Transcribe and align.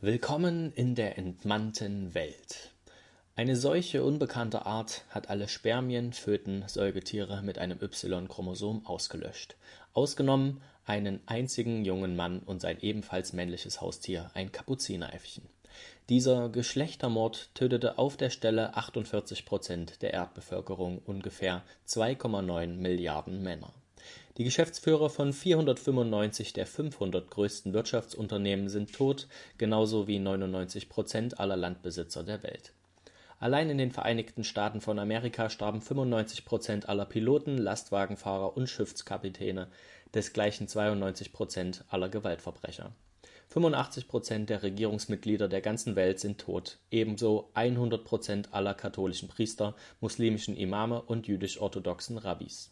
Willkommen 0.00 0.72
in 0.74 0.94
der 0.94 1.18
entmannten 1.18 2.14
Welt. 2.14 2.70
Eine 3.34 3.56
Seuche 3.56 4.04
unbekannter 4.04 4.64
Art 4.64 5.02
hat 5.10 5.28
alle 5.28 5.48
Spermien, 5.48 6.12
Föten, 6.12 6.62
Säugetiere 6.68 7.42
mit 7.42 7.58
einem 7.58 7.80
Y-Chromosom 7.82 8.86
ausgelöscht. 8.86 9.56
Ausgenommen 9.94 10.62
einen 10.84 11.18
einzigen 11.26 11.84
jungen 11.84 12.14
Mann 12.14 12.38
und 12.38 12.60
sein 12.60 12.78
ebenfalls 12.80 13.32
männliches 13.32 13.80
Haustier, 13.80 14.30
ein 14.34 14.52
Kapuzineräffchen. 14.52 15.48
Dieser 16.08 16.48
Geschlechtermord 16.48 17.52
tötete 17.56 17.98
auf 17.98 18.16
der 18.16 18.30
Stelle 18.30 18.76
48 18.76 19.46
Prozent 19.46 20.00
der 20.02 20.14
Erdbevölkerung, 20.14 21.00
ungefähr 21.04 21.64
2,9 21.88 22.68
Milliarden 22.68 23.42
Männer. 23.42 23.74
Die 24.38 24.44
Geschäftsführer 24.44 25.10
von 25.10 25.32
495 25.32 26.52
der 26.52 26.64
500 26.64 27.28
größten 27.28 27.72
Wirtschaftsunternehmen 27.72 28.68
sind 28.68 28.94
tot, 28.94 29.26
genauso 29.58 30.06
wie 30.06 30.20
99 30.20 30.88
Prozent 30.88 31.40
aller 31.40 31.56
Landbesitzer 31.56 32.22
der 32.22 32.44
Welt. 32.44 32.72
Allein 33.40 33.68
in 33.68 33.78
den 33.78 33.90
Vereinigten 33.90 34.44
Staaten 34.44 34.80
von 34.80 35.00
Amerika 35.00 35.50
starben 35.50 35.80
95 35.80 36.44
Prozent 36.44 36.88
aller 36.88 37.04
Piloten, 37.04 37.58
Lastwagenfahrer 37.58 38.56
und 38.56 38.68
Schiffskapitäne, 38.68 39.66
desgleichen 40.14 40.68
92 40.68 41.32
Prozent 41.32 41.84
aller 41.88 42.08
Gewaltverbrecher. 42.08 42.92
85 43.48 44.06
Prozent 44.06 44.50
der 44.50 44.62
Regierungsmitglieder 44.62 45.48
der 45.48 45.62
ganzen 45.62 45.96
Welt 45.96 46.20
sind 46.20 46.38
tot, 46.38 46.78
ebenso 46.92 47.50
100 47.54 48.04
Prozent 48.04 48.54
aller 48.54 48.74
katholischen 48.74 49.28
Priester, 49.28 49.74
muslimischen 50.00 50.56
Imame 50.56 51.02
und 51.02 51.26
jüdisch-orthodoxen 51.26 52.18
Rabbis 52.18 52.70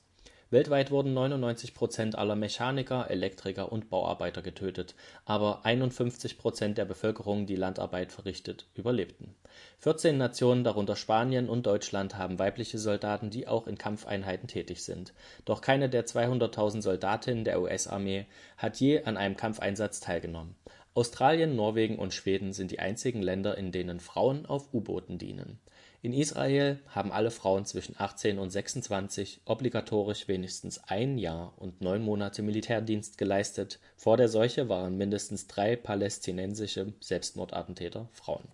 Weltweit 0.48 0.92
wurden 0.92 1.12
99 1.12 1.74
Prozent 1.74 2.16
aller 2.16 2.36
Mechaniker, 2.36 3.10
Elektriker 3.10 3.72
und 3.72 3.90
Bauarbeiter 3.90 4.42
getötet, 4.42 4.94
aber 5.24 5.66
51 5.66 6.38
Prozent 6.38 6.78
der 6.78 6.84
Bevölkerung, 6.84 7.46
die 7.46 7.56
Landarbeit 7.56 8.12
verrichtet, 8.12 8.68
überlebten. 8.76 9.34
14 9.80 10.16
Nationen, 10.16 10.62
darunter 10.62 10.94
Spanien 10.94 11.48
und 11.48 11.66
Deutschland, 11.66 12.16
haben 12.16 12.38
weibliche 12.38 12.78
Soldaten, 12.78 13.28
die 13.28 13.48
auch 13.48 13.66
in 13.66 13.76
Kampfeinheiten 13.76 14.46
tätig 14.46 14.84
sind. 14.84 15.14
Doch 15.44 15.60
keine 15.60 15.88
der 15.88 16.06
200.000 16.06 16.80
Soldatinnen 16.80 17.42
der 17.42 17.60
US-Armee 17.60 18.26
hat 18.56 18.76
je 18.76 19.02
an 19.02 19.16
einem 19.16 19.36
Kampfeinsatz 19.36 19.98
teilgenommen. 19.98 20.54
Australien, 20.94 21.56
Norwegen 21.56 21.98
und 21.98 22.14
Schweden 22.14 22.52
sind 22.52 22.70
die 22.70 22.78
einzigen 22.78 23.20
Länder, 23.20 23.58
in 23.58 23.72
denen 23.72 23.98
Frauen 23.98 24.46
auf 24.46 24.72
U-Booten 24.72 25.18
dienen 25.18 25.58
in 26.02 26.12
Israel 26.12 26.78
haben 26.88 27.10
alle 27.10 27.30
Frauen 27.30 27.64
zwischen 27.64 27.94
18 27.98 28.38
und 28.38 28.50
26 28.50 29.40
obligatorisch 29.44 30.28
wenigstens 30.28 30.78
ein 30.84 31.18
Jahr 31.18 31.54
und 31.56 31.80
neun 31.80 32.02
Monate 32.02 32.42
Militärdienst 32.42 33.18
geleistet, 33.18 33.80
vor 33.96 34.16
der 34.16 34.28
Seuche 34.28 34.68
waren 34.68 34.96
mindestens 34.96 35.46
drei 35.46 35.76
palästinensische 35.76 36.92
Selbstmordattentäter 37.00 38.08
Frauen. 38.12 38.48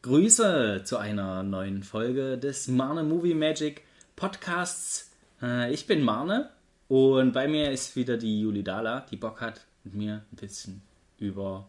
Grüße 0.00 0.82
zu 0.84 0.96
einer 0.96 1.42
neuen 1.42 1.82
Folge 1.82 2.38
des 2.38 2.68
Marne 2.68 3.02
Movie 3.02 3.34
Magic 3.34 3.82
Podcasts. 4.18 5.12
Äh, 5.40 5.72
ich 5.72 5.86
bin 5.86 6.02
Marne 6.02 6.50
und 6.88 7.32
bei 7.32 7.46
mir 7.46 7.70
ist 7.70 7.94
wieder 7.94 8.16
die 8.16 8.40
Juli 8.40 8.64
Dala, 8.64 9.06
die 9.08 9.16
Bock 9.16 9.40
hat, 9.40 9.64
mit 9.84 9.94
mir 9.94 10.24
ein 10.32 10.36
bisschen 10.36 10.82
über 11.18 11.68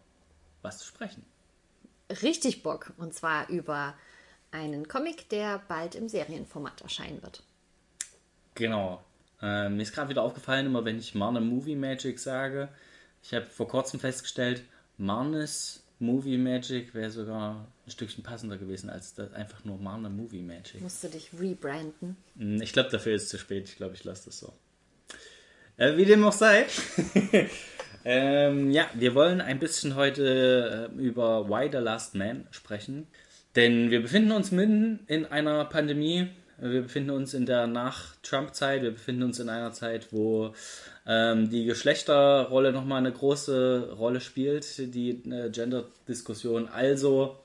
was 0.64 0.80
zu 0.80 0.88
sprechen. 0.88 1.24
Richtig 2.24 2.64
Bock. 2.64 2.92
Und 2.98 3.14
zwar 3.14 3.48
über 3.50 3.94
einen 4.50 4.88
Comic, 4.88 5.30
der 5.30 5.62
bald 5.68 5.94
im 5.94 6.10
Serienformat 6.10 6.82
erscheinen 6.82 7.22
wird. 7.22 7.44
Genau. 8.56 9.04
Äh, 9.44 9.70
mir 9.70 9.84
ist 9.84 9.94
gerade 9.94 10.10
wieder 10.10 10.24
aufgefallen, 10.24 10.66
immer 10.66 10.84
wenn 10.84 10.98
ich 10.98 11.14
Marne 11.14 11.42
Movie 11.42 11.76
Magic 11.76 12.18
sage, 12.18 12.70
ich 13.22 13.32
habe 13.36 13.46
vor 13.46 13.68
kurzem 13.68 14.00
festgestellt, 14.00 14.64
Marnes 14.98 15.84
Movie 16.00 16.38
Magic 16.38 16.94
wäre 16.94 17.12
sogar 17.12 17.68
ein 17.86 17.92
Stückchen 17.92 18.24
passender 18.24 18.58
gewesen 18.58 18.90
als 18.90 19.14
das 19.14 19.34
einfach 19.34 19.66
nur 19.66 19.78
Mana 19.78 20.10
Movie 20.10 20.42
Magic. 20.42 20.82
Musst 20.82 21.04
du 21.04 21.10
dich 21.10 21.30
rebranden? 21.38 22.16
Hm, 22.38 22.62
ich 22.62 22.72
glaube, 22.72 22.90
dafür 22.90 23.16
ist 23.16 23.24
es 23.24 23.30
zu 23.30 23.38
spät. 23.38 23.68
Ich 23.68 23.76
glaube, 23.76 23.96
ich 23.96 24.04
lasse 24.06 24.26
das 24.26 24.40
so. 24.40 24.54
Äh, 25.78 25.98
wie 25.98 26.06
dem 26.06 26.24
auch 26.24 26.34
sei. 26.34 26.66
ähm, 28.06 28.72
ja, 28.72 28.90
wir 28.94 29.14
wollen 29.14 29.42
ein 29.42 29.60
bisschen 29.60 29.96
heute 29.96 30.90
äh, 30.98 31.02
über 31.02 31.50
Why 31.50 31.70
the 31.72 31.78
Last 31.80 32.16
Man 32.16 32.48
sprechen. 32.52 33.08
Denn 33.56 33.92
wir 33.92 34.02
befinden 34.02 34.32
uns 34.32 34.52
mitten 34.52 35.02
in 35.08 35.26
einer 35.26 35.66
Pandemie. 35.66 36.30
Wir 36.62 36.82
befinden 36.82 37.12
uns 37.12 37.34
in 37.34 37.46
der 37.46 37.68
Nach-Trump-Zeit. 37.68 38.82
Wir 38.82 38.92
befinden 38.92 39.24
uns 39.24 39.40
in 39.40 39.50
einer 39.50 39.72
Zeit, 39.72 40.12
wo 40.12 40.54
ähm, 41.06 41.50
die 41.50 41.66
Geschlechterrolle 41.66 42.72
nochmal 42.72 43.00
eine 43.00 43.12
große 43.12 43.94
Rolle 43.98 44.22
spielt, 44.22 44.78
die 44.94 45.12
äh, 45.30 45.50
Gender-Diskussion. 45.50 46.68
Also, 46.68 47.38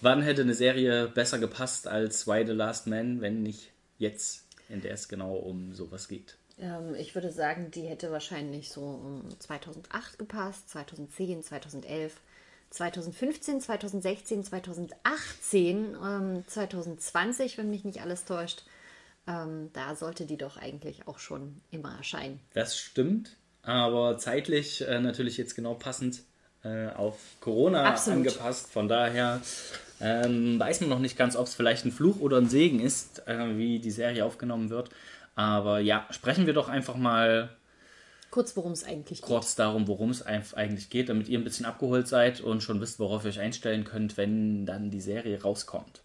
wann 0.00 0.22
hätte 0.22 0.42
eine 0.42 0.54
Serie 0.54 1.08
besser 1.08 1.38
gepasst 1.38 1.88
als 1.88 2.26
Why 2.26 2.44
the 2.46 2.52
Last 2.52 2.86
Man, 2.86 3.20
wenn 3.20 3.42
nicht 3.42 3.70
jetzt, 3.98 4.44
in 4.68 4.82
der 4.82 4.94
es 4.94 5.08
genau 5.08 5.34
um 5.34 5.74
sowas 5.74 6.08
geht? 6.08 6.36
Ähm, 6.58 6.94
ich 6.94 7.14
würde 7.14 7.30
sagen, 7.30 7.70
die 7.70 7.82
hätte 7.82 8.10
wahrscheinlich 8.12 8.70
so 8.70 8.82
um 8.82 9.24
2008 9.38 10.18
gepasst, 10.18 10.70
2010, 10.70 11.42
2011. 11.42 12.20
2015, 12.72 13.60
2016, 13.60 14.44
2018, 14.44 15.96
ähm, 16.02 16.44
2020, 16.46 17.58
wenn 17.58 17.70
mich 17.70 17.84
nicht 17.84 18.00
alles 18.00 18.24
täuscht. 18.24 18.64
Ähm, 19.26 19.70
da 19.72 19.94
sollte 19.94 20.26
die 20.26 20.38
doch 20.38 20.56
eigentlich 20.56 21.06
auch 21.06 21.18
schon 21.18 21.60
immer 21.70 21.94
erscheinen. 21.96 22.40
Das 22.54 22.76
stimmt, 22.76 23.36
aber 23.62 24.18
zeitlich 24.18 24.80
äh, 24.80 25.00
natürlich 25.00 25.36
jetzt 25.36 25.54
genau 25.54 25.74
passend 25.74 26.22
äh, 26.64 26.88
auf 26.88 27.18
Corona 27.40 27.84
Absolut. 27.84 28.18
angepasst. 28.18 28.72
Von 28.72 28.88
daher 28.88 29.40
ähm, 30.00 30.58
weiß 30.58 30.80
man 30.80 30.90
noch 30.90 30.98
nicht 30.98 31.16
ganz, 31.16 31.36
ob 31.36 31.46
es 31.46 31.54
vielleicht 31.54 31.84
ein 31.84 31.92
Fluch 31.92 32.20
oder 32.20 32.38
ein 32.38 32.48
Segen 32.48 32.80
ist, 32.80 33.26
äh, 33.28 33.56
wie 33.56 33.78
die 33.78 33.90
Serie 33.90 34.24
aufgenommen 34.24 34.70
wird. 34.70 34.90
Aber 35.34 35.78
ja, 35.78 36.06
sprechen 36.10 36.46
wir 36.46 36.54
doch 36.54 36.68
einfach 36.68 36.96
mal 36.96 37.50
kurz, 38.32 38.56
worum 38.56 38.72
es 38.72 38.82
eigentlich 38.82 39.20
geht. 39.20 39.28
Kurz 39.28 39.54
darum, 39.54 39.86
worum 39.86 40.10
es 40.10 40.22
eigentlich 40.26 40.90
geht, 40.90 41.08
damit 41.08 41.28
ihr 41.28 41.38
ein 41.38 41.44
bisschen 41.44 41.66
abgeholt 41.66 42.08
seid 42.08 42.40
und 42.40 42.64
schon 42.64 42.80
wisst, 42.80 42.98
worauf 42.98 43.24
ihr 43.24 43.28
euch 43.28 43.38
einstellen 43.38 43.84
könnt, 43.84 44.16
wenn 44.16 44.66
dann 44.66 44.90
die 44.90 45.00
Serie 45.00 45.40
rauskommt. 45.40 46.00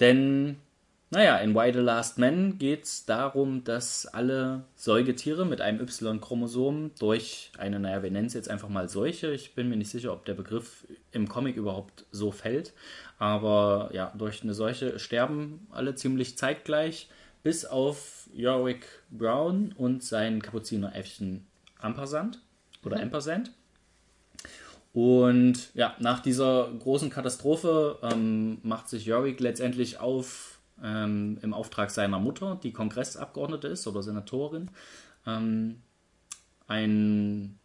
Denn 0.00 0.56
naja, 1.10 1.36
in 1.36 1.54
Why 1.54 1.72
the 1.72 1.78
Last 1.78 2.18
Man 2.18 2.58
geht 2.58 2.84
es 2.84 3.04
darum, 3.04 3.62
dass 3.62 4.06
alle 4.06 4.64
Säugetiere 4.74 5.46
mit 5.46 5.60
einem 5.60 5.80
Y-Chromosom 5.80 6.90
durch 6.98 7.52
eine, 7.56 7.78
naja, 7.78 8.02
wir 8.02 8.10
nennen 8.10 8.26
es 8.26 8.34
jetzt 8.34 8.50
einfach 8.50 8.68
mal 8.68 8.88
Seuche, 8.88 9.32
ich 9.32 9.54
bin 9.54 9.68
mir 9.68 9.76
nicht 9.76 9.90
sicher, 9.90 10.12
ob 10.12 10.24
der 10.24 10.34
Begriff 10.34 10.88
im 11.12 11.28
Comic 11.28 11.54
überhaupt 11.54 12.04
so 12.10 12.32
fällt, 12.32 12.72
aber 13.18 13.90
ja, 13.92 14.12
durch 14.18 14.42
eine 14.42 14.54
Seuche 14.54 14.98
sterben 14.98 15.68
alle 15.70 15.94
ziemlich 15.94 16.36
zeitgleich, 16.36 17.08
bis 17.44 17.64
auf 17.64 18.28
Yorick 18.34 18.86
Brown 19.10 19.72
und 19.76 20.02
sein 20.02 20.42
Kapuzineräffchen 20.42 21.46
Ampersand 21.78 22.40
oder 22.82 22.96
mhm. 22.96 23.04
Ampersand. 23.04 23.52
Und 24.92 25.74
ja, 25.74 25.94
nach 25.98 26.20
dieser 26.20 26.70
großen 26.78 27.10
Katastrophe 27.10 27.98
ähm, 28.02 28.58
macht 28.62 28.88
sich 28.88 29.04
Yorick 29.06 29.40
letztendlich 29.40 30.00
auf 30.00 30.58
ähm, 30.82 31.38
im 31.42 31.52
Auftrag 31.52 31.90
seiner 31.90 32.18
Mutter, 32.18 32.58
die 32.62 32.72
Kongressabgeordnete 32.72 33.68
ist 33.68 33.86
oder 33.86 34.02
Senatorin, 34.02 34.70
ähm, 35.26 35.82
ein 36.66 37.58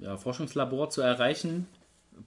ja, 0.00 0.16
Forschungslabor 0.16 0.90
zu 0.90 1.02
erreichen, 1.02 1.66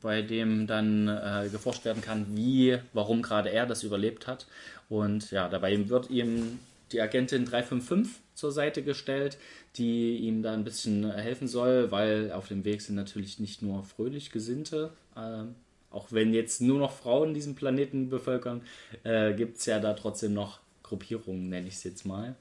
bei 0.02 0.22
dem 0.22 0.68
dann 0.68 1.08
äh, 1.08 1.50
geforscht 1.52 1.86
werden 1.86 2.04
kann, 2.04 2.28
wie, 2.36 2.78
warum 2.94 3.22
gerade 3.22 3.50
er 3.50 3.66
das 3.66 3.84
überlebt 3.84 4.28
hat. 4.28 4.46
Und 4.90 5.32
ja, 5.32 5.50
dabei 5.50 5.90
wird 5.90 6.10
ihm 6.10 6.60
die 6.92 7.02
Agentin 7.02 7.46
355 7.46 8.22
zur 8.36 8.52
Seite 8.52 8.84
gestellt, 8.84 9.38
die 9.76 10.18
ihm 10.18 10.42
da 10.42 10.54
ein 10.54 10.64
bisschen 10.64 11.12
helfen 11.12 11.48
soll, 11.48 11.92
weil 11.92 12.32
auf 12.32 12.48
dem 12.48 12.66
Weg 12.66 12.82
sind 12.82 12.96
natürlich 12.96 13.40
nicht 13.40 13.62
nur 13.62 13.84
fröhlich 13.84 14.32
Gesinnte, 14.32 14.92
äh, 15.16 15.44
auch 15.92 16.12
wenn 16.12 16.34
jetzt 16.34 16.62
nur 16.62 16.80
noch 16.80 16.92
Frauen 16.92 17.34
diesen 17.34 17.56
Planeten 17.56 18.10
bevölkern, 18.10 18.62
äh, 19.04 19.34
gibt 19.34 19.58
es 19.58 19.66
ja 19.66 19.80
da 19.80 19.94
trotzdem 19.94 20.34
noch 20.34 20.60
Gruppierungen, 20.84 21.50
nenne 21.50 21.68
ich 21.68 21.76
es 21.76 21.84
jetzt 21.84 22.06
mal. 22.06 22.36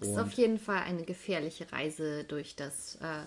Es 0.00 0.08
ist 0.08 0.18
auf 0.18 0.32
jeden 0.32 0.58
Fall 0.58 0.82
eine 0.82 1.02
gefährliche 1.02 1.72
Reise 1.72 2.24
durch 2.24 2.54
das 2.54 2.96
äh, 2.96 3.24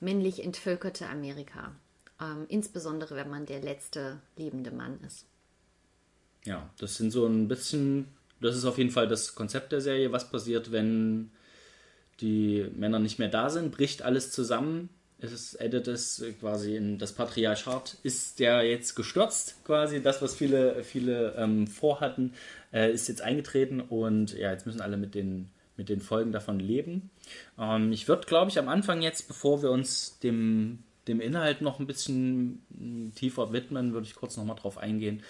männlich 0.00 0.44
entvölkerte 0.44 1.08
Amerika. 1.08 1.72
Ähm, 2.20 2.44
insbesondere, 2.48 3.16
wenn 3.16 3.30
man 3.30 3.46
der 3.46 3.60
letzte 3.60 4.20
lebende 4.36 4.70
Mann 4.70 5.00
ist. 5.06 5.26
Ja, 6.44 6.68
das 6.78 6.96
sind 6.96 7.10
so 7.10 7.26
ein 7.26 7.48
bisschen, 7.48 8.08
das 8.44 8.56
ist 8.56 8.64
auf 8.64 8.78
jeden 8.78 8.90
Fall 8.90 9.08
das 9.08 9.34
Konzept 9.34 9.72
der 9.72 9.80
Serie. 9.80 10.12
Was 10.12 10.30
passiert, 10.30 10.72
wenn 10.72 11.30
die 12.20 12.66
Männer 12.76 12.98
nicht 12.98 13.18
mehr 13.18 13.28
da 13.28 13.50
sind? 13.50 13.72
Bricht 13.72 14.02
alles 14.02 14.30
zusammen? 14.30 14.88
es 15.32 15.54
endet 15.54 15.88
es 15.88 16.24
quasi 16.40 16.76
in 16.76 16.98
das 16.98 17.12
Patriarchat 17.12 17.96
ist 18.02 18.38
der 18.40 18.62
jetzt 18.62 18.94
gestürzt 18.94 19.56
quasi 19.64 20.02
das 20.02 20.20
was 20.22 20.34
viele 20.34 20.82
viele 20.84 21.34
ähm, 21.36 21.66
vorhatten 21.66 22.34
äh, 22.72 22.92
ist 22.92 23.08
jetzt 23.08 23.22
eingetreten 23.22 23.80
und 23.80 24.34
ja 24.34 24.50
jetzt 24.50 24.66
müssen 24.66 24.80
alle 24.80 24.96
mit 24.96 25.14
den 25.14 25.50
mit 25.76 25.88
den 25.88 26.00
Folgen 26.00 26.32
davon 26.32 26.60
leben 26.60 27.10
ähm, 27.58 27.92
ich 27.92 28.08
würde 28.08 28.26
glaube 28.26 28.50
ich 28.50 28.58
am 28.58 28.68
Anfang 28.68 29.02
jetzt 29.02 29.28
bevor 29.28 29.62
wir 29.62 29.70
uns 29.70 30.18
dem 30.20 30.80
dem 31.08 31.20
Inhalt 31.20 31.60
noch 31.60 31.80
ein 31.80 31.86
bisschen 31.86 32.62
hm, 32.76 33.12
tiefer 33.14 33.52
widmen 33.52 33.92
würde 33.92 34.06
ich 34.06 34.14
kurz 34.14 34.36
noch 34.36 34.44
mal 34.44 34.54
drauf 34.54 34.78
eingehen 34.78 35.22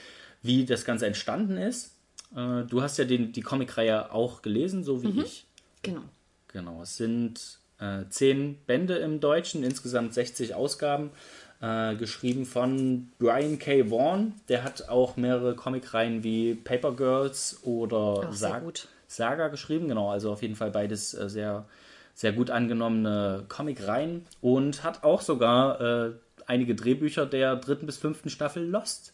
wie 0.43 0.65
das 0.65 0.85
Ganze 0.85 1.07
entstanden 1.07 1.57
ist 1.57 1.94
äh, 2.35 2.65
du 2.65 2.83
hast 2.83 2.99
ja 2.99 3.05
den, 3.05 3.33
die 3.33 3.43
Comicreihe 3.43 4.13
auch 4.13 4.43
gelesen 4.43 4.85
so 4.85 5.03
wie 5.03 5.09
mhm. 5.09 5.21
ich 5.21 5.47
genau 5.83 6.03
genau 6.49 6.83
es 6.83 6.97
sind 6.97 7.59
äh, 7.81 8.05
zehn 8.09 8.59
Bände 8.67 8.97
im 8.97 9.21
Deutschen, 9.21 9.63
insgesamt 9.65 10.15
60 10.15 10.55
Ausgaben, 10.55 11.11
äh, 11.61 11.95
geschrieben 11.97 12.47
von 12.47 13.11
Brian 13.19 13.59
K. 13.59 13.91
Vaughan. 13.91 14.35
Der 14.49 14.65
hat 14.65 14.89
auch 14.89 15.17
mehrere 15.17 15.55
Comicreihen 15.55 16.23
wie 16.23 16.55
Paper 16.55 16.95
Girls 16.95 17.61
oder 17.63 18.33
Sa 18.33 18.61
Saga 19.07 19.49
geschrieben. 19.49 19.89
Genau, 19.89 20.11
also 20.11 20.33
auf 20.33 20.43
jeden 20.43 20.57
Fall 20.57 20.71
beides 20.71 21.15
äh, 21.15 21.29
sehr, 21.29 21.67
sehr 22.15 22.33
gut 22.33 22.51
angenommene 22.51 23.45
Comicreihen 23.49 24.27
und 24.41 24.83
hat 24.83 25.05
auch 25.05 25.21
sogar 25.21 25.81
äh, 25.81 26.13
einige 26.47 26.75
Drehbücher 26.75 27.27
der 27.27 27.57
dritten 27.57 27.87
bis 27.87 27.97
fünften 27.97 28.31
Staffel 28.31 28.65
Lost 28.65 29.14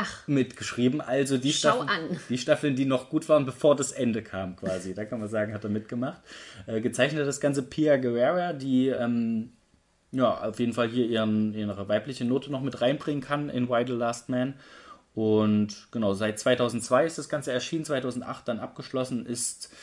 Ach. 0.00 0.28
mitgeschrieben. 0.28 1.00
Also 1.00 1.38
die 1.38 1.52
Staffeln, 1.52 2.20
die 2.28 2.38
Staffeln, 2.38 2.76
die 2.76 2.84
noch 2.84 3.10
gut 3.10 3.28
waren, 3.28 3.44
bevor 3.44 3.74
das 3.74 3.90
Ende 3.90 4.22
kam, 4.22 4.54
quasi. 4.54 4.94
Da 4.94 5.04
kann 5.04 5.18
man 5.18 5.28
sagen, 5.28 5.52
hat 5.52 5.64
er 5.64 5.70
mitgemacht. 5.70 6.20
Äh, 6.66 6.80
gezeichnet 6.80 7.26
das 7.26 7.40
Ganze 7.40 7.64
Pia 7.64 7.96
Guerrera, 7.96 8.52
die 8.52 8.88
ähm, 8.88 9.50
ja 10.12 10.42
auf 10.44 10.60
jeden 10.60 10.72
Fall 10.72 10.88
hier 10.88 11.06
ihren, 11.06 11.52
ihre 11.52 11.88
weibliche 11.88 12.24
Note 12.24 12.52
noch 12.52 12.62
mit 12.62 12.80
reinbringen 12.80 13.22
kann 13.22 13.48
in 13.48 13.68
Why 13.68 13.84
the 13.86 13.92
Last 13.92 14.28
Man. 14.28 14.54
Und 15.14 15.88
genau, 15.90 16.14
seit 16.14 16.38
2002 16.38 17.06
ist 17.06 17.18
das 17.18 17.28
Ganze 17.28 17.50
erschienen, 17.52 17.84
2008 17.84 18.46
dann 18.46 18.60
abgeschlossen 18.60 19.26
ist. 19.26 19.74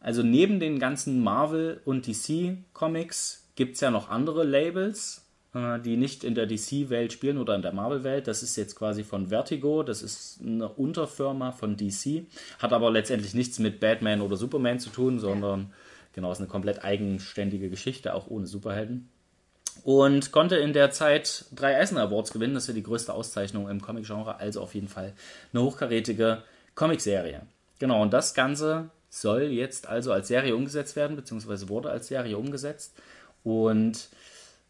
Also 0.00 0.22
neben 0.22 0.58
den 0.58 0.78
ganzen 0.78 1.22
Marvel 1.22 1.82
und 1.84 2.06
DC 2.06 2.56
Comics 2.72 3.50
gibt 3.56 3.74
es 3.74 3.82
ja 3.82 3.90
noch 3.90 4.08
andere 4.08 4.42
Labels, 4.44 5.26
die 5.52 5.96
nicht 5.96 6.22
in 6.22 6.36
der 6.36 6.46
DC-Welt 6.46 7.12
spielen 7.12 7.38
oder 7.38 7.56
in 7.56 7.62
der 7.62 7.72
Marvel-Welt. 7.72 8.28
Das 8.28 8.42
ist 8.42 8.56
jetzt 8.56 8.76
quasi 8.76 9.02
von 9.02 9.28
Vertigo, 9.28 9.82
das 9.82 10.00
ist 10.00 10.40
eine 10.40 10.68
Unterfirma 10.68 11.50
von 11.50 11.76
DC, 11.76 12.24
hat 12.60 12.72
aber 12.72 12.90
letztendlich 12.90 13.34
nichts 13.34 13.58
mit 13.58 13.80
Batman 13.80 14.20
oder 14.20 14.36
Superman 14.36 14.78
zu 14.78 14.90
tun, 14.90 15.18
sondern 15.18 15.72
genau, 16.12 16.30
ist 16.30 16.38
eine 16.38 16.46
komplett 16.46 16.84
eigenständige 16.84 17.68
Geschichte, 17.68 18.14
auch 18.14 18.28
ohne 18.28 18.46
Superhelden. 18.46 19.08
Und 19.82 20.30
konnte 20.30 20.56
in 20.56 20.72
der 20.72 20.90
Zeit 20.90 21.46
drei 21.52 21.76
Eisner 21.76 22.02
Awards 22.02 22.32
gewinnen, 22.32 22.54
das 22.54 22.64
ist 22.64 22.68
ja 22.68 22.74
die 22.74 22.82
größte 22.82 23.12
Auszeichnung 23.12 23.68
im 23.68 23.80
Comic-Genre, 23.80 24.38
also 24.38 24.60
auf 24.60 24.74
jeden 24.74 24.88
Fall 24.88 25.14
eine 25.52 25.62
hochkarätige 25.62 26.42
Comicserie. 26.74 27.42
Genau, 27.78 28.02
und 28.02 28.12
das 28.12 28.34
Ganze 28.34 28.90
soll 29.08 29.44
jetzt 29.44 29.88
also 29.88 30.12
als 30.12 30.28
Serie 30.28 30.54
umgesetzt 30.54 30.96
werden, 30.96 31.16
beziehungsweise 31.16 31.68
wurde 31.68 31.90
als 31.90 32.08
Serie 32.08 32.36
umgesetzt. 32.38 32.94
Und 33.42 34.10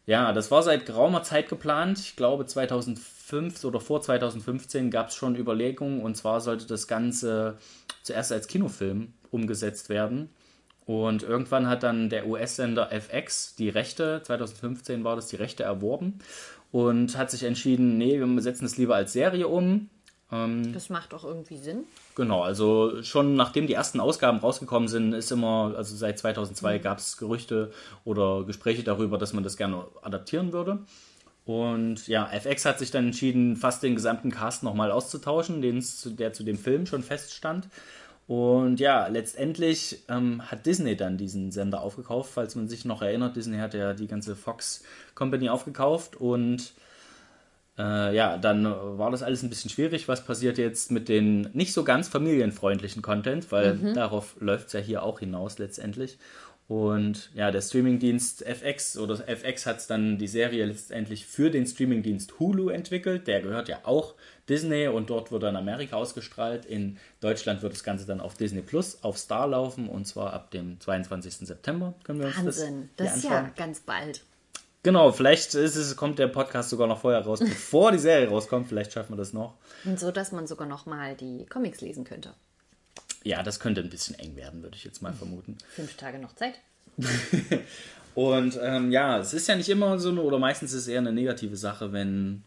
ja, 0.05 0.33
das 0.33 0.51
war 0.51 0.63
seit 0.63 0.85
geraumer 0.85 1.23
Zeit 1.23 1.49
geplant. 1.49 1.99
Ich 1.99 2.15
glaube, 2.15 2.45
2005 2.45 3.63
oder 3.63 3.79
vor 3.79 4.01
2015 4.01 4.91
gab 4.91 5.09
es 5.09 5.15
schon 5.15 5.35
Überlegungen. 5.35 6.01
Und 6.01 6.15
zwar 6.15 6.41
sollte 6.41 6.65
das 6.65 6.87
Ganze 6.87 7.57
zuerst 8.03 8.31
als 8.31 8.47
Kinofilm 8.47 9.13
umgesetzt 9.29 9.89
werden. 9.89 10.29
Und 10.85 11.23
irgendwann 11.23 11.67
hat 11.67 11.83
dann 11.83 12.09
der 12.09 12.27
US-Sender 12.27 12.91
FX 12.91 13.55
die 13.55 13.69
Rechte, 13.69 14.21
2015 14.23 15.03
war 15.03 15.15
das, 15.15 15.27
die 15.27 15.35
Rechte 15.35 15.63
erworben 15.63 16.19
und 16.71 17.17
hat 17.17 17.31
sich 17.31 17.43
entschieden, 17.43 17.97
nee, 17.97 18.19
wir 18.19 18.41
setzen 18.41 18.65
es 18.65 18.77
lieber 18.77 18.95
als 18.95 19.13
Serie 19.13 19.47
um. 19.47 19.89
Ähm, 20.31 20.73
das 20.73 20.89
macht 20.89 21.13
auch 21.13 21.23
irgendwie 21.23 21.57
Sinn. 21.57 21.83
Genau, 22.15 22.41
also 22.41 23.01
schon 23.03 23.35
nachdem 23.35 23.67
die 23.67 23.73
ersten 23.73 23.99
Ausgaben 23.99 24.39
rausgekommen 24.39 24.89
sind, 24.89 25.13
ist 25.13 25.31
immer, 25.31 25.73
also 25.77 25.95
seit 25.95 26.19
2002 26.19 26.77
mhm. 26.77 26.81
gab 26.81 26.97
es 26.97 27.17
Gerüchte 27.17 27.71
oder 28.03 28.43
Gespräche 28.43 28.83
darüber, 28.83 29.17
dass 29.17 29.33
man 29.33 29.43
das 29.43 29.57
gerne 29.57 29.85
adaptieren 30.01 30.51
würde. 30.51 30.79
Und 31.45 32.07
ja, 32.07 32.29
FX 32.31 32.65
hat 32.65 32.79
sich 32.79 32.91
dann 32.91 33.07
entschieden, 33.07 33.55
fast 33.55 33.81
den 33.81 33.95
gesamten 33.95 34.29
Cast 34.29 34.63
nochmal 34.63 34.91
auszutauschen, 34.91 35.61
den, 35.61 35.83
der 36.05 36.33
zu 36.33 36.43
dem 36.43 36.57
Film 36.57 36.85
schon 36.85 37.01
feststand. 37.01 37.67
Und 38.27 38.79
ja, 38.79 39.07
letztendlich 39.07 40.03
ähm, 40.07 40.41
hat 40.49 40.65
Disney 40.65 40.95
dann 40.95 41.17
diesen 41.17 41.51
Sender 41.51 41.81
aufgekauft, 41.81 42.31
falls 42.33 42.55
man 42.55 42.69
sich 42.69 42.85
noch 42.85 43.01
erinnert. 43.01 43.35
Disney 43.35 43.57
hat 43.57 43.73
ja 43.73 43.93
die 43.93 44.07
ganze 44.07 44.35
Fox 44.35 44.83
Company 45.15 45.49
aufgekauft 45.49 46.15
und 46.15 46.73
äh, 47.77 48.15
ja, 48.15 48.37
dann 48.37 48.65
war 48.65 49.11
das 49.11 49.23
alles 49.23 49.43
ein 49.43 49.49
bisschen 49.49 49.71
schwierig. 49.71 50.07
Was 50.07 50.23
passiert 50.25 50.57
jetzt 50.57 50.91
mit 50.91 51.09
den 51.09 51.49
nicht 51.53 51.73
so 51.73 51.83
ganz 51.83 52.07
familienfreundlichen 52.07 53.01
Content, 53.01 53.51
weil 53.51 53.75
mhm. 53.75 53.93
darauf 53.93 54.35
läuft 54.39 54.67
es 54.67 54.73
ja 54.73 54.79
hier 54.79 55.03
auch 55.03 55.19
hinaus 55.19 55.57
letztendlich. 55.57 56.17
Und 56.67 57.31
ja, 57.33 57.51
der 57.51 57.59
Streamingdienst 57.59 58.45
FX 58.45 58.97
oder 58.97 59.27
FX 59.27 59.65
hat 59.65 59.89
dann 59.89 60.17
die 60.17 60.27
Serie 60.29 60.63
letztendlich 60.65 61.25
für 61.25 61.51
den 61.51 61.65
Streamingdienst 61.65 62.39
Hulu 62.39 62.69
entwickelt. 62.69 63.27
Der 63.27 63.41
gehört 63.41 63.67
ja 63.67 63.79
auch 63.83 64.15
Disney 64.47 64.87
und 64.87 65.09
dort 65.09 65.33
wird 65.33 65.43
dann 65.43 65.57
Amerika 65.57 65.97
ausgestrahlt. 65.97 66.65
In 66.65 66.97
Deutschland 67.19 67.61
wird 67.61 67.73
das 67.73 67.83
Ganze 67.83 68.05
dann 68.05 68.21
auf 68.21 68.35
Disney 68.35 68.61
Plus, 68.61 69.03
auf 69.03 69.17
Star 69.17 69.47
laufen 69.47 69.89
und 69.89 70.05
zwar 70.05 70.31
ab 70.31 70.51
dem 70.51 70.79
22. 70.79 71.45
September. 71.45 71.93
Können 72.05 72.19
wir 72.19 72.27
uns 72.27 72.37
Wahnsinn, 72.37 72.89
das, 72.95 73.07
das 73.07 73.17
ist 73.17 73.23
ja 73.25 73.51
ganz 73.57 73.81
bald. 73.81 74.23
Genau, 74.83 75.11
vielleicht 75.11 75.53
ist 75.53 75.75
es, 75.75 75.95
kommt 75.95 76.17
der 76.17 76.27
Podcast 76.27 76.71
sogar 76.71 76.87
noch 76.87 76.99
vorher 76.99 77.21
raus, 77.21 77.39
bevor 77.39 77.91
die 77.91 77.99
Serie 77.99 78.27
rauskommt. 78.29 78.67
Vielleicht 78.67 78.93
schaffen 78.93 79.13
wir 79.13 79.17
das 79.17 79.31
noch. 79.31 79.55
Und 79.85 79.99
so, 79.99 80.11
dass 80.11 80.31
man 80.31 80.47
sogar 80.47 80.67
noch 80.67 80.87
mal 80.87 81.15
die 81.15 81.45
Comics 81.45 81.81
lesen 81.81 82.03
könnte. 82.03 82.33
Ja, 83.23 83.43
das 83.43 83.59
könnte 83.59 83.81
ein 83.81 83.89
bisschen 83.89 84.17
eng 84.17 84.35
werden, 84.35 84.63
würde 84.63 84.75
ich 84.75 84.83
jetzt 84.83 85.01
mal 85.01 85.13
vermuten. 85.13 85.57
Fünf 85.69 85.95
Tage 85.97 86.17
noch 86.17 86.33
Zeit. 86.33 86.55
und 88.15 88.59
ähm, 88.61 88.91
ja, 88.91 89.19
es 89.19 89.33
ist 89.33 89.47
ja 89.47 89.55
nicht 89.55 89.69
immer 89.69 89.99
so 89.99 90.09
eine, 90.09 90.21
oder 90.21 90.39
meistens 90.39 90.73
ist 90.73 90.83
es 90.83 90.87
eher 90.87 90.99
eine 90.99 91.13
negative 91.13 91.55
Sache, 91.55 91.93
wenn 91.93 92.43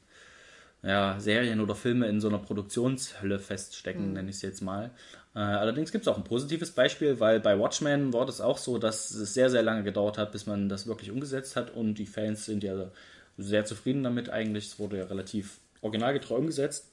ja, 0.83 1.19
Serien 1.21 1.61
oder 1.61 1.77
Filme 1.77 2.09
in 2.09 2.21
so 2.21 2.29
einer 2.29 2.39
Produktionshölle 2.39 3.39
feststecken, 3.39 4.09
mhm. 4.09 4.13
nenne 4.15 4.31
ich 4.31 4.37
es 4.37 4.43
jetzt 4.43 4.61
mal. 4.61 4.91
Äh, 5.35 5.41
allerdings 5.41 5.91
gibt 5.91 6.03
es 6.03 6.09
auch 6.09 6.17
ein 6.17 6.25
positives 6.25 6.71
Beispiel, 6.71 7.19
weil 7.21 7.41
bei 7.41 7.59
Watchmen 7.59 8.13
war 8.13 8.27
das 8.27 8.41
auch 8.41 8.59
so, 8.59 8.79
dass 8.79 9.11
es 9.11 9.35
sehr, 9.35 9.51
sehr 9.51 9.63
lange 9.63 9.83
gedauert 9.83 10.17
hat, 10.17 10.33
bis 10.33 10.47
man 10.47 10.69
das 10.69 10.87
wirklich 10.87 11.11
umgesetzt 11.11 11.57
hat 11.57 11.75
und 11.75 11.95
die 11.95 12.07
Fans 12.07 12.45
sind 12.45 12.63
ja 12.63 12.91
sehr 13.37 13.65
zufrieden 13.65 14.05
damit 14.05 14.31
eigentlich. 14.31 14.67
Es 14.67 14.79
wurde 14.79 14.99
ja 14.99 15.05
relativ 15.05 15.59
originalgetreu 15.81 16.37
umgesetzt. 16.37 16.89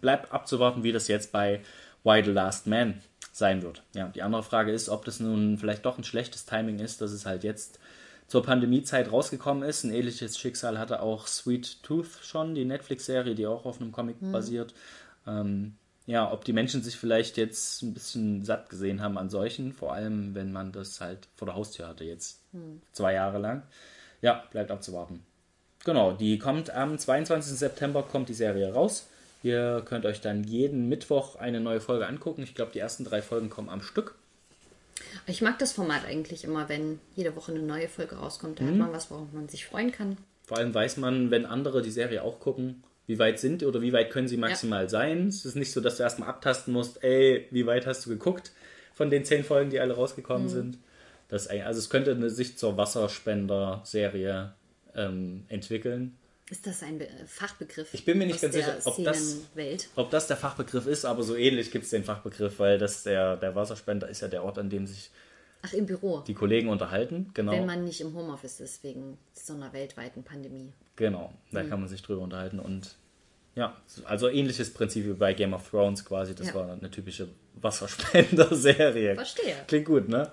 Bleibt 0.00 0.32
abzuwarten, 0.32 0.82
wie 0.82 0.92
das 0.92 1.08
jetzt 1.08 1.32
bei 1.32 1.60
Why 2.02 2.24
the 2.24 2.32
Last 2.32 2.66
Man 2.66 3.00
sein 3.32 3.62
wird. 3.62 3.82
Ja, 3.94 4.08
die 4.08 4.22
andere 4.22 4.42
Frage 4.42 4.72
ist, 4.72 4.88
ob 4.88 5.04
das 5.04 5.20
nun 5.20 5.56
vielleicht 5.58 5.86
doch 5.86 5.96
ein 5.96 6.04
schlechtes 6.04 6.46
Timing 6.46 6.80
ist, 6.80 7.00
dass 7.00 7.12
es 7.12 7.24
halt 7.24 7.44
jetzt 7.44 7.78
zur 8.26 8.42
Pandemiezeit 8.42 9.10
rausgekommen 9.12 9.62
ist. 9.62 9.84
Ein 9.84 9.92
ähnliches 9.92 10.38
Schicksal 10.38 10.78
hatte 10.78 11.02
auch 11.02 11.26
Sweet 11.26 11.82
Tooth 11.82 12.18
schon, 12.22 12.54
die 12.54 12.64
Netflix-Serie, 12.64 13.34
die 13.34 13.46
auch 13.46 13.64
auf 13.64 13.80
einem 13.80 13.92
Comic 13.92 14.20
mhm. 14.20 14.32
basiert. 14.32 14.74
Ähm, 15.26 15.76
ja, 16.06 16.30
ob 16.32 16.44
die 16.44 16.52
Menschen 16.52 16.82
sich 16.82 16.96
vielleicht 16.96 17.36
jetzt 17.36 17.82
ein 17.82 17.94
bisschen 17.94 18.44
satt 18.44 18.68
gesehen 18.68 19.00
haben 19.00 19.18
an 19.18 19.30
solchen, 19.30 19.72
vor 19.72 19.92
allem 19.92 20.34
wenn 20.34 20.52
man 20.52 20.72
das 20.72 21.00
halt 21.00 21.28
vor 21.36 21.46
der 21.46 21.54
Haustür 21.54 21.88
hatte 21.88 22.04
jetzt 22.04 22.40
hm. 22.52 22.80
zwei 22.92 23.14
Jahre 23.14 23.38
lang. 23.38 23.62
Ja, 24.22 24.44
bleibt 24.50 24.70
abzuwarten. 24.70 25.24
Genau, 25.84 26.12
die 26.12 26.38
kommt 26.38 26.70
am 26.70 26.98
22. 26.98 27.56
September 27.58 28.02
kommt 28.02 28.28
die 28.28 28.34
Serie 28.34 28.72
raus. 28.72 29.08
Ihr 29.42 29.82
könnt 29.86 30.04
euch 30.04 30.20
dann 30.20 30.44
jeden 30.44 30.88
Mittwoch 30.88 31.36
eine 31.36 31.60
neue 31.60 31.80
Folge 31.80 32.06
angucken. 32.06 32.42
Ich 32.42 32.54
glaube, 32.54 32.72
die 32.72 32.78
ersten 32.78 33.04
drei 33.04 33.22
Folgen 33.22 33.48
kommen 33.48 33.70
am 33.70 33.80
Stück. 33.80 34.14
Ich 35.26 35.40
mag 35.40 35.58
das 35.58 35.72
Format 35.72 36.04
eigentlich 36.04 36.44
immer, 36.44 36.68
wenn 36.68 37.00
jede 37.16 37.34
Woche 37.34 37.52
eine 37.52 37.62
neue 37.62 37.88
Folge 37.88 38.16
rauskommt. 38.16 38.60
Da 38.60 38.64
mhm. 38.64 38.68
hat 38.68 38.76
man 38.76 38.92
was, 38.92 39.10
worauf 39.10 39.32
man 39.32 39.48
sich 39.48 39.64
freuen 39.64 39.92
kann. 39.92 40.18
Vor 40.44 40.58
allem 40.58 40.74
weiß 40.74 40.98
man, 40.98 41.30
wenn 41.30 41.46
andere 41.46 41.80
die 41.80 41.90
Serie 41.90 42.22
auch 42.22 42.40
gucken, 42.40 42.82
wie 43.10 43.18
weit 43.18 43.40
sind 43.40 43.64
oder 43.64 43.82
wie 43.82 43.92
weit 43.92 44.10
können 44.12 44.28
sie 44.28 44.36
maximal 44.36 44.84
ja. 44.84 44.88
sein. 44.88 45.26
Es 45.26 45.44
ist 45.44 45.56
nicht 45.56 45.72
so, 45.72 45.80
dass 45.80 45.96
du 45.96 46.04
erstmal 46.04 46.28
abtasten 46.28 46.72
musst, 46.72 47.02
ey, 47.02 47.48
wie 47.50 47.66
weit 47.66 47.84
hast 47.84 48.06
du 48.06 48.10
geguckt 48.10 48.52
von 48.94 49.10
den 49.10 49.24
zehn 49.24 49.42
Folgen, 49.42 49.70
die 49.70 49.80
alle 49.80 49.94
rausgekommen 49.94 50.44
mhm. 50.44 50.52
sind. 50.52 50.78
Das, 51.26 51.48
also 51.48 51.80
es 51.80 51.90
könnte 51.90 52.12
eine 52.12 52.30
sich 52.30 52.56
zur 52.56 52.76
Wasserspender-Serie 52.76 54.54
ähm, 54.94 55.44
entwickeln. 55.48 56.16
Ist 56.50 56.68
das 56.68 56.84
ein 56.84 56.98
Be 56.98 57.08
Fachbegriff? 57.26 57.92
Ich 57.92 58.04
bin 58.04 58.16
mir 58.16 58.26
nicht 58.26 58.40
ganz 58.40 58.54
sicher, 58.54 58.76
ob 58.84 59.02
das, 59.02 59.38
ob 59.96 60.10
das 60.10 60.28
der 60.28 60.36
Fachbegriff 60.36 60.86
ist, 60.86 61.04
aber 61.04 61.24
so 61.24 61.34
ähnlich 61.34 61.72
gibt 61.72 61.86
es 61.86 61.90
den 61.90 62.04
Fachbegriff, 62.04 62.60
weil 62.60 62.78
das 62.78 63.02
der, 63.02 63.36
der 63.36 63.56
Wasserspender 63.56 64.08
ist 64.08 64.20
ja 64.20 64.28
der 64.28 64.44
Ort, 64.44 64.58
an 64.58 64.70
dem 64.70 64.86
sich 64.86 65.10
Ach, 65.62 65.72
im 65.72 65.86
Büro. 65.86 66.20
die 66.20 66.34
Kollegen 66.34 66.68
unterhalten. 66.68 67.30
Genau. 67.34 67.50
Wenn 67.50 67.66
man 67.66 67.84
nicht 67.84 68.00
im 68.00 68.14
Homeoffice 68.14 68.60
ist 68.60 68.84
wegen 68.84 69.18
so 69.32 69.54
einer 69.54 69.72
weltweiten 69.72 70.22
Pandemie. 70.22 70.72
Genau, 70.94 71.32
da 71.50 71.64
mhm. 71.64 71.70
kann 71.70 71.80
man 71.80 71.88
sich 71.88 72.02
drüber 72.02 72.22
unterhalten 72.22 72.60
und 72.60 72.96
ja, 73.54 73.76
also 74.04 74.28
ähnliches 74.28 74.72
Prinzip 74.72 75.06
wie 75.06 75.12
bei 75.12 75.34
Game 75.34 75.54
of 75.54 75.68
Thrones 75.68 76.04
quasi. 76.04 76.34
Das 76.34 76.48
ja. 76.48 76.54
war 76.54 76.72
eine 76.72 76.90
typische 76.90 77.28
Wasserspender-Serie. 77.60 79.14
Verstehe. 79.16 79.56
Klingt 79.66 79.86
gut, 79.86 80.08
ne? 80.08 80.30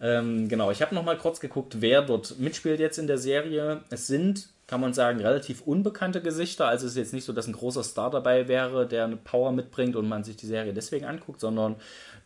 Ähm, 0.00 0.48
genau, 0.48 0.70
ich 0.70 0.82
habe 0.82 0.94
noch 0.94 1.04
mal 1.04 1.16
kurz 1.16 1.40
geguckt, 1.40 1.76
wer 1.80 2.02
dort 2.02 2.38
mitspielt 2.38 2.80
jetzt 2.80 2.98
in 2.98 3.06
der 3.06 3.18
Serie. 3.18 3.82
Es 3.88 4.08
sind, 4.08 4.48
kann 4.66 4.80
man 4.80 4.92
sagen, 4.92 5.20
relativ 5.20 5.62
unbekannte 5.62 6.20
Gesichter. 6.20 6.66
Also 6.66 6.86
es 6.86 6.92
ist 6.92 6.98
jetzt 6.98 7.12
nicht 7.12 7.24
so, 7.24 7.32
dass 7.32 7.46
ein 7.46 7.52
großer 7.52 7.84
Star 7.84 8.10
dabei 8.10 8.48
wäre, 8.48 8.86
der 8.86 9.04
eine 9.04 9.16
Power 9.16 9.52
mitbringt 9.52 9.94
und 9.94 10.08
man 10.08 10.24
sich 10.24 10.36
die 10.36 10.46
Serie 10.46 10.74
deswegen 10.74 11.06
anguckt, 11.06 11.40
sondern 11.40 11.76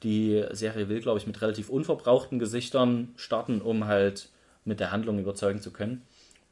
die 0.02 0.42
Serie 0.52 0.88
will, 0.88 1.00
glaube 1.00 1.18
ich, 1.18 1.26
mit 1.26 1.40
relativ 1.42 1.68
unverbrauchten 1.68 2.38
Gesichtern 2.38 3.12
starten, 3.16 3.60
um 3.60 3.86
halt 3.86 4.30
mit 4.64 4.80
der 4.80 4.90
Handlung 4.90 5.18
überzeugen 5.18 5.60
zu 5.60 5.70
können. 5.70 6.02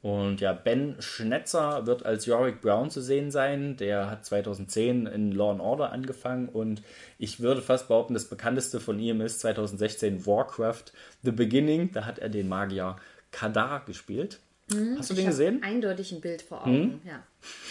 Und 0.04 0.42
ja, 0.42 0.52
Ben 0.52 0.96
Schnetzer 0.98 1.86
wird 1.86 2.04
als 2.04 2.26
Yorick 2.26 2.60
Brown 2.60 2.90
zu 2.90 3.00
sehen 3.00 3.30
sein. 3.30 3.78
Der 3.78 4.10
hat 4.10 4.26
2010 4.26 5.06
in 5.06 5.32
Law 5.32 5.52
and 5.52 5.62
Order 5.62 5.92
angefangen 5.92 6.50
und 6.50 6.82
ich 7.18 7.40
würde 7.40 7.62
fast 7.62 7.88
behaupten, 7.88 8.12
das 8.12 8.28
bekannteste 8.28 8.80
von 8.80 8.98
ihm 8.98 9.22
ist 9.22 9.40
2016 9.40 10.26
Warcraft 10.26 10.92
The 11.22 11.30
Beginning. 11.30 11.90
Da 11.92 12.04
hat 12.04 12.18
er 12.18 12.28
den 12.28 12.50
Magier 12.50 12.96
Kadar 13.30 13.82
gespielt. 13.86 14.40
Mhm, 14.70 14.98
Hast 14.98 15.08
du 15.08 15.14
den 15.14 15.24
gesehen? 15.24 15.62
Eindeutig 15.62 16.12
ein 16.12 16.20
Bild 16.20 16.42
vor 16.42 16.66
Augen, 16.66 17.00
mhm. 17.02 17.08
ja. 17.08 17.24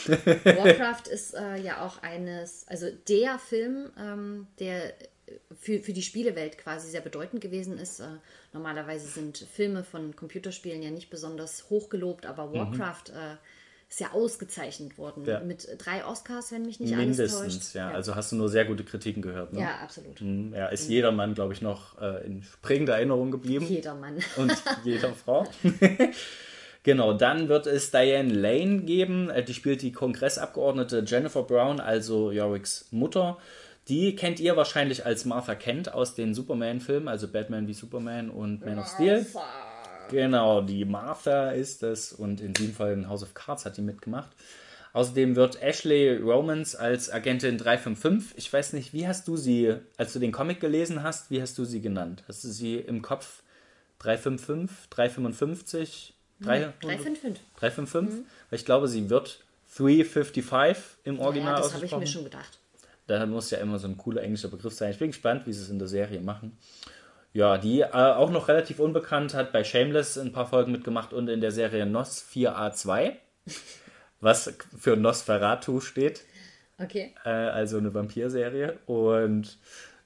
Warcraft 0.55 1.09
ist 1.11 1.35
äh, 1.35 1.61
ja 1.61 1.85
auch 1.85 2.01
eines, 2.01 2.67
also 2.67 2.87
der 3.07 3.37
Film, 3.37 3.91
ähm, 3.95 4.47
der 4.57 4.95
für, 5.55 5.79
für 5.81 5.93
die 5.93 6.01
Spielewelt 6.01 6.57
quasi 6.57 6.89
sehr 6.89 7.01
bedeutend 7.01 7.41
gewesen 7.41 7.77
ist. 7.77 7.99
Äh, 7.99 8.05
normalerweise 8.53 9.07
sind 9.07 9.37
Filme 9.37 9.83
von 9.83 10.15
Computerspielen 10.15 10.81
ja 10.81 10.91
nicht 10.91 11.09
besonders 11.09 11.69
hochgelobt, 11.69 12.25
aber 12.25 12.47
mhm. 12.47 12.53
Warcraft 12.53 13.09
mhm. 13.09 13.17
äh, 13.17 13.35
ist 13.89 13.99
ja 13.99 14.11
ausgezeichnet 14.11 14.97
worden. 14.97 15.25
Ja. 15.25 15.39
Mit 15.39 15.67
drei 15.77 16.05
Oscars, 16.05 16.51
wenn 16.51 16.63
mich 16.63 16.79
nicht 16.79 16.95
Mindestens, 16.95 17.35
alles 17.35 17.59
täuscht. 17.59 17.75
Ja. 17.75 17.89
ja. 17.89 17.95
Also 17.95 18.15
hast 18.15 18.31
du 18.31 18.37
nur 18.37 18.49
sehr 18.49 18.65
gute 18.65 18.83
Kritiken 18.83 19.21
gehört. 19.21 19.53
Ne? 19.53 19.61
Ja, 19.61 19.77
absolut. 19.83 20.19
Mhm. 20.21 20.53
Ja, 20.53 20.67
ist 20.67 20.85
mhm. 20.85 20.93
jedermann, 20.93 21.33
glaube 21.35 21.53
ich, 21.53 21.61
noch 21.61 22.01
äh, 22.01 22.25
in 22.25 22.43
prägender 22.61 22.95
Erinnerung 22.95 23.31
geblieben. 23.31 23.65
Jedermann. 23.65 24.17
Und 24.37 24.55
jeder 24.83 25.13
Frau. 25.13 25.45
Genau, 26.83 27.13
dann 27.13 27.47
wird 27.47 27.65
es 27.65 27.91
Diane 27.91 28.33
Lane 28.33 28.81
geben. 28.81 29.29
Äh, 29.29 29.43
die 29.43 29.53
spielt 29.53 29.81
die 29.81 29.93
Kongressabgeordnete 29.93 31.03
Jennifer 31.07 31.43
Brown, 31.43 31.79
also 31.79 32.29
Yoricks 32.29 32.87
Mutter. 32.91 33.37
Die 33.89 34.15
kennt 34.15 34.39
ihr 34.39 34.55
wahrscheinlich 34.55 35.05
als 35.05 35.25
Martha 35.25 35.55
Kent 35.55 35.93
aus 35.93 36.15
den 36.15 36.33
Superman-Filmen, 36.33 37.07
also 37.07 37.27
Batman 37.27 37.67
wie 37.67 37.73
Superman 37.73 38.29
und 38.29 38.65
Man 38.65 38.79
of 38.79 38.87
Steel. 38.87 39.25
Genau, 40.09 40.61
die 40.61 40.85
Martha 40.85 41.51
ist 41.51 41.83
es 41.83 42.13
und 42.13 42.39
in 42.39 42.53
diesem 42.53 42.73
Fall 42.73 42.93
in 42.93 43.09
House 43.09 43.23
of 43.23 43.33
Cards 43.33 43.65
hat 43.65 43.77
die 43.77 43.81
mitgemacht. 43.81 44.29
Außerdem 44.93 45.35
wird 45.35 45.61
Ashley 45.61 46.17
Romans 46.17 46.75
als 46.75 47.11
Agentin 47.11 47.57
355, 47.57 48.37
ich 48.37 48.53
weiß 48.53 48.73
nicht, 48.73 48.93
wie 48.93 49.07
hast 49.07 49.27
du 49.27 49.37
sie, 49.37 49.75
als 49.97 50.13
du 50.13 50.19
den 50.19 50.31
Comic 50.31 50.59
gelesen 50.59 51.01
hast, 51.01 51.31
wie 51.31 51.41
hast 51.41 51.57
du 51.57 51.65
sie 51.65 51.81
genannt? 51.81 52.23
Hast 52.27 52.43
du 52.43 52.49
sie 52.49 52.77
im 52.77 53.01
Kopf 53.01 53.41
355, 53.99 54.89
355, 54.91 56.13
355? 56.41 57.41
355? 57.59 58.19
Mhm. 58.19 58.25
Weil 58.49 58.59
ich 58.59 58.65
glaube, 58.65 58.87
sie 58.87 59.09
wird 59.09 59.43
355 59.75 60.77
im 61.05 61.19
Original 61.19 61.55
ja, 61.55 61.61
das 61.61 61.73
habe 61.73 61.85
ich 61.85 61.97
mir 61.97 62.05
schon 62.05 62.25
gedacht. 62.25 62.59
Da 63.07 63.25
muss 63.25 63.51
ja 63.51 63.57
immer 63.57 63.79
so 63.79 63.87
ein 63.87 63.97
cooler 63.97 64.23
englischer 64.23 64.47
Begriff 64.47 64.73
sein. 64.73 64.91
Ich 64.91 64.99
bin 64.99 65.11
gespannt, 65.11 65.45
wie 65.45 65.53
sie 65.53 65.61
es 65.61 65.69
in 65.69 65.79
der 65.79 65.87
Serie 65.87 66.21
machen. 66.21 66.57
Ja, 67.33 67.57
die 67.57 67.81
äh, 67.81 67.87
auch 67.87 68.29
noch 68.29 68.47
relativ 68.47 68.79
unbekannt 68.79 69.33
hat 69.33 69.51
bei 69.51 69.63
Shameless 69.63 70.17
ein 70.17 70.31
paar 70.31 70.45
Folgen 70.45 70.71
mitgemacht 70.71 71.13
und 71.13 71.27
in 71.27 71.41
der 71.41 71.51
Serie 71.51 71.85
NOS 71.85 72.23
4A2, 72.31 73.13
was 74.21 74.53
für 74.77 74.95
Nosferatu 74.95 75.79
steht. 75.79 76.21
Okay. 76.79 77.13
Äh, 77.25 77.29
also 77.29 77.77
eine 77.77 77.93
Vampirserie. 77.93 78.77
Und 78.85 79.57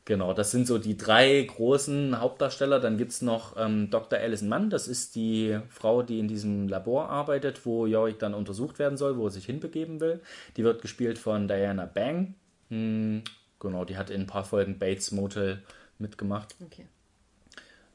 genau, 0.05 0.33
das 0.33 0.51
sind 0.51 0.67
so 0.67 0.77
die 0.77 0.95
drei 0.95 1.41
großen 1.41 2.19
Hauptdarsteller. 2.19 2.79
Dann 2.79 2.97
gibt 2.97 3.11
es 3.11 3.21
noch 3.21 3.57
ähm, 3.57 3.89
Dr. 3.89 4.19
Alison 4.19 4.47
Mann, 4.47 4.69
das 4.69 4.87
ist 4.87 5.15
die 5.15 5.59
Frau, 5.69 6.03
die 6.03 6.19
in 6.19 6.29
diesem 6.29 6.69
Labor 6.69 7.09
arbeitet, 7.09 7.65
wo 7.65 7.85
Yorick 7.85 8.19
dann 8.19 8.33
untersucht 8.33 8.79
werden 8.79 8.97
soll, 8.97 9.17
wo 9.17 9.25
er 9.25 9.31
sich 9.31 9.45
hinbegeben 9.45 9.99
will. 9.99 10.21
Die 10.55 10.63
wird 10.63 10.81
gespielt 10.81 11.17
von 11.17 11.49
Diana 11.49 11.85
Bang. 11.85 12.35
Hm, 12.69 13.23
genau, 13.59 13.85
die 13.85 13.97
hat 13.97 14.09
in 14.09 14.21
ein 14.21 14.27
paar 14.27 14.45
Folgen 14.45 14.79
Bates 14.79 15.11
Motel 15.11 15.63
mitgemacht. 15.99 16.55
Okay. 16.65 16.87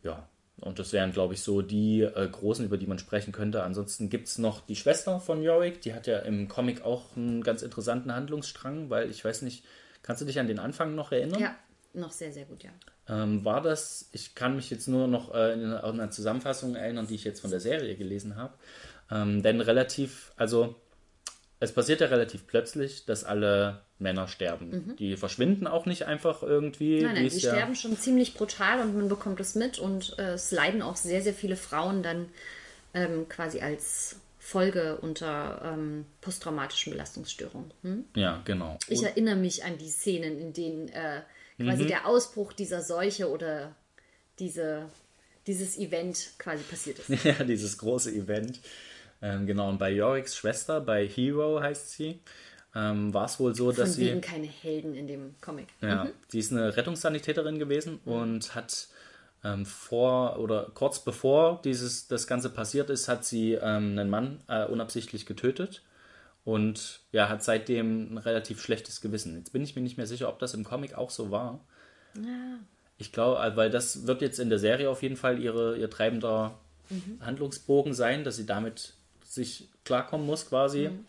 Ja, 0.03 0.29
und 0.61 0.79
das 0.79 0.93
wären, 0.93 1.13
glaube 1.13 1.35
ich, 1.35 1.43
so 1.43 1.63
die 1.63 2.03
äh, 2.03 2.29
großen, 2.29 2.65
über 2.65 2.79
die 2.79 2.87
man 2.87 2.99
sprechen 2.99 3.33
könnte. 3.33 3.63
Ansonsten 3.63 4.11
gibt 4.11 4.29
es 4.29 4.39
noch 4.39 4.65
die 4.65 4.77
Schwester 4.77 5.19
von 5.21 5.43
Yorick, 5.43 5.81
die 5.81 5.95
hat 5.95 6.07
ja 6.07 6.21
im 6.21 6.49
Comic 6.49 6.83
auch 6.83 7.17
einen 7.17 7.43
ganz 7.43 7.63
interessanten 7.63 8.15
Handlungsstrang, 8.15 8.91
weil 8.91 9.11
ich 9.11 9.25
weiß 9.25 9.43
nicht, 9.43 9.65
kannst 10.03 10.23
du 10.23 10.27
dich 10.27 10.39
an 10.39 10.47
den 10.47 10.59
Anfang 10.59 10.95
noch 10.95 11.13
erinnern? 11.13 11.41
Ja, 11.41 11.57
noch 11.95 12.13
sehr, 12.13 12.33
sehr 12.33 12.45
gut, 12.45 12.63
ja. 12.63 12.71
Ähm, 13.09 13.45
war 13.45 13.61
das, 13.61 14.09
ich 14.13 14.35
kann 14.35 14.55
mich 14.55 14.71
jetzt 14.71 14.87
nur 14.87 15.09
noch 15.09 15.35
äh, 15.35 15.53
in 15.55 15.73
einer 15.73 16.11
Zusammenfassung 16.11 16.77
erinnern, 16.77 17.09
die 17.09 17.17
ich 17.17 17.25
jetzt 17.25 17.41
von 17.41 17.51
der 17.51 17.61
Serie 17.61 17.97
gelesen 17.97 18.37
habe. 18.37 18.55
Ähm, 19.11 19.43
denn 19.43 19.61
relativ, 19.61 20.33
also 20.37 20.77
es 21.63 21.73
passiert 21.73 22.01
ja 22.01 22.09
relativ 22.09 22.49
plötzlich, 22.49 23.07
dass 23.07 23.23
alle 23.23 23.83
Männer 24.01 24.27
sterben. 24.27 24.71
Mhm. 24.71 24.97
Die 24.97 25.17
verschwinden 25.17 25.69
auch 25.69 25.87
nicht 25.87 26.07
einfach 26.07 26.43
irgendwie. 26.43 27.01
Nein, 27.03 27.15
nein, 27.15 27.29
die 27.29 27.39
ja 27.39 27.53
sterben 27.53 27.77
schon 27.77 27.97
ziemlich 27.97 28.35
brutal 28.35 28.81
und 28.81 28.97
man 28.97 29.09
bekommt 29.09 29.39
es 29.39 29.55
mit 29.55 29.79
und 29.79 30.19
äh, 30.19 30.33
es 30.33 30.51
leiden 30.51 30.83
auch 30.83 30.97
sehr, 30.97 31.23
sehr 31.23 31.35
viele 31.35 31.55
Frauen 31.55 32.03
dann 32.03 32.27
ähm, 32.95 33.29
quasi 33.29 33.61
als 33.61 34.17
Folge 34.41 34.97
unter 34.97 35.63
ähm, 35.65 36.05
posttraumatischen 36.21 36.91
Belastungsstörungen. 36.93 37.73
Hm? 37.83 38.05
Ja, 38.17 38.43
genau. 38.45 38.77
Ich 38.89 39.05
erinnere 39.05 39.37
mich 39.37 39.65
an 39.65 39.79
die 39.79 39.89
Szenen, 39.89 40.41
in 40.41 40.53
denen 40.53 40.89
äh, 40.89 41.21
quasi 41.61 41.85
mhm. 41.85 41.89
der 41.89 42.09
Ausbruch 42.09 42.53
dieser 42.53 42.83
Seuche 42.83 43.31
oder 43.31 43.77
diese, 44.41 44.89
dieses 45.47 45.79
Event 45.79 46.31
quasi 46.39 46.65
passiert 46.65 46.99
ist. 46.99 47.09
Ja, 47.25 47.45
dieses 47.45 47.79
große 47.79 48.11
Event. 48.11 48.59
Ähm, 49.23 49.47
genau, 49.47 49.69
und 49.69 49.79
bei 49.79 49.91
Yoricks 49.91 50.37
Schwester, 50.37 50.81
bei 50.81 51.07
Hero 51.07 51.61
heißt 51.61 51.93
sie, 51.93 52.21
ähm, 52.75 53.15
war 53.15 53.27
es 53.27 53.39
wohl 53.39 53.55
so, 53.55 53.71
dass 53.71 53.95
Von 53.95 54.05
sie. 54.05 54.21
keine 54.21 54.47
Helden 54.47 54.95
in 54.95 55.07
dem 55.07 55.35
Comic. 55.41 55.69
Ja, 55.81 56.05
mhm. 56.05 56.11
sie 56.29 56.41
ist 56.41 56.53
eine 56.53 56.77
Rettungssanitäterin 56.77 57.59
gewesen 57.59 58.01
mhm. 58.05 58.13
und 58.13 58.55
hat 58.55 58.89
ähm, 59.45 59.67
vor 59.67 60.39
oder 60.39 60.71
kurz 60.75 61.05
bevor 61.05 61.61
dieses, 61.63 62.09
das 62.09 62.27
Ganze 62.27 62.51
passiert 62.51 62.91
ist, 62.91 63.09
hat 63.09 63.25
sie 63.25 63.53
ähm, 63.55 63.99
einen 63.99 64.11
Mann 64.11 64.43
äh, 64.49 64.65
unabsichtlich 64.65 65.27
getötet 65.27 65.83
und 66.45 67.01
ja, 67.13 67.29
hat 67.29 67.43
seitdem 67.45 68.15
ein 68.15 68.19
relativ 68.19 68.61
schlechtes 68.61 69.01
Gewissen. 69.01 69.37
Jetzt 69.37 69.53
bin 69.53 69.63
ich 69.63 69.77
mir 69.77 69.83
nicht 69.83 69.97
mehr 69.97 70.07
sicher, 70.07 70.29
ob 70.29 70.39
das 70.39 70.55
im 70.55 70.65
Comic 70.65 70.95
auch 70.95 71.11
so 71.11 71.31
war. 71.31 71.61
Ja. 72.17 72.59
Ich 72.99 73.13
glaube, 73.13 73.41
äh, 73.41 73.57
weil 73.57 73.71
das 73.71 74.07
wird 74.07 74.23
jetzt 74.23 74.39
in 74.39 74.49
der 74.49 74.59
Serie 74.59 74.91
auf 74.91 75.03
jeden 75.03 75.17
Fall 75.17 75.41
ihre, 75.41 75.77
ihr 75.77 75.91
treibender 75.91 76.59
mhm. 76.89 77.19
Handlungsbogen 77.21 77.95
sein, 77.95 78.25
dass 78.25 78.37
sie 78.37 78.47
damit 78.47 78.95
sich 79.33 79.71
klarkommen 79.85 80.27
muss 80.27 80.49
quasi. 80.49 80.91
Mhm. 80.91 81.07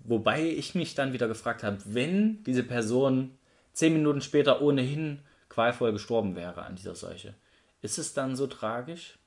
Wobei 0.00 0.44
ich 0.46 0.74
mich 0.74 0.94
dann 0.94 1.12
wieder 1.12 1.28
gefragt 1.28 1.62
habe, 1.62 1.78
wenn 1.86 2.42
diese 2.44 2.62
Person 2.62 3.38
zehn 3.72 3.92
Minuten 3.94 4.20
später 4.20 4.60
ohnehin 4.60 5.20
qualvoll 5.48 5.92
gestorben 5.92 6.36
wäre 6.36 6.62
an 6.62 6.76
dieser 6.76 6.94
Seuche, 6.94 7.34
ist 7.80 7.98
es 7.98 8.12
dann 8.12 8.36
so 8.36 8.46
tragisch? 8.46 9.18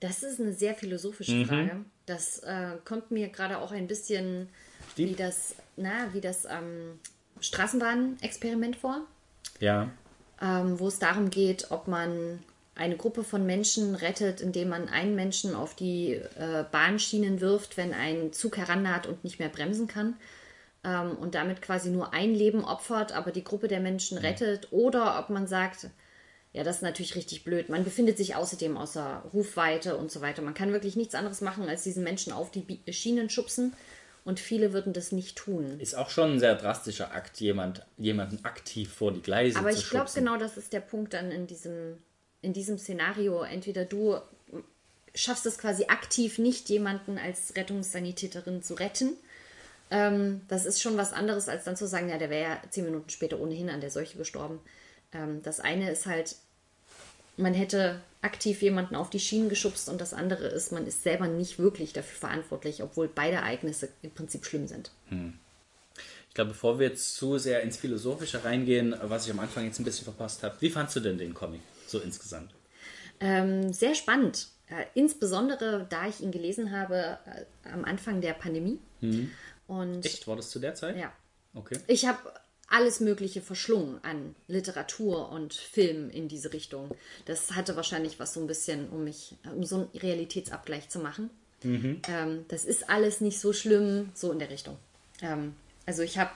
Das 0.00 0.22
ist 0.22 0.40
eine 0.40 0.52
sehr 0.52 0.74
philosophische 0.74 1.32
mhm. 1.32 1.46
Frage. 1.46 1.84
Das 2.06 2.38
äh, 2.40 2.76
kommt 2.84 3.10
mir 3.10 3.28
gerade 3.28 3.58
auch 3.58 3.72
ein 3.72 3.86
bisschen 3.86 4.48
Stieb? 4.92 5.10
wie 5.10 5.14
das, 5.14 5.56
na, 5.76 6.12
wie 6.12 6.20
das 6.20 6.44
ähm, 6.44 6.98
Straßenbahnexperiment 7.40 8.76
vor. 8.76 9.02
Ja. 9.60 9.90
Ähm, 10.40 10.78
wo 10.78 10.88
es 10.88 10.98
darum 10.98 11.30
geht, 11.30 11.70
ob 11.70 11.88
man 11.88 12.40
eine 12.74 12.96
Gruppe 12.96 13.22
von 13.22 13.46
Menschen 13.46 13.94
rettet, 13.94 14.40
indem 14.40 14.68
man 14.68 14.88
einen 14.88 15.14
Menschen 15.14 15.54
auf 15.54 15.74
die 15.74 16.12
äh, 16.12 16.64
Bahnschienen 16.70 17.40
wirft, 17.40 17.76
wenn 17.76 17.92
ein 17.92 18.32
Zug 18.32 18.56
herannaht 18.56 19.06
und 19.06 19.22
nicht 19.22 19.38
mehr 19.38 19.48
bremsen 19.48 19.86
kann. 19.86 20.16
Ähm, 20.82 21.16
und 21.16 21.34
damit 21.34 21.62
quasi 21.62 21.90
nur 21.90 22.12
ein 22.12 22.34
Leben 22.34 22.64
opfert, 22.64 23.12
aber 23.12 23.30
die 23.30 23.44
Gruppe 23.44 23.68
der 23.68 23.80
Menschen 23.80 24.18
rettet. 24.18 24.68
Oder 24.72 25.18
ob 25.20 25.30
man 25.30 25.46
sagt, 25.46 25.88
ja, 26.52 26.62
das 26.64 26.76
ist 26.76 26.82
natürlich 26.82 27.16
richtig 27.16 27.44
blöd. 27.44 27.68
Man 27.68 27.84
befindet 27.84 28.16
sich 28.16 28.34
außerdem 28.34 28.76
außer 28.76 29.24
Rufweite 29.32 29.96
und 29.96 30.10
so 30.10 30.20
weiter. 30.20 30.42
Man 30.42 30.54
kann 30.54 30.72
wirklich 30.72 30.96
nichts 30.96 31.14
anderes 31.14 31.40
machen, 31.40 31.68
als 31.68 31.84
diesen 31.84 32.04
Menschen 32.04 32.32
auf 32.32 32.50
die 32.50 32.80
Schienen 32.92 33.30
schubsen. 33.30 33.74
Und 34.24 34.40
viele 34.40 34.72
würden 34.72 34.94
das 34.94 35.12
nicht 35.12 35.36
tun. 35.36 35.78
Ist 35.80 35.96
auch 35.96 36.08
schon 36.08 36.32
ein 36.32 36.38
sehr 36.38 36.54
drastischer 36.54 37.12
Akt, 37.12 37.40
jemand, 37.40 37.84
jemanden 37.98 38.42
aktiv 38.44 38.90
vor 38.90 39.12
die 39.12 39.20
Gleise 39.20 39.58
Aber 39.58 39.70
zu 39.70 39.78
ich 39.78 39.90
glaube, 39.90 40.10
genau 40.14 40.38
das 40.38 40.56
ist 40.56 40.72
der 40.72 40.80
Punkt 40.80 41.12
dann 41.12 41.30
in 41.30 41.46
diesem 41.46 41.98
in 42.44 42.52
diesem 42.52 42.78
Szenario 42.78 43.42
entweder 43.42 43.84
du 43.84 44.18
schaffst 45.14 45.46
es 45.46 45.58
quasi 45.58 45.86
aktiv 45.86 46.38
nicht, 46.38 46.68
jemanden 46.68 47.18
als 47.18 47.56
Rettungssanitäterin 47.56 48.62
zu 48.62 48.74
retten. 48.74 49.14
Ähm, 49.90 50.40
das 50.48 50.66
ist 50.66 50.82
schon 50.82 50.96
was 50.96 51.12
anderes, 51.12 51.48
als 51.48 51.64
dann 51.64 51.76
zu 51.76 51.86
sagen, 51.86 52.08
ja, 52.08 52.18
der 52.18 52.30
wäre 52.30 52.50
ja 52.50 52.62
zehn 52.70 52.84
Minuten 52.84 53.10
später 53.10 53.38
ohnehin 53.38 53.70
an 53.70 53.80
der 53.80 53.90
Seuche 53.90 54.18
gestorben. 54.18 54.60
Ähm, 55.12 55.42
das 55.42 55.60
eine 55.60 55.90
ist 55.90 56.06
halt, 56.06 56.36
man 57.36 57.54
hätte 57.54 58.00
aktiv 58.22 58.62
jemanden 58.62 58.96
auf 58.96 59.10
die 59.10 59.20
Schienen 59.20 59.48
geschubst 59.48 59.88
und 59.88 60.00
das 60.00 60.14
andere 60.14 60.46
ist, 60.46 60.72
man 60.72 60.86
ist 60.86 61.02
selber 61.02 61.28
nicht 61.28 61.58
wirklich 61.58 61.92
dafür 61.92 62.28
verantwortlich, 62.28 62.82
obwohl 62.82 63.08
beide 63.08 63.36
Ereignisse 63.36 63.88
im 64.02 64.10
Prinzip 64.10 64.46
schlimm 64.46 64.66
sind. 64.66 64.90
Hm. 65.10 65.34
Ich 66.28 66.34
glaube, 66.34 66.50
bevor 66.50 66.80
wir 66.80 66.88
jetzt 66.88 67.14
zu 67.14 67.38
sehr 67.38 67.62
ins 67.62 67.76
Philosophische 67.76 68.42
reingehen, 68.44 68.96
was 69.02 69.26
ich 69.26 69.30
am 69.30 69.38
Anfang 69.38 69.66
jetzt 69.66 69.78
ein 69.78 69.84
bisschen 69.84 70.04
verpasst 70.04 70.42
habe, 70.42 70.56
wie 70.60 70.70
fandst 70.70 70.96
du 70.96 71.00
denn 71.00 71.18
den 71.18 71.32
Comic? 71.34 71.60
So 71.94 72.00
insgesamt? 72.00 72.54
Ähm, 73.20 73.72
sehr 73.72 73.94
spannend. 73.94 74.48
Äh, 74.68 74.84
insbesondere, 74.94 75.86
da 75.88 76.08
ich 76.08 76.20
ihn 76.20 76.32
gelesen 76.32 76.70
habe 76.76 77.18
äh, 77.26 77.68
am 77.72 77.84
Anfang 77.84 78.20
der 78.20 78.32
Pandemie. 78.34 78.78
Und 79.66 80.04
Echt? 80.04 80.26
War 80.26 80.36
das 80.36 80.50
zu 80.50 80.58
der 80.58 80.74
Zeit? 80.74 80.96
ja, 80.96 81.12
Okay. 81.54 81.78
ich 81.86 82.06
habe 82.06 82.18
alles 82.68 82.98
Mögliche 83.00 83.40
verschlungen 83.42 84.00
an 84.02 84.34
Literatur 84.48 85.28
und 85.30 85.54
Film 85.54 86.10
in 86.10 86.28
diese 86.28 86.52
Richtung. 86.52 86.90
Das 87.26 87.52
hatte 87.52 87.76
wahrscheinlich 87.76 88.18
was 88.18 88.34
so 88.34 88.40
ein 88.40 88.46
bisschen, 88.46 88.88
um 88.88 89.04
mich, 89.04 89.36
um 89.54 89.64
so 89.64 89.76
einen 89.76 89.88
Realitätsabgleich 89.94 90.88
zu 90.88 90.98
machen. 90.98 91.30
Ähm, 91.62 92.44
das 92.48 92.64
ist 92.64 92.90
alles 92.90 93.20
nicht 93.20 93.38
so 93.38 93.52
schlimm, 93.52 94.10
so 94.14 94.32
in 94.32 94.38
der 94.38 94.50
Richtung. 94.50 94.76
Ähm, 95.22 95.54
also 95.86 96.02
ich 96.02 96.18
habe 96.18 96.30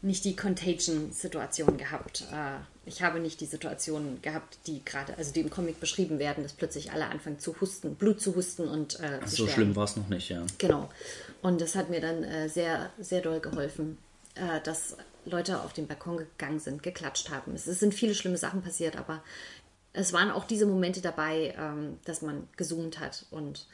nicht 0.00 0.24
die 0.24 0.36
Contagion-Situation 0.36 1.76
gehabt. 1.76 2.24
Äh, 2.32 2.58
ich 2.86 3.02
habe 3.02 3.20
nicht 3.20 3.40
die 3.40 3.46
Situation 3.46 4.20
gehabt, 4.22 4.58
die 4.66 4.84
gerade, 4.84 5.16
also 5.18 5.32
die 5.32 5.40
im 5.40 5.50
Comic 5.50 5.80
beschrieben 5.80 6.18
werden, 6.18 6.42
dass 6.42 6.52
plötzlich 6.52 6.92
alle 6.92 7.06
anfangen 7.06 7.38
zu 7.38 7.60
husten, 7.60 7.96
Blut 7.96 8.20
zu 8.20 8.34
husten 8.36 8.68
und 8.68 9.00
äh, 9.00 9.20
zu 9.24 9.28
So 9.28 9.34
sterben. 9.36 9.50
schlimm 9.52 9.76
war 9.76 9.84
es 9.84 9.96
noch 9.96 10.08
nicht, 10.08 10.28
ja. 10.28 10.44
Genau. 10.58 10.88
Und 11.42 11.60
das 11.60 11.74
hat 11.74 11.90
mir 11.90 12.00
dann 12.00 12.22
äh, 12.24 12.48
sehr, 12.48 12.90
sehr 12.98 13.20
doll 13.20 13.40
geholfen, 13.40 13.98
äh, 14.36 14.60
dass 14.62 14.96
Leute 15.24 15.60
auf 15.62 15.72
den 15.72 15.86
Balkon 15.86 16.18
gegangen 16.18 16.60
sind, 16.60 16.82
geklatscht 16.82 17.30
haben. 17.30 17.54
Es, 17.54 17.66
es 17.66 17.80
sind 17.80 17.92
viele 17.92 18.14
schlimme 18.14 18.38
Sachen 18.38 18.62
passiert, 18.62 18.96
aber 18.96 19.22
es 19.92 20.12
waren 20.12 20.30
auch 20.30 20.44
diese 20.44 20.64
Momente 20.66 21.00
dabei, 21.00 21.54
ähm, 21.58 21.98
dass 22.04 22.22
man 22.22 22.48
gezoomt 22.56 23.00
hat 23.00 23.26
und 23.30 23.66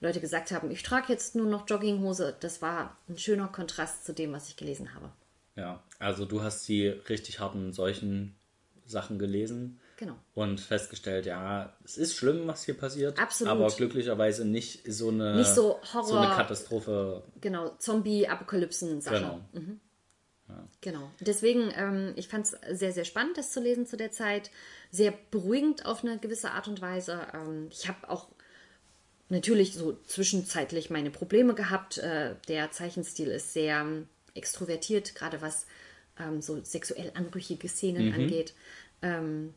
Leute 0.00 0.20
gesagt 0.20 0.52
haben, 0.52 0.70
ich 0.70 0.84
trage 0.84 1.12
jetzt 1.12 1.34
nur 1.34 1.46
noch 1.46 1.68
Jogginghose. 1.68 2.36
Das 2.38 2.62
war 2.62 2.96
ein 3.08 3.18
schöner 3.18 3.48
Kontrast 3.48 4.04
zu 4.06 4.14
dem, 4.14 4.32
was 4.32 4.48
ich 4.48 4.56
gelesen 4.56 4.94
habe. 4.94 5.10
Ja, 5.56 5.82
also 5.98 6.24
du 6.26 6.42
hast 6.42 6.68
die 6.68 6.86
richtig 6.88 7.40
harten 7.40 7.72
solchen 7.72 8.36
Sachen 8.84 9.18
gelesen 9.18 9.80
Genau. 9.96 10.14
und 10.34 10.60
festgestellt, 10.60 11.24
ja, 11.26 11.74
es 11.84 11.96
ist 11.96 12.14
schlimm, 12.14 12.46
was 12.46 12.64
hier 12.64 12.74
passiert. 12.74 13.18
Absolut. 13.18 13.50
Aber 13.50 13.66
glücklicherweise 13.68 14.44
nicht 14.44 14.82
so 14.92 15.08
eine, 15.08 15.36
Nicht 15.36 15.48
so 15.54 15.80
so 15.82 15.98
eine 16.16 16.26
Horror- 16.28 16.36
Katastrophe. 16.36 17.22
Genau, 17.40 17.70
Zombie-Apokalypsen-Sachen. 17.78 19.40
Genau. 19.52 19.70
Genau. 20.80 21.10
Deswegen, 21.20 21.72
ähm, 21.76 22.12
ich 22.16 22.28
fand 22.28 22.46
es 22.46 22.78
sehr, 22.78 22.92
sehr 22.92 23.04
spannend, 23.04 23.36
das 23.36 23.50
zu 23.50 23.60
lesen 23.60 23.86
zu 23.86 23.96
der 23.96 24.12
Zeit. 24.12 24.50
Sehr 24.92 25.12
beruhigend 25.32 25.84
auf 25.86 26.04
eine 26.04 26.18
gewisse 26.18 26.52
Art 26.52 26.68
und 26.68 26.80
Weise. 26.80 27.26
Ähm, 27.34 27.68
ich 27.72 27.88
habe 27.88 28.08
auch 28.08 28.28
natürlich 29.28 29.74
so 29.74 29.94
zwischenzeitlich 30.06 30.88
meine 30.90 31.10
Probleme 31.10 31.54
gehabt. 31.54 31.98
Äh, 31.98 32.36
der 32.46 32.70
Zeichenstil 32.70 33.28
ist 33.28 33.54
sehr 33.54 33.84
extrovertiert, 34.36 35.14
gerade 35.14 35.40
was 35.40 35.66
ähm, 36.18 36.40
so 36.40 36.62
sexuell 36.62 37.12
anrüchige 37.14 37.68
Szenen 37.68 38.12
angeht. 38.14 38.54
Ähm, 39.02 39.54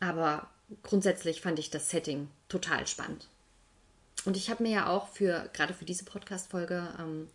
aber 0.00 0.50
grundsätzlich 0.82 1.40
fand 1.40 1.58
ich 1.58 1.70
das 1.70 1.90
Setting 1.90 2.28
total 2.48 2.86
spannend. 2.86 3.28
Und 4.24 4.36
ich 4.36 4.50
habe 4.50 4.62
mir 4.62 4.72
ja 4.72 4.88
auch 4.88 5.08
für, 5.08 5.48
gerade 5.52 5.74
für 5.74 5.84
diese 5.84 6.04
Podcast-Folge, 6.04 6.88
ähm, 6.98 7.28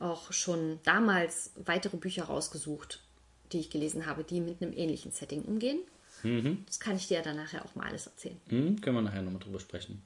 auch 0.00 0.32
schon 0.32 0.78
damals 0.84 1.52
weitere 1.56 1.96
Bücher 1.96 2.24
rausgesucht, 2.24 3.00
die 3.52 3.60
ich 3.60 3.70
gelesen 3.70 4.06
habe, 4.06 4.24
die 4.24 4.40
mit 4.40 4.62
einem 4.62 4.72
ähnlichen 4.72 5.12
Setting 5.12 5.42
umgehen. 5.42 5.80
Das 6.66 6.80
kann 6.80 6.96
ich 6.96 7.08
dir 7.08 7.18
ja 7.18 7.22
dann 7.22 7.36
nachher 7.36 7.64
auch 7.64 7.74
mal 7.74 7.86
alles 7.86 8.06
erzählen. 8.06 8.40
Hm, 8.48 8.80
können 8.80 8.96
wir 8.96 9.02
nachher 9.02 9.22
nochmal 9.22 9.40
drüber 9.40 9.60
sprechen. 9.60 10.02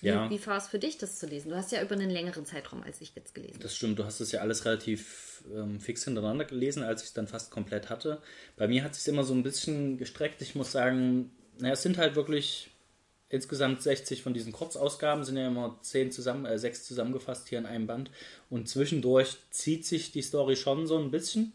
Wie, 0.00 0.08
Ja, 0.08 0.28
wie 0.30 0.44
war 0.46 0.56
es 0.56 0.68
für 0.68 0.78
dich, 0.78 0.98
das 0.98 1.18
zu 1.18 1.26
lesen? 1.26 1.50
Du 1.50 1.56
hast 1.56 1.72
ja 1.72 1.82
über 1.82 1.94
einen 1.94 2.10
längeren 2.10 2.44
Zeitraum 2.44 2.82
als 2.82 3.00
ich 3.00 3.14
jetzt 3.14 3.34
gelesen. 3.34 3.58
das 3.60 3.76
stimmt. 3.76 3.98
Du 3.98 4.04
hast 4.04 4.20
es 4.20 4.32
ja 4.32 4.40
alles 4.40 4.64
relativ 4.64 5.44
ähm, 5.54 5.80
fix 5.80 6.04
hintereinander 6.04 6.44
gelesen, 6.44 6.82
als 6.82 7.02
ich 7.02 7.08
es 7.08 7.14
dann 7.14 7.28
fast 7.28 7.50
komplett 7.50 7.90
hatte. 7.90 8.20
Bei 8.56 8.68
mir 8.68 8.84
hat 8.84 8.92
es 8.92 9.04
sich 9.04 9.12
immer 9.12 9.24
so 9.24 9.34
ein 9.34 9.42
bisschen 9.42 9.98
gestreckt. 9.98 10.42
Ich 10.42 10.54
muss 10.54 10.72
sagen, 10.72 11.30
naja, 11.58 11.74
es 11.74 11.82
sind 11.82 11.98
halt 11.98 12.16
wirklich 12.16 12.70
insgesamt 13.28 13.82
60 13.82 14.22
von 14.22 14.34
diesen 14.34 14.52
Kurzausgaben, 14.52 15.24
sind 15.24 15.38
ja 15.38 15.46
immer 15.46 15.78
10 15.80 16.12
zusammen, 16.12 16.44
äh, 16.44 16.58
6 16.58 16.84
zusammengefasst 16.84 17.48
hier 17.48 17.58
in 17.58 17.66
einem 17.66 17.86
Band. 17.86 18.10
Und 18.50 18.68
zwischendurch 18.68 19.38
zieht 19.50 19.86
sich 19.86 20.12
die 20.12 20.22
Story 20.22 20.56
schon 20.56 20.86
so 20.86 20.98
ein 20.98 21.10
bisschen. 21.10 21.54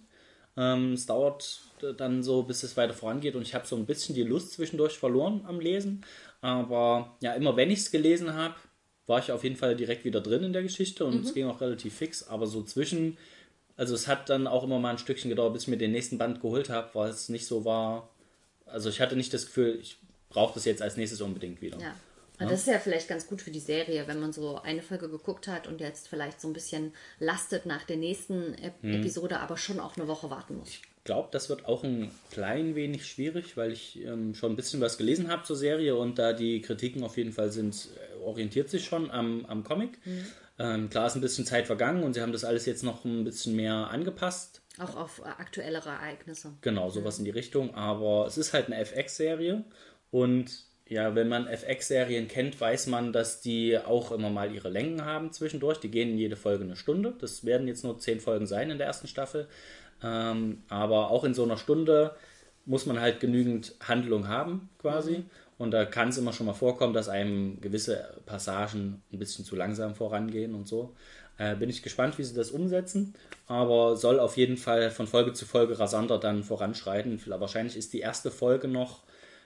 Ähm, 0.57 0.93
es 0.93 1.05
dauert 1.05 1.61
dann 1.97 2.23
so, 2.23 2.41
bis 2.41 2.63
es 2.63 2.75
weiter 2.75 2.95
vorangeht 2.95 3.35
und 3.35 3.43
ich 3.43 3.53
habe 3.53 3.67
so 3.67 3.75
ein 3.75 3.85
bisschen 3.85 4.15
die 4.15 4.23
Lust 4.23 4.53
zwischendurch 4.53 4.97
verloren 4.97 5.45
am 5.45 5.59
Lesen. 5.59 6.03
Aber 6.41 7.17
ja, 7.21 7.33
immer 7.33 7.55
wenn 7.55 7.71
ich 7.71 7.79
es 7.79 7.91
gelesen 7.91 8.33
habe, 8.33 8.55
war 9.07 9.19
ich 9.19 9.31
auf 9.31 9.43
jeden 9.43 9.55
Fall 9.55 9.75
direkt 9.75 10.05
wieder 10.05 10.21
drin 10.21 10.43
in 10.43 10.53
der 10.53 10.63
Geschichte 10.63 11.05
und 11.05 11.23
es 11.25 11.33
ging 11.33 11.47
auch 11.47 11.61
relativ 11.61 11.95
fix. 11.95 12.27
Aber 12.27 12.45
so 12.45 12.61
zwischen, 12.63 13.17
also 13.77 13.95
es 13.95 14.07
hat 14.07 14.29
dann 14.29 14.47
auch 14.47 14.63
immer 14.63 14.79
mal 14.79 14.91
ein 14.91 14.97
Stückchen 14.97 15.29
gedauert, 15.29 15.53
bis 15.53 15.63
ich 15.63 15.67
mir 15.69 15.77
den 15.77 15.91
nächsten 15.91 16.17
Band 16.17 16.41
geholt 16.41 16.69
habe, 16.69 16.89
weil 16.93 17.09
es 17.09 17.29
nicht 17.29 17.47
so 17.47 17.63
war. 17.63 18.09
Also 18.65 18.89
ich 18.89 18.99
hatte 18.99 19.15
nicht 19.15 19.33
das 19.33 19.45
Gefühl, 19.45 19.79
ich 19.81 19.97
brauche 20.29 20.53
das 20.55 20.65
jetzt 20.65 20.81
als 20.81 20.97
nächstes 20.97 21.21
unbedingt 21.21 21.61
wieder. 21.61 21.79
Ja. 21.79 21.95
Und 22.39 22.51
das 22.51 22.59
ist 22.59 22.67
ja 22.67 22.77
vielleicht 22.77 23.07
ganz 23.07 23.25
gut 23.25 23.41
für 23.41 23.49
die 23.49 23.59
Serie, 23.59 24.05
wenn 24.07 24.19
man 24.19 24.31
so 24.31 24.61
eine 24.61 24.83
Folge 24.83 25.09
geguckt 25.09 25.47
hat 25.47 25.65
und 25.65 25.81
jetzt 25.81 26.07
vielleicht 26.07 26.39
so 26.39 26.47
ein 26.47 26.53
bisschen 26.53 26.93
lastet 27.17 27.65
nach 27.65 27.83
der 27.83 27.97
nächsten 27.97 28.53
Ep 28.55 28.83
Mhm. 28.83 28.93
Episode, 28.95 29.39
aber 29.39 29.57
schon 29.57 29.79
auch 29.79 29.97
eine 29.97 30.07
Woche 30.07 30.29
warten 30.29 30.57
muss. 30.57 30.69
Ich 30.69 30.81
glaube, 31.07 31.29
das 31.31 31.49
wird 31.49 31.65
auch 31.65 31.83
ein 31.83 32.11
klein 32.31 32.75
wenig 32.75 33.07
schwierig, 33.07 33.57
weil 33.57 33.71
ich 33.71 34.03
ähm, 34.05 34.35
schon 34.35 34.51
ein 34.51 34.55
bisschen 34.55 34.81
was 34.81 34.97
gelesen 34.97 35.29
habe 35.29 35.43
zur 35.43 35.55
Serie 35.55 35.95
und 35.95 36.19
da 36.19 36.33
die 36.33 36.61
Kritiken 36.61 37.03
auf 37.03 37.17
jeden 37.17 37.31
Fall 37.31 37.49
sind, 37.49 37.87
äh, 37.95 38.23
orientiert 38.23 38.69
sich 38.69 38.85
schon 38.85 39.09
am, 39.09 39.45
am 39.45 39.63
Comic. 39.63 39.97
Ähm, 40.59 40.89
klar 40.89 41.07
ist 41.07 41.15
ein 41.15 41.21
bisschen 41.21 41.45
Zeit 41.45 41.65
vergangen 41.65 42.03
und 42.03 42.13
sie 42.13 42.21
haben 42.21 42.33
das 42.33 42.43
alles 42.43 42.65
jetzt 42.65 42.83
noch 42.83 43.05
ein 43.05 43.23
bisschen 43.23 43.55
mehr 43.55 43.89
angepasst. 43.89 44.61
Auch 44.79 44.95
auf 44.97 45.19
äh, 45.19 45.29
aktuellere 45.29 45.89
Ereignisse. 45.89 46.53
Genau, 46.61 46.89
sowas 46.89 47.17
in 47.19 47.25
die 47.25 47.31
Richtung. 47.31 47.73
Aber 47.73 48.27
es 48.27 48.37
ist 48.37 48.53
halt 48.53 48.67
eine 48.67 48.75
FX-Serie 48.77 49.63
und 50.11 50.65
ja, 50.89 51.15
wenn 51.15 51.27
man 51.27 51.47
FX-Serien 51.47 52.27
kennt, 52.27 52.59
weiß 52.59 52.87
man, 52.87 53.13
dass 53.13 53.41
die 53.41 53.77
auch 53.77 54.11
immer 54.11 54.29
mal 54.29 54.53
ihre 54.53 54.69
Längen 54.69 55.03
haben 55.05 55.31
zwischendurch. 55.31 55.79
Die 55.79 55.91
gehen 55.91 56.11
in 56.11 56.17
jede 56.17 56.35
Folge 56.35 56.63
eine 56.63 56.75
Stunde. 56.75 57.13
Das 57.19 57.45
werden 57.45 57.67
jetzt 57.67 57.83
nur 57.83 57.97
zehn 57.99 58.19
Folgen 58.19 58.45
sein 58.45 58.69
in 58.69 58.77
der 58.77 58.87
ersten 58.87 59.07
Staffel. 59.07 59.47
Ähm, 60.03 60.63
aber 60.69 61.11
auch 61.11 61.23
in 61.23 61.33
so 61.33 61.43
einer 61.43 61.57
Stunde 61.57 62.15
muss 62.65 62.85
man 62.85 62.99
halt 62.99 63.19
genügend 63.19 63.75
Handlung 63.81 64.27
haben, 64.27 64.69
quasi. 64.79 65.23
Und 65.57 65.71
da 65.71 65.85
kann 65.85 66.09
es 66.09 66.17
immer 66.17 66.33
schon 66.33 66.45
mal 66.45 66.53
vorkommen, 66.53 66.93
dass 66.93 67.09
einem 67.09 67.59
gewisse 67.61 68.13
Passagen 68.25 69.01
ein 69.11 69.19
bisschen 69.19 69.45
zu 69.45 69.55
langsam 69.55 69.95
vorangehen 69.95 70.53
und 70.53 70.67
so. 70.67 70.93
Äh, 71.37 71.55
bin 71.55 71.69
ich 71.69 71.83
gespannt, 71.83 72.17
wie 72.17 72.23
sie 72.23 72.35
das 72.35 72.51
umsetzen. 72.51 73.13
Aber 73.47 73.95
soll 73.95 74.19
auf 74.19 74.37
jeden 74.37 74.57
Fall 74.57 74.91
von 74.91 75.07
Folge 75.07 75.33
zu 75.33 75.45
Folge 75.45 75.79
rasanter 75.79 76.19
dann 76.19 76.43
voranschreiten. 76.43 77.21
Wahrscheinlich 77.25 77.77
ist 77.77 77.93
die 77.93 78.01
erste 78.01 78.31
Folge 78.31 78.67
noch. 78.67 79.03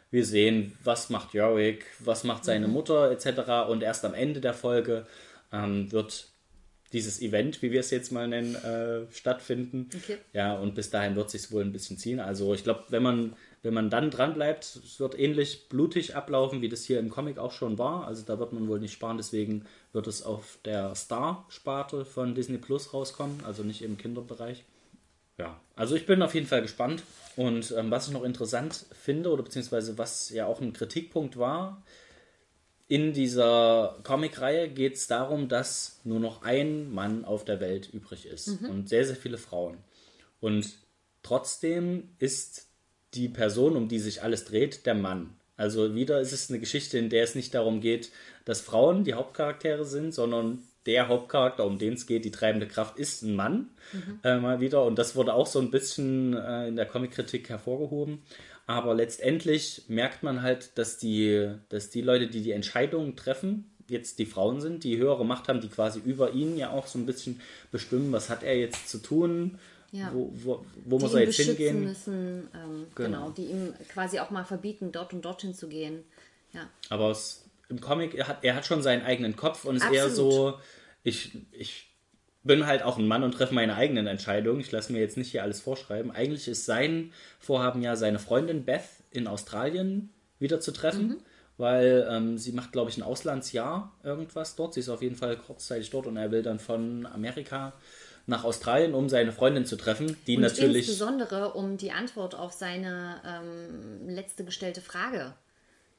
Wir 0.10 0.26
sehen, 0.26 0.78
was 0.84 1.10
macht 1.10 1.34
Yorick, 1.34 1.86
was 2.00 2.26
macht 2.26 2.44
seine 2.44 2.68
Mutter 2.68 3.12
etc. 3.12 3.70
Und 3.70 3.82
erst 3.82 4.04
am 4.04 4.14
Ende 4.14 4.42
der 4.42 4.54
Folge 4.54 5.06
ähm, 5.54 5.90
wird 5.92 6.31
dieses 6.94 7.22
Event, 7.22 7.62
wie 7.62 7.72
wir 7.72 7.80
es 7.80 7.92
jetzt 7.92 8.12
mal 8.12 8.28
nennen, 8.28 8.56
äh, 8.56 9.12
stattfinden. 9.12 9.90
Okay. 9.96 10.18
Ja, 10.34 10.54
und 10.56 10.76
bis 10.76 10.90
dahin 10.90 11.16
wird 11.16 11.30
sich 11.30 11.52
wohl 11.52 11.64
ein 11.64 11.72
bisschen 11.72 11.98
ziehen. 11.98 12.20
Also 12.20 12.54
ich 12.54 12.64
glaube, 12.64 12.84
wenn 12.90 13.04
man, 13.04 13.34
wenn 13.64 13.74
man 13.74 13.90
dann 13.90 14.12
dran 14.12 14.34
bleibt, 14.34 14.64
es 14.64 15.00
wird 15.00 15.18
ähnlich 15.18 15.70
blutig 15.70 16.16
ablaufen, 16.16 16.62
wie 16.62 16.70
das 16.70 16.84
hier 16.84 17.00
im 17.00 17.10
Comic 17.10 17.38
auch 17.38 17.52
schon 17.52 17.78
war. 17.78 18.08
Also 18.08 18.24
da 18.26 18.40
wird 18.40 18.54
man 18.54 18.68
wohl 18.68 18.80
nicht 18.80 18.94
sparen, 18.94 19.18
deswegen 19.18 19.66
wird 19.94 20.08
es 20.08 20.24
auf 20.24 20.60
der 20.66 20.96
Star-Sparte 20.96 22.06
von 22.06 22.36
Disney 22.36 22.58
Plus 22.58 22.94
rauskommen, 22.94 23.44
also 23.46 23.64
nicht 23.64 23.82
im 23.82 23.98
Kinderbereich. 23.98 24.66
Ja, 25.38 25.60
also 25.76 25.96
ich 25.96 26.06
bin 26.06 26.22
auf 26.22 26.36
jeden 26.36 26.48
Fall 26.48 26.62
gespannt. 26.62 27.04
Und 27.36 27.74
ähm, 27.78 27.90
was 27.90 28.08
ich 28.08 28.14
noch 28.14 28.24
interessant 28.24 28.86
finde, 28.92 29.32
oder 29.32 29.44
beziehungsweise 29.44 29.98
was 29.98 30.30
ja 30.30 30.46
auch 30.46 30.62
ein 30.62 30.74
Kritikpunkt 30.74 31.38
war, 31.38 31.82
in 32.92 33.14
dieser 33.14 34.00
Comicreihe 34.04 34.68
geht 34.68 34.96
es 34.96 35.08
darum, 35.08 35.48
dass 35.48 36.02
nur 36.04 36.20
noch 36.20 36.42
ein 36.42 36.92
Mann 36.94 37.24
auf 37.24 37.46
der 37.46 37.62
Welt 37.62 37.88
übrig 37.94 38.26
ist 38.26 38.50
und 38.70 38.90
sehr, 38.90 39.06
sehr 39.06 39.16
viele 39.16 39.38
Frauen. 39.38 39.78
Und 40.42 40.74
trotzdem 41.24 42.10
ist 42.20 42.68
die 43.14 43.30
Person, 43.30 43.78
um 43.78 43.88
die 43.88 44.00
sich 44.00 44.24
alles 44.24 44.44
dreht, 44.44 44.86
der 44.86 44.96
Mann. 44.96 45.30
Also 45.56 45.96
wieder 45.96 46.20
ist 46.20 46.34
es 46.34 46.50
eine 46.50 46.60
Geschichte, 46.60 46.98
in 46.98 47.08
der 47.08 47.24
es 47.24 47.34
nicht 47.34 47.54
darum 47.54 47.80
geht, 47.80 48.12
dass 48.44 48.60
Frauen 48.60 49.06
die 49.06 49.14
Hauptcharaktere 49.14 49.86
sind, 49.86 50.14
sondern 50.14 50.60
der 50.86 51.08
Hauptcharakter, 51.08 51.64
um 51.66 51.78
den 51.78 51.94
es 51.94 52.08
geht, 52.08 52.26
die 52.26 52.32
treibende 52.32 52.68
Kraft, 52.68 53.00
ist 53.00 53.22
ein 53.22 53.36
Mann. 53.36 53.70
Äh, 54.24 54.38
mal 54.40 54.60
wieder. 54.60 54.84
Und 54.84 55.00
das 55.00 55.16
wurde 55.16 55.34
auch 55.34 55.48
so 55.48 55.60
ein 55.60 55.72
bisschen 55.72 56.36
äh, 56.36 56.68
in 56.68 56.76
der 56.76 56.88
Comic-Kritik 56.88 57.48
hervorgehoben. 57.48 58.22
Aber 58.68 58.94
letztendlich 58.94 59.84
merkt 59.88 60.24
man 60.24 60.42
halt, 60.42 60.78
dass 60.78 60.98
die, 60.98 61.54
dass 61.70 61.90
die 61.90 62.02
Leute, 62.02 62.28
die 62.28 62.42
die 62.42 62.52
Entscheidungen 62.52 63.16
treffen, 63.16 63.70
jetzt 63.88 64.20
die 64.20 64.26
Frauen 64.26 64.62
sind, 64.62 64.84
die 64.86 64.98
höhere 64.98 65.26
Macht 65.26 65.50
haben, 65.50 65.60
die 65.60 65.68
quasi 65.68 66.00
über 66.00 66.32
ihn 66.32 66.56
ja 66.58 66.70
auch 66.72 66.88
so 66.88 66.98
ein 66.98 67.06
bisschen 67.06 67.42
bestimmen, 67.72 68.12
was 68.14 68.30
hat 68.30 68.44
er 68.44 68.58
jetzt 68.58 68.88
zu 68.88 69.00
tun, 69.00 69.58
Ja. 69.92 70.10
wo, 70.14 70.32
wo, 70.34 70.66
wo 70.86 71.00
muss 71.00 71.14
er 71.14 71.24
jetzt 71.24 71.36
hingehen. 71.38 71.84
müssen, 71.84 72.48
ähm, 72.54 72.88
Genau. 72.96 73.18
genau. 73.26 73.30
die 73.32 73.46
ihm 73.48 73.74
quasi 73.92 74.20
auch 74.20 74.30
mal 74.30 74.46
verbieten, 74.46 74.92
dort 74.94 75.14
und 75.14 75.26
dorthin 75.26 75.54
zu 75.54 75.68
gehen. 75.68 76.06
Ja. 76.54 76.70
Aber 76.90 77.12
es, 77.12 77.44
im 77.68 77.82
Comic, 77.82 78.14
er 78.16 78.30
hat, 78.30 78.44
er 78.44 78.56
hat 78.56 78.66
schon 78.66 78.82
seinen 78.82 79.04
eigenen 79.04 79.36
Kopf 79.36 79.66
und 79.66 79.76
ist 79.76 79.92
eher 79.92 80.06
Absolut. 80.06 80.34
so, 80.34 80.60
ich, 81.04 81.32
ich 81.52 81.91
bin 82.44 82.66
halt 82.66 82.82
auch 82.84 82.98
ein 82.98 83.08
Mann 83.08 83.24
und 83.24 83.34
treffe 83.34 83.54
meine 83.54 83.76
eigenen 83.76 84.08
Entscheidungen. 84.08 84.60
Ich 84.62 84.72
lasse 84.72 84.92
mir 84.92 85.00
jetzt 85.00 85.18
nicht 85.18 85.32
hier 85.32 85.44
alles 85.44 85.62
vorschreiben. 85.62 86.12
Eigentlich 86.12 86.48
ist 86.48 86.66
sein 86.66 87.12
Vorhaben 87.40 87.82
ja, 87.82 87.96
seine 87.96 88.20
Freundin 88.20 88.66
Beth 88.66 88.84
in 89.12 89.28
Australien 89.28 90.10
wieder 90.40 90.60
zu 90.60 90.72
treffen. 90.72 91.22
weil 91.58 92.08
ähm, 92.10 92.40
sie 92.40 92.54
macht, 92.54 92.72
glaube 92.72 92.90
ich, 92.90 92.98
ein 92.98 93.04
Auslandsjahr 93.04 93.92
irgendwas 94.04 94.56
dort. 94.56 94.74
Sie 94.74 94.80
ist 94.80 94.90
auf 94.90 95.04
jeden 95.04 95.16
Fall 95.16 95.38
kurzzeitig 95.38 95.92
dort 95.92 96.08
und 96.08 96.18
er 96.18 96.32
will 96.32 96.42
dann 96.42 96.58
von 96.60 97.06
Amerika 97.06 97.74
nach 98.26 98.44
Australien, 98.44 98.96
um 98.96 99.10
seine 99.10 99.32
Freundin 99.32 99.66
zu 99.66 99.76
treffen, 99.76 100.18
die 100.26 100.38
Und 100.38 100.42
natürlich. 100.44 100.88
insbesondere 100.88 101.54
um 101.54 101.78
die 101.78 101.92
Antwort 101.92 102.34
auf 102.34 102.54
seine 102.54 103.22
ähm, 103.28 104.10
letzte 104.10 104.44
gestellte 104.44 104.82
Frage, 104.82 105.34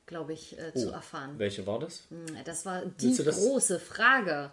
glaube 0.07 0.33
ich, 0.33 0.59
äh, 0.59 0.72
zu 0.74 0.88
Oh, 0.88 0.92
erfahren. 0.94 1.35
Welche 1.38 1.64
war 1.66 1.78
das? 1.78 2.09
Das 2.44 2.66
war 2.66 2.83
die 3.00 3.14
das- 3.16 3.37
große 3.38 3.78
Frage, 3.78 4.50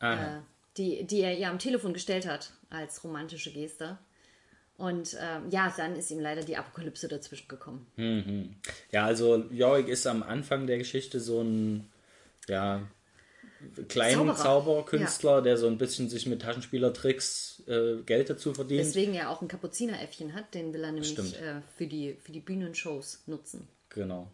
Aha. 0.00 0.38
äh, 0.38 0.40
die, 0.80 1.04
die 1.04 1.20
er 1.20 1.36
ihr 1.36 1.48
am 1.48 1.58
Telefon 1.58 1.92
gestellt 1.92 2.26
hat, 2.26 2.52
als 2.70 3.04
romantische 3.04 3.52
Geste. 3.52 3.98
Und 4.78 5.14
ähm, 5.20 5.50
ja, 5.50 5.72
dann 5.76 5.94
ist 5.94 6.10
ihm 6.10 6.20
leider 6.20 6.42
die 6.42 6.56
Apokalypse 6.56 7.06
dazwischen 7.06 7.48
gekommen. 7.48 7.86
Ja, 8.90 9.04
also 9.04 9.44
Yorick 9.50 9.88
ist 9.88 10.06
am 10.06 10.22
Anfang 10.22 10.66
der 10.66 10.78
Geschichte 10.78 11.20
so 11.20 11.42
ein 11.42 11.90
ja, 12.48 12.88
kleinen 13.88 14.16
Zauberer. 14.16 14.36
Zauberkünstler, 14.36 15.42
der 15.42 15.58
so 15.58 15.66
ein 15.66 15.76
bisschen 15.76 16.08
sich 16.08 16.26
mit 16.26 16.40
Taschenspielertricks 16.40 17.62
äh, 17.66 17.96
Geld 18.06 18.30
dazu 18.30 18.54
verdient. 18.54 18.80
Deswegen 18.80 19.12
er 19.12 19.28
auch 19.28 19.42
ein 19.42 19.48
Kapuzineräffchen 19.48 20.32
hat, 20.32 20.54
den 20.54 20.72
will 20.72 20.82
er 20.82 20.92
nämlich 20.92 21.18
äh, 21.18 21.60
für, 21.76 21.86
die, 21.86 22.14
für 22.14 22.32
die 22.32 22.40
Bühnenshows 22.40 23.22
nutzen. 23.26 23.68
Genau. 23.90 24.30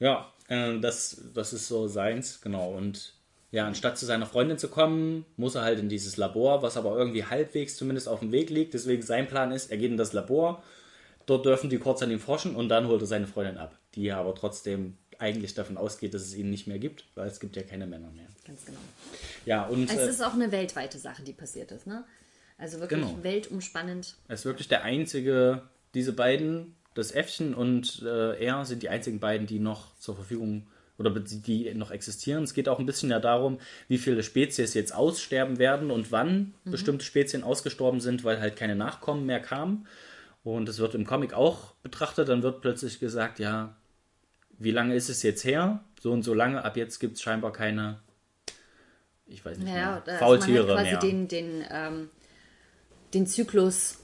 Ja, 0.00 0.32
äh, 0.48 0.80
das, 0.80 1.22
das 1.34 1.52
ist 1.52 1.68
so 1.68 1.86
seins, 1.86 2.40
genau. 2.40 2.72
Und 2.72 3.15
ja, 3.56 3.66
anstatt 3.66 3.96
zu 3.96 4.04
seiner 4.04 4.26
Freundin 4.26 4.58
zu 4.58 4.68
kommen, 4.68 5.24
muss 5.38 5.54
er 5.54 5.62
halt 5.62 5.78
in 5.78 5.88
dieses 5.88 6.18
Labor, 6.18 6.60
was 6.60 6.76
aber 6.76 6.94
irgendwie 6.94 7.24
halbwegs 7.24 7.74
zumindest 7.76 8.06
auf 8.06 8.20
dem 8.20 8.30
Weg 8.30 8.50
liegt. 8.50 8.74
Deswegen 8.74 9.00
sein 9.00 9.26
Plan 9.26 9.50
ist, 9.50 9.70
er 9.70 9.78
geht 9.78 9.90
in 9.90 9.96
das 9.96 10.12
Labor, 10.12 10.62
dort 11.24 11.46
dürfen 11.46 11.70
die 11.70 11.78
kurz 11.78 12.02
an 12.02 12.10
ihm 12.10 12.20
forschen 12.20 12.54
und 12.54 12.68
dann 12.68 12.86
holt 12.86 13.00
er 13.00 13.06
seine 13.06 13.26
Freundin 13.26 13.56
ab, 13.56 13.74
die 13.94 14.12
aber 14.12 14.34
trotzdem 14.34 14.98
eigentlich 15.18 15.54
davon 15.54 15.78
ausgeht, 15.78 16.12
dass 16.12 16.20
es 16.20 16.34
ihn 16.34 16.50
nicht 16.50 16.66
mehr 16.66 16.78
gibt, 16.78 17.06
weil 17.14 17.28
es 17.28 17.40
gibt 17.40 17.56
ja 17.56 17.62
keine 17.62 17.86
Männer 17.86 18.10
mehr. 18.10 18.26
Ganz 18.46 18.66
genau. 18.66 18.78
Ja, 19.46 19.64
und 19.64 19.88
Es 19.90 19.96
äh, 19.96 20.10
ist 20.10 20.22
auch 20.22 20.34
eine 20.34 20.52
weltweite 20.52 20.98
Sache, 20.98 21.22
die 21.22 21.32
passiert 21.32 21.72
ist, 21.72 21.86
ne? 21.86 22.04
Also 22.58 22.78
wirklich 22.78 23.00
Genau. 23.00 23.22
weltumspannend. 23.22 24.16
er 24.28 24.34
ist 24.34 24.44
wirklich 24.44 24.68
der 24.68 24.82
einzige, 24.82 25.62
diese 25.94 26.12
beiden, 26.12 26.74
das 26.92 27.10
Äffchen 27.10 27.54
und 27.54 28.02
äh, 28.02 28.38
er 28.44 28.66
sind 28.66 28.82
die 28.82 28.90
einzigen 28.90 29.18
beiden, 29.18 29.46
die 29.46 29.60
noch 29.60 29.98
zur 29.98 30.14
Verfügung 30.14 30.66
oder 30.98 31.10
die 31.10 31.74
noch 31.74 31.90
existieren. 31.90 32.44
Es 32.44 32.54
geht 32.54 32.68
auch 32.68 32.78
ein 32.78 32.86
bisschen 32.86 33.10
ja 33.10 33.20
darum, 33.20 33.58
wie 33.88 33.98
viele 33.98 34.22
Spezies 34.22 34.74
jetzt 34.74 34.94
aussterben 34.94 35.58
werden 35.58 35.90
und 35.90 36.10
wann 36.12 36.54
bestimmte 36.64 37.04
Spezien 37.04 37.42
ausgestorben 37.44 38.00
sind, 38.00 38.24
weil 38.24 38.40
halt 38.40 38.56
keine 38.56 38.76
Nachkommen 38.76 39.26
mehr 39.26 39.40
kamen. 39.40 39.86
Und 40.42 40.68
das 40.68 40.78
wird 40.78 40.94
im 40.94 41.04
Comic 41.06 41.34
auch 41.34 41.72
betrachtet. 41.82 42.28
Dann 42.28 42.42
wird 42.42 42.60
plötzlich 42.60 43.00
gesagt, 43.00 43.38
ja, 43.38 43.76
wie 44.58 44.70
lange 44.70 44.94
ist 44.94 45.08
es 45.08 45.22
jetzt 45.22 45.44
her? 45.44 45.84
So 46.00 46.12
und 46.12 46.22
so 46.22 46.34
lange. 46.34 46.64
Ab 46.64 46.76
jetzt 46.76 46.98
gibt 46.98 47.16
es 47.16 47.22
scheinbar 47.22 47.52
keine, 47.52 47.98
ich 49.26 49.44
weiß 49.44 49.58
nicht 49.58 49.68
Ja, 49.68 49.74
mehr, 49.74 49.88
also 49.96 50.10
man 50.10 50.18
Faultiere 50.18 50.68
hat 50.68 50.76
quasi 50.76 50.90
mehr. 50.92 51.00
den, 51.00 51.28
den, 51.28 51.64
ähm, 51.70 52.10
den 53.12 53.26
Zyklus 53.26 53.98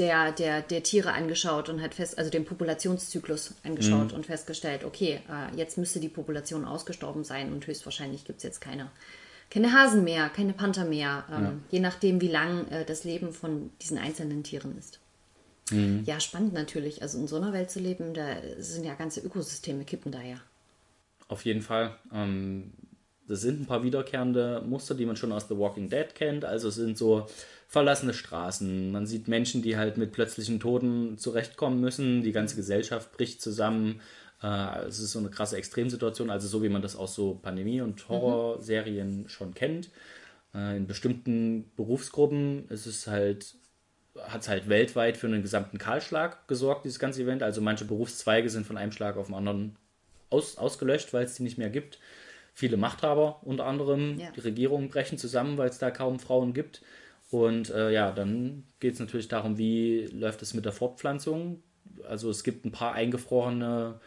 der, 0.00 0.32
der, 0.32 0.62
der 0.62 0.82
Tiere 0.82 1.12
angeschaut 1.12 1.68
und 1.68 1.80
hat 1.80 1.94
fest, 1.94 2.18
also 2.18 2.30
den 2.30 2.44
Populationszyklus 2.44 3.50
Mhm. 3.50 3.56
angeschaut 3.70 4.12
und 4.12 4.26
festgestellt, 4.26 4.82
okay, 4.84 5.20
äh, 5.28 5.56
jetzt 5.56 5.78
müsste 5.78 6.00
die 6.00 6.08
Population 6.08 6.64
ausgestorben 6.64 7.22
sein 7.22 7.52
und 7.52 7.66
höchstwahrscheinlich 7.66 8.24
gibt 8.24 8.38
es 8.38 8.42
jetzt 8.42 8.60
keine, 8.60 8.90
keine 9.50 9.72
Hasen 9.72 10.02
mehr, 10.02 10.28
keine 10.30 10.54
Panther 10.54 10.84
mehr, 10.84 11.24
ähm, 11.30 11.62
je 11.70 11.80
nachdem, 11.80 12.20
wie 12.20 12.28
lang 12.28 12.66
äh, 12.68 12.84
das 12.84 13.04
Leben 13.04 13.32
von 13.32 13.70
diesen 13.82 13.98
einzelnen 13.98 14.42
Tieren 14.42 14.76
ist. 14.78 14.98
Mhm. 15.70 16.02
Ja, 16.06 16.18
spannend 16.18 16.54
natürlich. 16.54 17.02
Also 17.02 17.18
in 17.18 17.28
so 17.28 17.36
einer 17.36 17.52
Welt 17.52 17.70
zu 17.70 17.78
leben, 17.78 18.14
da 18.14 18.24
sind 18.58 18.84
ja 18.84 18.94
ganze 18.94 19.20
Ökosysteme 19.20 19.84
kippen 19.84 20.10
da 20.10 20.20
ja. 20.22 20.36
Auf 21.28 21.44
jeden 21.44 21.62
Fall. 21.62 21.96
Ähm, 22.12 22.72
das 23.30 23.42
sind 23.42 23.60
ein 23.60 23.66
paar 23.66 23.84
wiederkehrende 23.84 24.62
Muster, 24.66 24.96
die 24.96 25.06
man 25.06 25.14
schon 25.14 25.30
aus 25.30 25.46
The 25.48 25.56
Walking 25.56 25.88
Dead 25.88 26.14
kennt. 26.14 26.44
Also 26.44 26.68
es 26.68 26.74
sind 26.74 26.98
so 26.98 27.26
verlassene 27.68 28.12
Straßen. 28.12 28.90
Man 28.90 29.06
sieht 29.06 29.28
Menschen, 29.28 29.62
die 29.62 29.76
halt 29.76 29.96
mit 29.96 30.10
plötzlichen 30.10 30.58
Toten 30.58 31.16
zurechtkommen 31.16 31.80
müssen. 31.80 32.22
Die 32.22 32.32
ganze 32.32 32.56
Gesellschaft 32.56 33.12
bricht 33.12 33.40
zusammen. 33.40 34.00
Äh, 34.42 34.86
es 34.86 34.98
ist 34.98 35.12
so 35.12 35.20
eine 35.20 35.30
krasse 35.30 35.56
Extremsituation, 35.56 36.28
also 36.28 36.48
so 36.48 36.62
wie 36.64 36.68
man 36.68 36.82
das 36.82 36.96
aus 36.96 37.14
so 37.14 37.38
Pandemie- 37.40 37.82
und 37.82 38.08
Horrorserien 38.08 39.28
schon 39.28 39.54
kennt. 39.54 39.90
Äh, 40.52 40.78
in 40.78 40.88
bestimmten 40.88 41.70
Berufsgruppen 41.76 42.68
ist 42.68 42.86
es 42.86 43.06
halt 43.06 43.54
hat 44.18 44.42
es 44.42 44.48
halt 44.48 44.68
weltweit 44.68 45.16
für 45.16 45.28
einen 45.28 45.40
gesamten 45.40 45.78
Kahlschlag 45.78 46.48
gesorgt, 46.48 46.84
dieses 46.84 46.98
ganze 46.98 47.22
Event. 47.22 47.44
Also 47.44 47.60
manche 47.60 47.84
Berufszweige 47.84 48.50
sind 48.50 48.66
von 48.66 48.76
einem 48.76 48.90
Schlag 48.90 49.16
auf 49.16 49.26
den 49.26 49.36
anderen 49.36 49.76
aus, 50.30 50.58
ausgelöscht, 50.58 51.12
weil 51.12 51.24
es 51.24 51.36
die 51.36 51.44
nicht 51.44 51.58
mehr 51.58 51.70
gibt. 51.70 52.00
Viele 52.60 52.76
Machthaber 52.76 53.40
unter 53.42 53.64
anderem, 53.64 54.18
Ja. 54.18 54.30
die 54.32 54.40
Regierungen 54.40 54.90
brechen 54.90 55.16
zusammen, 55.16 55.56
weil 55.56 55.70
es 55.70 55.78
da 55.78 55.90
kaum 55.90 56.18
Frauen 56.18 56.52
gibt. 56.52 56.82
Und 57.30 57.70
äh, 57.70 57.90
ja, 57.90 58.12
dann 58.12 58.64
geht 58.80 58.92
es 58.94 59.00
natürlich 59.00 59.28
darum, 59.28 59.56
wie 59.56 60.06
läuft 60.12 60.42
es 60.42 60.52
mit 60.52 60.66
der 60.66 60.72
Fortpflanzung. 60.72 61.62
Also 62.06 62.28
es 62.28 62.44
gibt 62.44 62.66
ein 62.66 62.70
paar 62.70 62.92
eingefrorene 62.92 63.98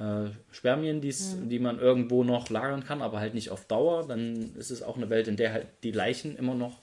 äh, 0.00 0.30
Spermien, 0.50 1.00
die's, 1.00 1.36
die 1.44 1.60
man 1.60 1.78
irgendwo 1.78 2.24
noch 2.24 2.50
lagern 2.50 2.82
kann, 2.82 3.00
aber 3.00 3.20
halt 3.20 3.34
nicht 3.34 3.50
auf 3.50 3.64
Dauer. 3.66 4.08
Dann 4.08 4.56
ist 4.56 4.70
es 4.72 4.82
auch 4.82 4.96
eine 4.96 5.08
Welt, 5.08 5.28
in 5.28 5.36
der 5.36 5.52
halt 5.52 5.68
die 5.84 5.92
Leichen 5.92 6.36
immer 6.36 6.56
noch 6.56 6.80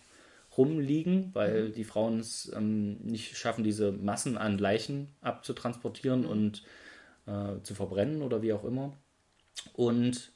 rumliegen, 0.57 1.31
weil 1.33 1.71
die 1.71 1.83
Frauen 1.83 2.19
es 2.21 2.49
ähm, 2.55 2.99
nicht 3.03 3.35
schaffen, 3.37 3.65
diese 3.65 3.91
Massen 3.91 4.37
an 4.37 4.57
Leichen 4.59 5.09
abzutransportieren 5.19 6.25
und 6.25 6.63
äh, 7.25 7.61
zu 7.63 7.75
verbrennen 7.75 8.21
oder 8.21 8.41
wie 8.41 8.53
auch 8.53 8.63
immer. 8.63 8.93
Und 9.73 10.31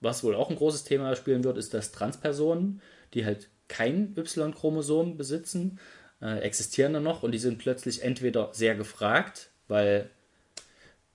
was 0.00 0.24
wohl 0.24 0.34
auch 0.34 0.50
ein 0.50 0.56
großes 0.56 0.84
Thema 0.84 1.16
spielen 1.16 1.44
wird, 1.44 1.58
ist, 1.58 1.74
dass 1.74 1.92
Transpersonen, 1.92 2.80
die 3.14 3.24
halt 3.24 3.48
kein 3.68 4.14
Y-Chromosom 4.16 5.16
besitzen, 5.16 5.78
äh, 6.22 6.38
existieren 6.40 6.92
dann 6.92 7.02
noch 7.02 7.22
und 7.22 7.32
die 7.32 7.38
sind 7.38 7.58
plötzlich 7.58 8.02
entweder 8.02 8.50
sehr 8.52 8.74
gefragt, 8.74 9.50
weil 9.68 10.10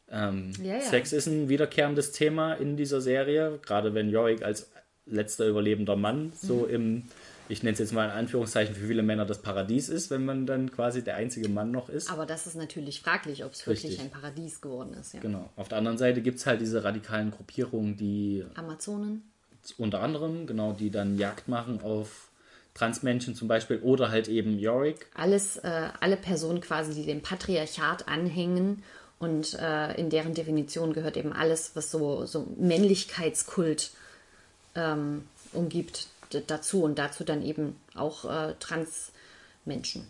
ähm, 0.10 0.52
Ja, 0.62 0.76
ja. 0.76 0.82
Sex 0.82 1.14
ist 1.14 1.28
ein 1.28 1.50
wiederkehrendes 1.50 2.12
Thema 2.12 2.54
in 2.54 2.76
dieser 2.76 3.02
Serie, 3.02 3.60
gerade 3.66 3.94
wenn 3.94 4.10
Yorick 4.10 4.44
als 4.44 4.72
letzter 5.06 5.48
überlebender 5.48 5.96
Mann 5.96 6.34
so 6.40 6.66
im, 6.66 7.04
ich 7.52 7.64
nenne 7.64 7.74
es 7.74 7.80
jetzt 7.80 7.92
mal 7.92 8.06
in 8.06 8.12
Anführungszeichen, 8.12 8.74
für 8.74 8.88
viele 8.88 9.04
Männer 9.04 9.26
das 9.26 9.42
Paradies 9.42 9.90
ist, 9.90 10.10
wenn 10.10 10.24
man 10.24 10.46
dann 10.46 10.72
quasi 10.72 11.04
der 11.04 11.16
einzige 11.16 11.50
Mann 11.50 11.72
noch 11.72 11.90
ist. 11.90 12.10
Aber 12.10 12.26
das 12.26 12.48
ist 12.48 12.56
natürlich 12.56 13.02
fraglich, 13.02 13.44
ob 13.44 13.52
es 13.52 13.68
wirklich 13.68 14.00
ein 14.00 14.10
Paradies 14.10 14.62
geworden 14.62 14.94
ist. 14.94 15.14
Ja. 15.14 15.20
Genau. 15.20 15.50
Auf 15.58 15.68
der 15.68 15.78
anderen 15.78 15.98
Seite 15.98 16.22
gibt 16.22 16.40
es 16.40 16.46
halt 16.46 16.62
diese 16.62 16.84
radikalen 16.84 17.32
Gruppierungen, 17.32 17.98
die 17.98 18.46
Amazonen. 18.56 19.24
unter 19.78 20.02
anderem, 20.02 20.48
genau, 20.48 20.72
die 20.72 20.92
dann 20.92 21.18
Jagd 21.18 21.50
machen 21.50 21.82
auf 21.82 22.30
Transmenschen 22.74 23.36
zum 23.36 23.50
Beispiel 23.50 23.80
oder 23.80 24.10
halt 24.10 24.30
eben 24.30 24.58
Yorick. 24.58 25.08
Alles, 25.14 25.58
äh, 25.58 25.90
alle 26.00 26.16
Personen 26.16 26.62
quasi, 26.62 26.94
die 26.94 27.06
dem 27.06 27.22
Patriarchat 27.22 28.08
anhängen 28.08 28.82
und 29.20 29.56
äh, 29.56 29.94
in 30.00 30.10
deren 30.10 30.34
Definition 30.34 30.94
gehört 30.94 31.18
eben 31.18 31.34
alles, 31.34 31.72
was 31.76 31.92
so, 31.92 32.26
so 32.26 32.48
Männlichkeitskult 32.58 33.92
ähm, 34.74 35.26
umgibt, 35.52 36.08
dazu 36.48 36.84
und 36.84 36.98
dazu 36.98 37.24
dann 37.24 37.42
eben 37.42 37.76
auch 37.96 38.26
äh, 38.26 38.56
Transmenschen. 38.60 40.08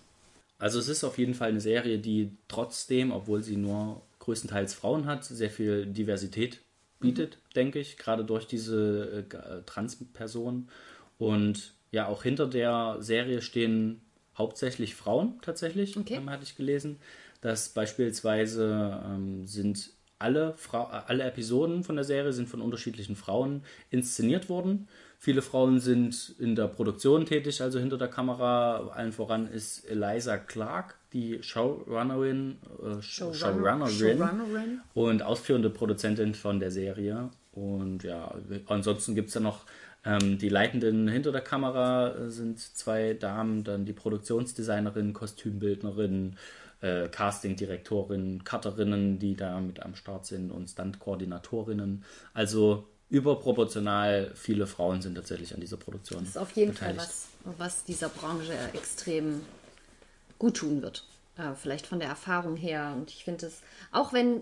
Also 0.60 0.80
es 0.80 0.88
ist 0.88 1.04
auf 1.04 1.18
jeden 1.18 1.34
Fall 1.34 1.50
eine 1.50 1.62
Serie, 1.62 1.98
die 1.98 2.32
trotzdem, 2.48 3.12
obwohl 3.12 3.42
sie 3.42 3.58
nur 3.58 4.02
größtenteils 4.20 4.74
Frauen 4.76 5.08
hat, 5.08 5.26
sehr 5.26 5.50
viel 5.50 5.88
Diversität 5.88 6.60
bietet, 7.00 7.40
denke 7.56 7.80
ich, 7.80 7.98
gerade 7.98 8.24
durch 8.24 8.46
diese 8.46 9.26
äh, 9.32 9.36
äh, 9.36 9.64
Transpersonen. 9.66 10.70
Und 11.18 11.74
ja, 11.92 12.08
auch 12.08 12.24
hinter 12.24 12.48
der 12.48 12.98
Serie 13.00 13.42
stehen 13.42 14.02
hauptsächlich 14.38 14.96
Frauen 14.96 15.40
tatsächlich, 15.42 15.98
Okay. 15.98 16.16
ähm, 16.16 16.30
hatte 16.30 16.44
ich 16.44 16.56
gelesen. 16.56 16.98
Dass 17.42 17.70
beispielsweise 17.70 19.02
ähm, 19.04 19.48
sind 19.48 19.92
alle, 20.20 20.54
Frau, 20.54 20.84
äh, 20.84 21.02
alle 21.08 21.24
Episoden 21.24 21.84
von 21.84 21.96
der 21.96 22.06
Serie 22.06 22.34
sind 22.34 22.48
von 22.48 22.62
unterschiedlichen 22.62 23.16
Frauen 23.16 23.64
inszeniert 23.90 24.48
worden. 24.48 24.88
Viele 25.24 25.44
Frauen 25.44 25.80
sind 25.80 26.34
in 26.40 26.56
der 26.56 26.68
Produktion 26.68 27.28
tätig, 27.28 27.62
also 27.62 27.78
hinter 27.78 28.00
der 28.00 28.08
Kamera. 28.08 28.88
Allen 28.88 29.12
voran 29.12 29.46
ist 29.46 29.88
Eliza 29.88 30.38
Clark, 30.40 30.96
die 31.14 31.44
Showrunnerin, 31.44 32.58
äh, 32.82 33.04
Showrunner- 33.04 33.36
Showrunnerin 33.36 33.88
Showrunnerin. 33.88 34.82
und 34.96 35.22
ausführende 35.22 35.70
Produzentin 35.70 36.34
von 36.34 36.60
der 36.60 36.72
Serie. 36.72 37.30
Und 37.52 38.02
ja, 38.02 38.34
ansonsten 38.66 39.14
gibt 39.14 39.28
es 39.28 39.36
dann 39.36 39.44
noch 39.44 39.60
ähm, 40.04 40.40
die 40.40 40.50
Leitenden 40.50 41.08
hinter 41.08 41.32
der 41.32 41.42
Kamera 41.42 42.16
äh, 42.16 42.32
sind 42.32 42.58
zwei 42.58 43.14
Damen, 43.14 43.64
dann 43.64 43.86
die 43.86 43.94
Produktionsdesignerin, 43.94 45.14
Kostümbildnerin, 45.14 46.36
äh, 46.82 47.08
Castingdirektorin, 47.10 48.44
Cutterinnen, 48.44 49.20
die 49.20 49.36
da 49.36 49.60
mit 49.60 49.84
am 49.84 49.94
Start 49.94 50.26
sind 50.26 50.50
und 50.50 50.68
Stuntkoordinatorinnen. 50.68 52.04
Also 52.34 52.88
überproportional 53.12 54.32
viele 54.36 54.66
Frauen 54.66 55.02
sind 55.02 55.16
tatsächlich 55.16 55.54
an 55.54 55.60
dieser 55.60 55.78
Produktion. 55.78 56.22
Das 56.22 56.30
ist 56.30 56.38
auf 56.38 56.52
jeden 56.54 56.72
beteiligt. 56.72 57.02
Fall 57.02 57.08
was, 57.08 57.60
was 57.60 57.84
dieser 57.84 58.10
Branche 58.10 58.54
extrem 58.74 59.42
gut 60.40 60.58
tun 60.58 60.82
wird. 60.82 61.06
Äh, 61.38 61.54
vielleicht 61.56 61.86
von 61.86 62.00
der 62.00 62.08
Erfahrung 62.08 62.56
her. 62.56 62.96
Und 62.98 63.12
ich 63.12 63.26
finde 63.26 63.48
es, 63.48 63.62
auch 63.92 64.14
wenn 64.14 64.42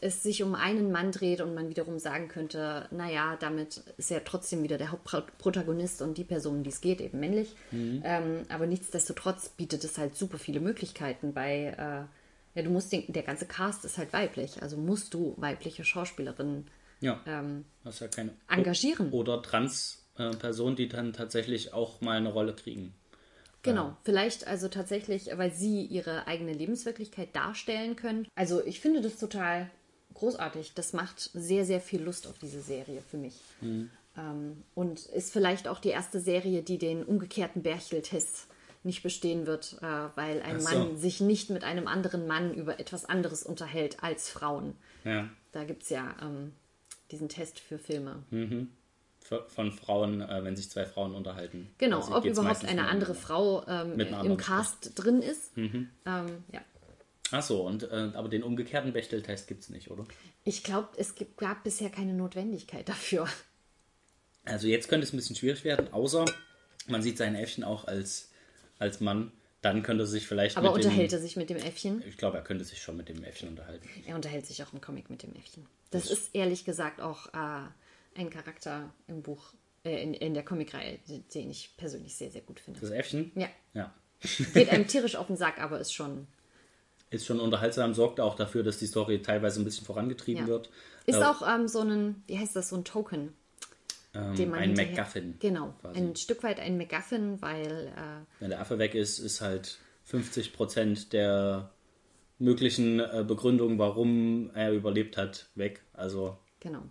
es 0.00 0.22
sich 0.22 0.42
um 0.42 0.54
einen 0.54 0.90
Mann 0.90 1.12
dreht 1.12 1.42
und 1.42 1.54
man 1.54 1.68
wiederum 1.68 1.98
sagen 1.98 2.28
könnte, 2.28 2.86
naja, 2.90 3.36
damit 3.38 3.82
ist 3.98 4.10
er 4.10 4.24
trotzdem 4.24 4.62
wieder 4.62 4.78
der 4.78 4.90
Hauptprotagonist 4.90 6.00
und 6.00 6.16
die 6.16 6.24
Person, 6.24 6.56
um 6.56 6.62
die 6.62 6.70
es 6.70 6.80
geht, 6.80 7.02
eben 7.02 7.20
männlich. 7.20 7.54
Mhm. 7.72 8.02
Ähm, 8.04 8.42
aber 8.48 8.66
nichtsdestotrotz 8.66 9.50
bietet 9.50 9.84
es 9.84 9.98
halt 9.98 10.16
super 10.16 10.38
viele 10.38 10.60
Möglichkeiten 10.60 11.34
bei, 11.34 11.74
äh, 11.76 12.58
ja, 12.58 12.62
du 12.62 12.70
musst 12.70 12.90
den, 12.90 13.04
der 13.12 13.22
ganze 13.22 13.44
Cast 13.44 13.84
ist 13.84 13.98
halt 13.98 14.14
weiblich, 14.14 14.62
also 14.62 14.78
musst 14.78 15.12
du 15.12 15.34
weibliche 15.36 15.84
Schauspielerinnen 15.84 16.66
ja, 17.00 17.20
ähm, 17.26 17.64
ja 17.84 18.08
keine, 18.08 18.34
engagieren. 18.48 19.10
Oder 19.12 19.42
Trans-Personen, 19.42 20.76
die 20.76 20.88
dann 20.88 21.12
tatsächlich 21.12 21.72
auch 21.72 22.00
mal 22.00 22.16
eine 22.16 22.32
Rolle 22.32 22.54
kriegen. 22.54 22.94
Genau, 23.62 23.96
vielleicht 24.04 24.46
also 24.46 24.68
tatsächlich, 24.68 25.30
weil 25.36 25.52
sie 25.52 25.82
ihre 25.82 26.26
eigene 26.26 26.52
Lebenswirklichkeit 26.52 27.34
darstellen 27.34 27.96
können. 27.96 28.26
Also 28.34 28.64
ich 28.64 28.80
finde 28.80 29.00
das 29.00 29.18
total 29.18 29.68
großartig. 30.14 30.74
Das 30.74 30.92
macht 30.92 31.30
sehr, 31.34 31.64
sehr 31.64 31.80
viel 31.80 32.02
Lust 32.02 32.26
auf 32.26 32.38
diese 32.38 32.60
Serie 32.60 33.02
für 33.02 33.16
mich. 33.16 33.34
Mhm. 33.60 33.90
Ähm, 34.16 34.62
und 34.74 35.06
ist 35.06 35.32
vielleicht 35.32 35.68
auch 35.68 35.80
die 35.80 35.90
erste 35.90 36.20
Serie, 36.20 36.62
die 36.62 36.78
den 36.78 37.04
umgekehrten 37.04 37.62
Berchel-Test 37.62 38.46
nicht 38.84 39.02
bestehen 39.02 39.46
wird, 39.46 39.76
äh, 39.82 40.08
weil 40.14 40.40
ein 40.42 40.60
so. 40.60 40.68
Mann 40.68 40.96
sich 40.96 41.20
nicht 41.20 41.50
mit 41.50 41.64
einem 41.64 41.88
anderen 41.88 42.26
Mann 42.26 42.54
über 42.54 42.78
etwas 42.80 43.04
anderes 43.04 43.42
unterhält 43.42 44.02
als 44.02 44.30
Frauen. 44.30 44.76
Ja. 45.04 45.28
Da 45.52 45.64
gibt 45.64 45.82
es 45.82 45.90
ja 45.90 46.14
ähm, 46.22 46.52
diesen 47.10 47.28
Test 47.28 47.58
für 47.60 47.78
Filme. 47.78 48.24
Mhm 48.30 48.68
von 49.48 49.72
Frauen, 49.72 50.22
äh, 50.22 50.44
wenn 50.44 50.56
sich 50.56 50.70
zwei 50.70 50.86
Frauen 50.86 51.14
unterhalten. 51.14 51.68
Genau, 51.78 51.98
also 52.00 52.16
ob 52.16 52.24
überhaupt 52.24 52.64
eine 52.64 52.88
andere 52.88 53.14
Frau 53.14 53.66
ähm, 53.66 53.98
im 54.00 54.36
Cast 54.36 54.86
Sprich. 54.86 54.94
drin 54.94 55.22
ist. 55.22 55.56
Mhm. 55.56 55.90
Ähm, 56.06 56.44
ja. 56.52 56.60
Ach 57.30 57.42
so, 57.42 57.66
und, 57.66 57.82
äh, 57.82 58.10
aber 58.14 58.28
den 58.28 58.42
umgekehrten 58.42 58.92
Bechteltest 58.92 59.46
gibt 59.46 59.64
es 59.64 59.68
nicht, 59.68 59.90
oder? 59.90 60.06
Ich 60.44 60.64
glaube, 60.64 60.88
es 60.96 61.14
gibt, 61.14 61.36
gab 61.36 61.62
bisher 61.62 61.90
keine 61.90 62.14
Notwendigkeit 62.14 62.88
dafür. 62.88 63.28
Also 64.44 64.66
jetzt 64.66 64.88
könnte 64.88 65.04
es 65.04 65.12
ein 65.12 65.18
bisschen 65.18 65.36
schwierig 65.36 65.62
werden, 65.64 65.92
außer 65.92 66.24
man 66.86 67.02
sieht 67.02 67.18
sein 67.18 67.34
Äffchen 67.34 67.64
auch 67.64 67.86
als, 67.86 68.30
als 68.78 69.00
Mann. 69.00 69.30
Dann 69.60 69.82
könnte 69.82 70.04
er 70.04 70.06
sich 70.06 70.26
vielleicht. 70.26 70.56
Aber 70.56 70.72
unterhält 70.72 71.10
dem, 71.10 71.16
er 71.16 71.20
sich 71.20 71.36
mit 71.36 71.50
dem 71.50 71.56
Äffchen? 71.56 72.02
Ich 72.06 72.16
glaube, 72.16 72.36
er 72.36 72.44
könnte 72.44 72.64
sich 72.64 72.80
schon 72.80 72.96
mit 72.96 73.08
dem 73.08 73.24
Äffchen 73.24 73.48
unterhalten. 73.48 73.88
Er 74.06 74.14
unterhält 74.14 74.46
sich 74.46 74.62
auch 74.62 74.72
im 74.72 74.80
Comic 74.80 75.10
mit 75.10 75.22
dem 75.22 75.34
Äffchen. 75.34 75.66
Das, 75.90 76.04
das 76.04 76.12
ist 76.12 76.34
ehrlich 76.34 76.64
gesagt 76.64 77.00
auch 77.00 77.26
äh, 77.28 77.66
ein 78.14 78.30
Charakter 78.30 78.92
im 79.08 79.22
Buch, 79.22 79.52
äh, 79.84 80.00
in, 80.02 80.14
in 80.14 80.34
der 80.34 80.44
Comicreihe, 80.44 80.98
den 81.34 81.50
ich 81.50 81.74
persönlich 81.76 82.14
sehr, 82.14 82.30
sehr 82.30 82.42
gut 82.42 82.60
finde. 82.60 82.80
Das 82.80 82.90
Äffchen? 82.90 83.32
Ja. 83.34 83.48
Ja. 83.74 83.92
Geht 84.54 84.70
einem 84.70 84.86
tierisch 84.86 85.16
auf 85.16 85.26
den 85.26 85.36
Sack, 85.36 85.60
aber 85.60 85.80
ist 85.80 85.92
schon. 85.92 86.28
Ist 87.10 87.26
schon 87.26 87.40
unterhaltsam, 87.40 87.94
sorgt 87.94 88.20
auch 88.20 88.36
dafür, 88.36 88.62
dass 88.62 88.78
die 88.78 88.86
Story 88.86 89.22
teilweise 89.22 89.60
ein 89.60 89.64
bisschen 89.64 89.86
vorangetrieben 89.86 90.42
ja. 90.42 90.48
wird. 90.48 90.70
Ist 91.06 91.16
äh, 91.16 91.24
auch 91.24 91.42
ähm, 91.48 91.66
so 91.66 91.80
ein, 91.80 92.22
wie 92.26 92.38
heißt 92.38 92.54
das, 92.54 92.68
so 92.68 92.76
ein 92.76 92.84
Token. 92.84 93.32
Ähm, 94.14 94.54
ein 94.54 94.74
MacGuffin. 94.74 95.36
Genau, 95.38 95.74
quasi. 95.80 96.00
ein 96.00 96.16
Stück 96.16 96.42
weit 96.42 96.60
ein 96.60 96.78
MacGuffin, 96.78 97.40
weil. 97.42 97.88
Äh, 97.88 98.40
Wenn 98.40 98.50
der 98.50 98.60
Affe 98.60 98.78
weg 98.78 98.94
ist, 98.94 99.18
ist 99.18 99.40
halt 99.40 99.78
50 100.04 100.52
Prozent 100.52 101.12
der 101.12 101.70
möglichen 102.38 103.00
äh, 103.00 103.24
Begründungen, 103.26 103.78
warum 103.78 104.50
er 104.54 104.72
überlebt 104.72 105.16
hat, 105.16 105.50
weg. 105.54 105.82
Also. 105.92 106.38
Genau. 106.60 106.82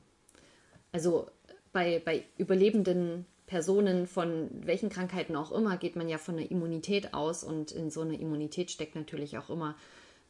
Also 0.91 1.27
bei, 1.71 2.01
bei 2.03 2.23
überlebenden 2.37 3.25
Personen 3.45 4.07
von 4.07 4.49
welchen 4.65 4.89
Krankheiten 4.89 5.35
auch 5.35 5.51
immer 5.51 5.77
geht 5.77 5.95
man 5.95 6.09
ja 6.09 6.17
von 6.17 6.35
einer 6.35 6.51
Immunität 6.51 7.13
aus 7.13 7.43
und 7.43 7.71
in 7.71 7.89
so 7.89 8.01
einer 8.01 8.19
Immunität 8.19 8.71
steckt 8.71 8.95
natürlich 8.95 9.37
auch 9.37 9.49
immer 9.49 9.75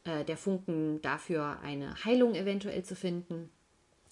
äh, 0.04 0.23
der 0.23 0.38
Funken 0.38 1.02
dafür, 1.02 1.60
eine 1.62 2.04
Heilung 2.06 2.36
eventuell 2.36 2.84
zu 2.84 2.95
finden. 2.95 3.50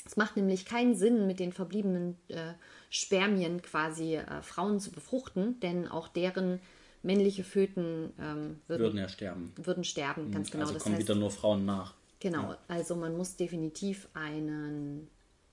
Es 0.06 0.18
macht 0.18 0.38
nämlich 0.38 0.66
keinen 0.66 0.96
Sinn, 0.96 1.28
mit 1.28 1.40
den 1.40 1.52
verbliebenen 1.52 2.16
äh, 2.28 2.54
Spermien 2.90 3.62
quasi 3.62 4.16
äh, 4.16 4.42
Frauen 4.42 4.80
zu 4.80 4.92
befruchten, 4.92 5.60
denn 5.62 5.88
auch 5.88 6.08
deren 6.08 6.60
männliche 7.02 7.44
Föten 7.44 8.14
ähm, 8.20 8.60
würden, 8.68 8.84
würden, 8.84 9.00
ja 9.00 9.10
sterben. 9.10 9.54
Würden 9.56 9.84
sterben, 9.84 10.32
ganz 10.32 10.52
genau. 10.52 10.64
Also 10.64 10.74
das 10.76 10.84
kommen 10.84 10.96
heißt, 10.96 11.08
wieder 11.08 11.16
nur 11.16 11.32
Frauen 11.32 11.66
nach. 11.66 11.94
Genau, 12.20 12.52
ja. 12.52 12.58
also 12.68 12.96
man 12.96 13.18
muss 13.18 13.36
definitiv 13.36 14.08
einen 14.14 15.08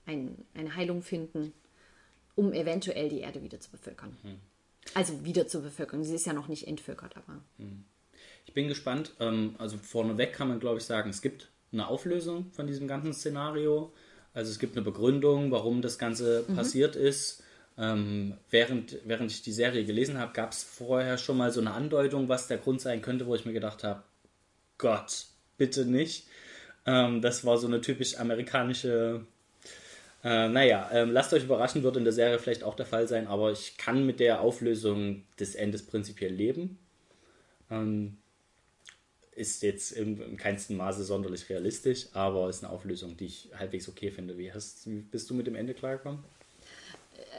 ein, 0.05 0.45
eine 0.53 0.75
Heilung 0.75 1.01
finden, 1.01 1.53
um 2.35 2.53
eventuell 2.53 3.09
die 3.09 3.19
Erde 3.19 3.43
wieder 3.43 3.59
zu 3.59 3.71
bevölkern. 3.71 4.17
Hm. 4.23 4.37
Also 4.93 5.23
wieder 5.23 5.47
zu 5.47 5.61
bevölkern. 5.61 6.03
Sie 6.03 6.15
ist 6.15 6.25
ja 6.25 6.33
noch 6.33 6.47
nicht 6.47 6.67
entvölkert, 6.67 7.15
aber. 7.15 7.41
Hm. 7.57 7.85
Ich 8.45 8.53
bin 8.53 8.67
gespannt. 8.67 9.13
Ähm, 9.19 9.55
also 9.57 9.77
vorneweg 9.77 10.33
kann 10.33 10.49
man, 10.49 10.59
glaube 10.59 10.79
ich, 10.79 10.83
sagen, 10.83 11.09
es 11.09 11.21
gibt 11.21 11.49
eine 11.71 11.87
Auflösung 11.87 12.51
von 12.51 12.67
diesem 12.67 12.87
ganzen 12.87 13.13
Szenario. 13.13 13.93
Also 14.33 14.51
es 14.51 14.59
gibt 14.59 14.75
eine 14.75 14.83
Begründung, 14.83 15.51
warum 15.51 15.81
das 15.81 15.97
Ganze 15.97 16.45
mhm. 16.47 16.55
passiert 16.55 16.95
ist. 16.95 17.43
Ähm, 17.77 18.37
während, 18.49 18.97
während 19.05 19.31
ich 19.31 19.41
die 19.41 19.51
Serie 19.51 19.85
gelesen 19.85 20.19
habe, 20.19 20.33
gab 20.33 20.51
es 20.51 20.63
vorher 20.63 21.17
schon 21.17 21.37
mal 21.37 21.51
so 21.51 21.59
eine 21.59 21.71
Andeutung, 21.71 22.29
was 22.29 22.47
der 22.47 22.57
Grund 22.57 22.81
sein 22.81 23.01
könnte, 23.01 23.25
wo 23.25 23.35
ich 23.35 23.45
mir 23.45 23.53
gedacht 23.53 23.83
habe, 23.83 24.03
Gott, 24.77 25.25
bitte 25.57 25.85
nicht. 25.85 26.27
Ähm, 26.85 27.21
das 27.21 27.45
war 27.45 27.57
so 27.57 27.67
eine 27.67 27.81
typisch 27.81 28.17
amerikanische 28.17 29.25
äh, 30.23 30.47
naja, 30.47 30.89
ähm, 30.93 31.11
lasst 31.11 31.33
euch 31.33 31.43
überraschen, 31.43 31.83
wird 31.83 31.97
in 31.97 32.05
der 32.05 32.13
Serie 32.13 32.39
vielleicht 32.39 32.63
auch 32.63 32.75
der 32.75 32.85
Fall 32.85 33.07
sein, 33.07 33.27
aber 33.27 33.51
ich 33.51 33.77
kann 33.77 34.05
mit 34.05 34.21
der 34.21 34.39
Auflösung 34.39 35.23
des 35.37 35.53
Endes 35.55 35.85
prinzipiell 35.85 36.33
leben. 36.33 36.79
Ähm, 37.69 38.17
ist 39.35 39.63
jetzt 39.63 39.91
im, 39.91 40.21
im 40.21 40.37
keinsten 40.37 40.77
Maße 40.77 41.03
sonderlich 41.03 41.49
realistisch, 41.49 42.07
aber 42.13 42.49
ist 42.49 42.63
eine 42.63 42.71
Auflösung, 42.71 43.17
die 43.17 43.25
ich 43.25 43.49
halbwegs 43.57 43.87
okay 43.89 44.11
finde. 44.11 44.37
Wie, 44.37 44.53
hast, 44.53 44.89
wie 44.89 44.99
bist 44.99 45.29
du 45.29 45.33
mit 45.33 45.47
dem 45.47 45.55
Ende 45.55 45.73
klargekommen? 45.73 46.23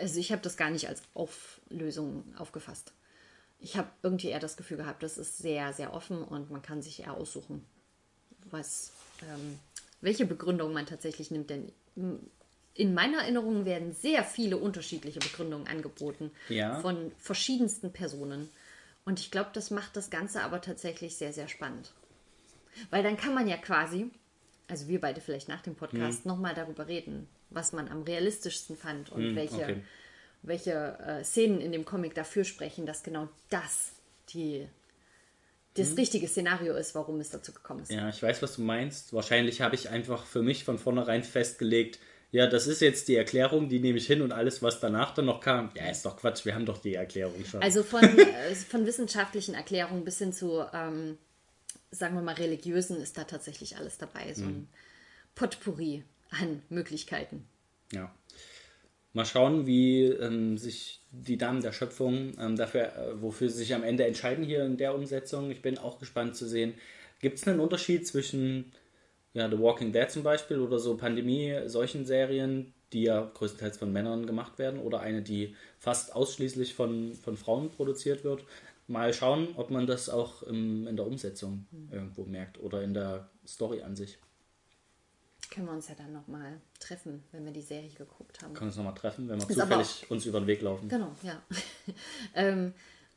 Also 0.00 0.18
ich 0.18 0.32
habe 0.32 0.42
das 0.42 0.56
gar 0.56 0.70
nicht 0.70 0.88
als 0.88 1.02
Auflösung 1.14 2.24
aufgefasst. 2.36 2.92
Ich 3.60 3.76
habe 3.76 3.88
irgendwie 4.02 4.28
eher 4.28 4.40
das 4.40 4.56
Gefühl 4.56 4.76
gehabt, 4.76 5.02
das 5.02 5.18
ist 5.18 5.38
sehr, 5.38 5.72
sehr 5.72 5.94
offen 5.94 6.22
und 6.22 6.50
man 6.50 6.62
kann 6.62 6.82
sich 6.82 7.00
eher 7.00 7.14
aussuchen, 7.14 7.64
was, 8.50 8.92
ähm, 9.22 9.58
welche 10.00 10.26
Begründung 10.26 10.72
man 10.72 10.86
tatsächlich 10.86 11.30
nimmt. 11.30 11.50
Denn 11.50 11.72
in 12.74 12.92
meiner 12.92 13.18
Erinnerung 13.22 13.64
werden 13.64 13.92
sehr 13.92 14.24
viele 14.24 14.56
unterschiedliche 14.56 15.20
Begründungen 15.20 15.68
angeboten 15.68 16.30
ja. 16.48 16.80
von 16.80 17.12
verschiedensten 17.18 17.92
Personen. 17.92 18.48
Und 19.04 19.20
ich 19.20 19.30
glaube, 19.30 19.50
das 19.52 19.70
macht 19.70 19.96
das 19.96 20.10
Ganze 20.10 20.42
aber 20.42 20.60
tatsächlich 20.60 21.16
sehr, 21.16 21.32
sehr 21.32 21.48
spannend. 21.48 21.92
Weil 22.90 23.02
dann 23.02 23.16
kann 23.16 23.34
man 23.34 23.46
ja 23.46 23.56
quasi, 23.56 24.10
also 24.68 24.88
wir 24.88 25.00
beide 25.00 25.20
vielleicht 25.20 25.48
nach 25.48 25.60
dem 25.60 25.74
Podcast, 25.74 26.24
hm. 26.24 26.30
nochmal 26.30 26.54
darüber 26.54 26.88
reden, 26.88 27.28
was 27.50 27.72
man 27.72 27.88
am 27.88 28.02
realistischsten 28.02 28.76
fand 28.76 29.12
und 29.12 29.22
hm, 29.22 29.36
welche, 29.36 29.62
okay. 29.62 29.82
welche 30.42 30.98
äh, 30.98 31.24
Szenen 31.24 31.60
in 31.60 31.72
dem 31.72 31.84
Comic 31.84 32.14
dafür 32.14 32.44
sprechen, 32.44 32.86
dass 32.86 33.02
genau 33.02 33.28
das 33.50 33.92
die, 34.30 34.66
das 35.74 35.90
hm. 35.90 35.96
richtige 35.96 36.26
Szenario 36.26 36.74
ist, 36.74 36.94
warum 36.94 37.20
es 37.20 37.30
dazu 37.30 37.52
gekommen 37.52 37.82
ist. 37.82 37.92
Ja, 37.92 38.08
ich 38.08 38.22
weiß, 38.22 38.42
was 38.42 38.56
du 38.56 38.62
meinst. 38.62 39.12
Wahrscheinlich 39.12 39.60
habe 39.60 39.74
ich 39.74 39.90
einfach 39.90 40.24
für 40.24 40.42
mich 40.42 40.64
von 40.64 40.78
vornherein 40.78 41.22
festgelegt, 41.22 41.98
ja, 42.34 42.48
das 42.48 42.66
ist 42.66 42.80
jetzt 42.80 43.06
die 43.06 43.14
Erklärung, 43.14 43.68
die 43.68 43.78
nehme 43.78 43.96
ich 43.96 44.08
hin 44.08 44.20
und 44.20 44.32
alles, 44.32 44.60
was 44.60 44.80
danach 44.80 45.14
dann 45.14 45.26
noch 45.26 45.40
kam, 45.40 45.70
ja, 45.76 45.88
ist 45.88 46.04
doch 46.04 46.16
Quatsch, 46.16 46.44
wir 46.44 46.56
haben 46.56 46.66
doch 46.66 46.78
die 46.78 46.96
Erklärung 46.96 47.44
schon. 47.44 47.62
Also 47.62 47.84
von, 47.84 48.02
äh, 48.18 48.54
von 48.56 48.84
wissenschaftlichen 48.86 49.54
Erklärungen 49.54 50.04
bis 50.04 50.18
hin 50.18 50.32
zu, 50.32 50.64
ähm, 50.74 51.16
sagen 51.92 52.16
wir 52.16 52.22
mal, 52.22 52.34
religiösen 52.34 53.00
ist 53.00 53.16
da 53.16 53.22
tatsächlich 53.22 53.76
alles 53.76 53.98
dabei. 53.98 54.34
So 54.34 54.42
ein 54.42 54.48
mhm. 54.48 54.68
Potpourri 55.36 56.02
an 56.30 56.60
Möglichkeiten. 56.70 57.46
Ja. 57.92 58.12
Mal 59.12 59.26
schauen, 59.26 59.64
wie 59.68 60.02
ähm, 60.06 60.58
sich 60.58 61.02
die 61.12 61.38
Damen 61.38 61.60
der 61.60 61.70
Schöpfung 61.70 62.36
ähm, 62.40 62.56
dafür, 62.56 62.96
äh, 62.96 63.22
wofür 63.22 63.48
sie 63.48 63.58
sich 63.58 63.76
am 63.76 63.84
Ende 63.84 64.06
entscheiden 64.06 64.44
hier 64.44 64.64
in 64.64 64.76
der 64.76 64.96
Umsetzung. 64.96 65.52
Ich 65.52 65.62
bin 65.62 65.78
auch 65.78 66.00
gespannt 66.00 66.34
zu 66.34 66.48
sehen. 66.48 66.74
Gibt 67.20 67.38
es 67.38 67.46
einen 67.46 67.60
Unterschied 67.60 68.08
zwischen 68.08 68.72
ja, 69.34 69.50
The 69.50 69.58
Walking 69.58 69.92
Dead 69.92 70.10
zum 70.10 70.22
Beispiel 70.22 70.58
oder 70.60 70.78
so 70.78 70.96
Pandemie, 70.96 71.54
solchen 71.66 72.06
Serien, 72.06 72.72
die 72.92 73.02
ja 73.02 73.30
größtenteils 73.34 73.76
von 73.76 73.92
Männern 73.92 74.26
gemacht 74.26 74.58
werden 74.58 74.80
oder 74.80 75.00
eine, 75.00 75.22
die 75.22 75.54
fast 75.78 76.14
ausschließlich 76.14 76.74
von, 76.74 77.14
von 77.14 77.36
Frauen 77.36 77.70
produziert 77.70 78.24
wird. 78.24 78.44
Mal 78.86 79.12
schauen, 79.12 79.48
ob 79.56 79.70
man 79.70 79.86
das 79.86 80.08
auch 80.08 80.42
im, 80.44 80.86
in 80.86 80.96
der 80.96 81.06
Umsetzung 81.06 81.66
mhm. 81.70 81.88
irgendwo 81.90 82.24
merkt 82.24 82.60
oder 82.60 82.82
in 82.82 82.94
der 82.94 83.28
Story 83.46 83.82
an 83.82 83.96
sich. 83.96 84.18
Können 85.50 85.66
wir 85.66 85.72
uns 85.72 85.88
ja 85.88 85.94
dann 85.94 86.12
nochmal 86.12 86.60
treffen, 86.80 87.22
wenn 87.32 87.44
wir 87.44 87.52
die 87.52 87.62
Serie 87.62 87.90
geguckt 87.90 88.40
haben. 88.40 88.54
Können 88.54 88.66
wir 88.66 88.66
uns 88.66 88.76
nochmal 88.76 88.94
treffen, 88.94 89.28
wenn 89.28 89.40
wir 89.40 89.48
ist 89.48 89.58
zufällig 89.58 90.10
uns 90.10 90.26
über 90.26 90.40
den 90.40 90.46
Weg 90.46 90.62
laufen. 90.62 90.88
Genau, 90.88 91.12
ja. 91.22 91.42
ähm, 92.34 92.72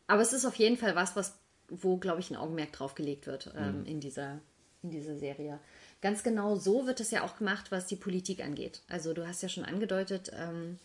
aber 0.07 0.21
es 0.21 0.33
ist 0.33 0.45
auf 0.45 0.55
jeden 0.55 0.77
Fall 0.77 0.95
was, 0.95 1.15
was 1.15 1.37
wo, 1.69 1.97
glaube 1.97 2.19
ich, 2.19 2.31
ein 2.31 2.37
Augenmerk 2.37 2.71
drauf 2.73 2.95
gelegt 2.95 3.27
wird 3.27 3.53
ähm, 3.55 3.81
mhm. 3.81 3.85
in, 3.85 3.99
dieser, 3.99 4.39
in 4.83 4.89
dieser 4.89 5.17
Serie. 5.17 5.59
Ganz 6.01 6.23
genau 6.23 6.55
so 6.55 6.85
wird 6.85 6.99
es 6.99 7.11
ja 7.11 7.23
auch 7.23 7.37
gemacht, 7.37 7.71
was 7.71 7.87
die 7.87 7.95
Politik 7.95 8.43
angeht. 8.43 8.81
Also 8.87 9.13
du 9.13 9.27
hast 9.27 9.41
ja 9.41 9.49
schon 9.49 9.65
angedeutet, 9.65 10.31
ähm, 10.33 10.77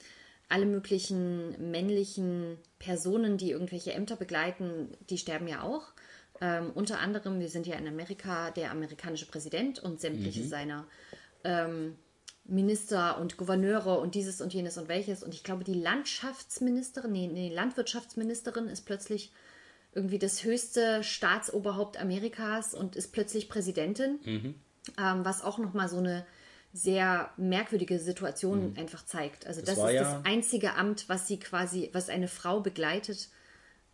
alle 0.48 0.66
möglichen 0.66 1.70
männlichen 1.70 2.58
Personen, 2.78 3.38
die 3.38 3.50
irgendwelche 3.50 3.92
Ämter 3.92 4.16
begleiten, 4.16 4.88
die 5.08 5.18
sterben 5.18 5.48
ja 5.48 5.62
auch. 5.62 5.92
Ähm, 6.40 6.70
unter 6.74 7.00
anderem, 7.00 7.40
wir 7.40 7.48
sind 7.48 7.66
ja 7.66 7.76
in 7.76 7.86
Amerika, 7.86 8.50
der 8.50 8.70
amerikanische 8.70 9.26
Präsident 9.26 9.78
und 9.78 10.00
sämtliche 10.00 10.40
mhm. 10.40 10.48
seiner 10.48 10.86
ähm, 11.44 11.96
Minister 12.44 13.18
und 13.20 13.36
Gouverneure 13.36 13.98
und 14.00 14.14
dieses 14.14 14.40
und 14.40 14.52
jenes 14.52 14.76
und 14.76 14.88
welches. 14.88 15.22
Und 15.22 15.34
ich 15.34 15.44
glaube, 15.44 15.64
die 15.64 15.74
Landschaftsministerin, 15.74 17.12
nee, 17.12 17.28
nee, 17.28 17.54
Landwirtschaftsministerin 17.54 18.66
ist 18.68 18.84
plötzlich 18.84 19.30
irgendwie 19.94 20.18
das 20.18 20.42
höchste 20.42 21.04
Staatsoberhaupt 21.04 21.98
Amerikas 21.98 22.74
und 22.74 22.96
ist 22.96 23.12
plötzlich 23.12 23.48
Präsidentin, 23.48 24.18
Mhm. 24.24 24.54
Ähm, 24.98 25.24
was 25.24 25.42
auch 25.42 25.58
nochmal 25.58 25.88
so 25.88 25.98
eine 25.98 26.26
sehr 26.74 27.30
merkwürdige 27.36 27.98
Situation 27.98 28.74
einfach 28.78 29.04
zeigt. 29.04 29.46
Also 29.46 29.60
das, 29.60 29.76
Mhm. 29.76 29.80
war 29.82 29.90
ist 29.90 29.94
ja- 29.96 30.02
das 30.16 30.24
einzige 30.24 30.74
Amt, 30.74 31.08
was 31.08 31.26
sie 31.28 31.38
quasi, 31.38 31.90
was 31.92 32.08
eine 32.08 32.28
Frau 32.28 32.60
begleitet, 32.60 33.28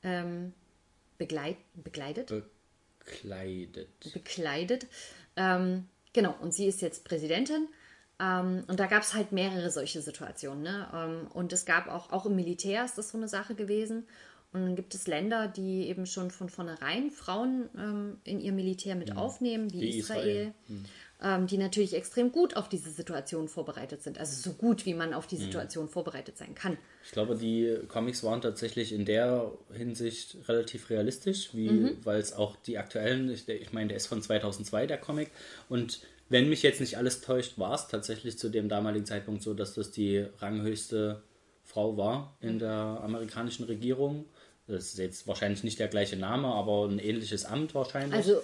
ähm, 0.05 0.53
begleit, 1.18 1.57
begleitet? 1.74 2.33
Bekleidet. 3.05 3.88
bekleidet. 4.12 4.87
Ähm, 5.37 5.88
genau, 6.12 6.35
und 6.40 6.53
sie 6.55 6.66
ist 6.66 6.81
jetzt 6.81 7.05
Präsidentin. 7.05 7.68
Ähm, 8.20 8.64
und 8.66 8.81
da 8.81 8.87
gab 8.87 9.03
es 9.03 9.14
halt 9.14 9.33
mehrere 9.33 9.70
solche 9.70 10.03
Situationen. 10.03 10.62
Ne? 10.62 10.88
Ähm, 10.92 11.27
und 11.33 11.53
es 11.53 11.64
gab 11.64 11.88
auch, 11.88 12.12
auch 12.12 12.27
im 12.27 12.35
Militär 12.37 12.85
ist 12.85 12.98
das 12.98 13.11
so 13.11 13.16
eine 13.18 13.29
Sache 13.29 13.55
gewesen. 13.55 14.07
Und 14.53 14.63
dann 14.63 14.77
gibt 14.77 14.95
es 14.95 15.07
Länder, 15.07 15.47
die 15.47 15.89
eben 15.89 16.07
schon 16.07 16.31
von 16.31 16.49
vornherein 16.49 17.11
Frauen 17.11 17.69
ähm, 17.77 18.17
in 18.25 18.41
ihr 18.41 18.53
Militär 18.53 18.95
mit 18.97 19.15
aufnehmen, 19.15 19.71
wie, 19.73 19.81
Wie 19.83 19.99
Israel, 19.99 20.53
Israel. 20.67 20.85
Ähm, 21.21 21.47
die 21.47 21.59
natürlich 21.59 21.95
extrem 21.95 22.33
gut 22.33 22.57
auf 22.57 22.69
diese 22.69 22.91
Situation 22.91 23.49
vorbereitet 23.49 24.03
sind. 24.03 24.19
Also 24.19 24.41
so 24.41 24.57
gut, 24.57 24.87
wie 24.87 24.95
man 24.95 25.13
auf 25.13 25.27
die 25.27 25.37
Situation 25.37 25.89
vorbereitet 25.89 26.39
sein 26.39 26.55
kann. 26.55 26.79
Ich 27.05 27.11
glaube, 27.11 27.37
die 27.37 27.77
Comics 27.89 28.23
waren 28.23 28.41
tatsächlich 28.41 28.93
in 28.93 29.05
der 29.05 29.53
Hinsicht 29.73 30.37
relativ 30.49 30.89
realistisch, 30.89 31.53
Mhm. 31.53 31.99
weil 32.05 32.21
es 32.21 32.33
auch 32.33 32.57
die 32.57 32.79
aktuellen, 32.79 33.31
ich, 33.31 33.47
ich 33.49 33.73
meine, 33.73 33.89
der 33.89 33.97
ist 33.99 34.07
von 34.07 34.23
2002, 34.23 34.87
der 34.87 34.99
Comic. 34.99 35.31
Und 35.69 36.01
wenn 36.31 36.49
mich 36.49 36.63
jetzt 36.63 36.81
nicht 36.81 36.97
alles 36.97 37.21
täuscht, 37.21 37.59
war 37.59 37.75
es 37.75 37.89
tatsächlich 37.89 38.39
zu 38.39 38.49
dem 38.49 38.69
damaligen 38.69 39.05
Zeitpunkt 39.05 39.43
so, 39.43 39.55
dass 39.55 39.75
das 39.75 39.91
die 39.91 40.25
ranghöchste 40.39 41.23
Frau 41.65 41.97
war 41.97 42.37
in 42.41 42.59
der 42.59 43.01
amerikanischen 43.03 43.65
Regierung. 43.65 44.25
Das 44.68 44.85
ist 44.85 44.98
jetzt 44.98 45.26
wahrscheinlich 45.26 45.64
nicht 45.64 45.78
der 45.81 45.88
gleiche 45.88 46.16
Name, 46.16 46.48
aber 46.48 46.87
ein 46.87 46.98
ähnliches 46.98 47.44
Amt 47.44 47.74
wahrscheinlich. 47.74 48.14
Also 48.14 48.40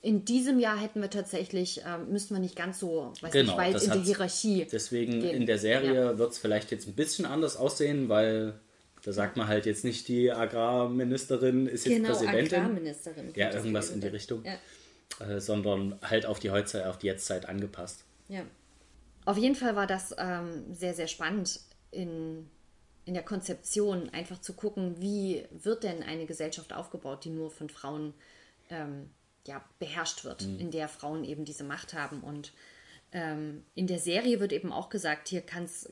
in 0.00 0.24
diesem 0.24 0.58
Jahr 0.58 0.78
hätten 0.80 1.00
wir 1.02 1.10
tatsächlich, 1.10 1.82
ähm, 1.86 2.10
müssten 2.10 2.34
wir 2.34 2.40
nicht 2.40 2.56
ganz 2.56 2.78
so, 2.80 3.12
weiß 3.20 3.32
Genau, 3.32 3.52
nicht, 3.52 3.74
weit 3.74 3.82
in 3.82 3.90
hat's- 3.90 4.06
Hierarchie. 4.06 4.66
Deswegen 4.70 5.20
gehen. 5.20 5.30
in 5.36 5.46
der 5.46 5.58
Serie 5.58 5.94
Ja. 5.94 6.18
wird 6.18 6.32
es 6.32 6.38
vielleicht 6.38 6.70
jetzt 6.70 6.86
ein 6.88 6.94
bisschen 6.94 7.26
anders 7.26 7.56
aussehen, 7.56 8.08
weil 8.08 8.58
da 9.04 9.12
sagt 9.12 9.36
man 9.36 9.46
halt 9.48 9.66
jetzt 9.66 9.84
nicht, 9.84 10.08
die 10.08 10.30
Agrarministerin 10.32 11.66
ist 11.66 11.84
jetzt 11.86 11.96
Genau, 11.96 12.08
Präsidentin. 12.10 12.58
Agrarministerin. 12.58 13.32
Ja, 13.34 13.52
irgendwas 13.52 13.90
in 13.90 14.00
die. 14.00 14.06
Richtung. 14.08 14.44
Ja. 14.44 15.26
Äh, 15.26 15.40
sondern 15.40 15.98
halt 16.02 16.26
auf 16.26 16.38
die 16.38 16.50
Heutzeit, 16.50 16.86
auf 16.86 16.98
die 16.98 17.06
Jetztzeit 17.06 17.46
angepasst. 17.48 18.04
Ja. 18.28 18.42
Auf 19.24 19.36
jeden 19.36 19.54
Fall 19.54 19.74
war 19.76 19.86
das 19.86 20.14
ähm, 20.18 20.64
sehr, 20.72 20.94
sehr 20.94 21.06
spannend 21.08 21.60
in, 21.90 22.48
in 23.08 23.14
der 23.14 23.22
Konzeption, 23.22 24.10
einfach 24.10 24.38
zu 24.38 24.52
gucken, 24.52 25.00
wie 25.00 25.46
wird 25.50 25.82
denn 25.82 26.02
eine 26.02 26.26
Gesellschaft 26.26 26.74
aufgebaut, 26.74 27.24
die 27.24 27.30
nur 27.30 27.50
von 27.50 27.70
Frauen 27.70 28.12
ähm, 28.68 29.08
ja, 29.46 29.64
beherrscht 29.78 30.24
wird, 30.24 30.42
in 30.42 30.70
der 30.70 30.88
Frauen 30.88 31.24
eben 31.24 31.46
diese 31.46 31.64
Macht 31.64 31.94
haben. 31.94 32.20
Und 32.20 32.52
ähm, 33.12 33.64
in 33.74 33.86
der 33.86 33.98
Serie 33.98 34.40
wird 34.40 34.52
eben 34.52 34.72
auch 34.72 34.90
gesagt, 34.90 35.28
hier 35.28 35.40
kann 35.40 35.64
es 35.64 35.88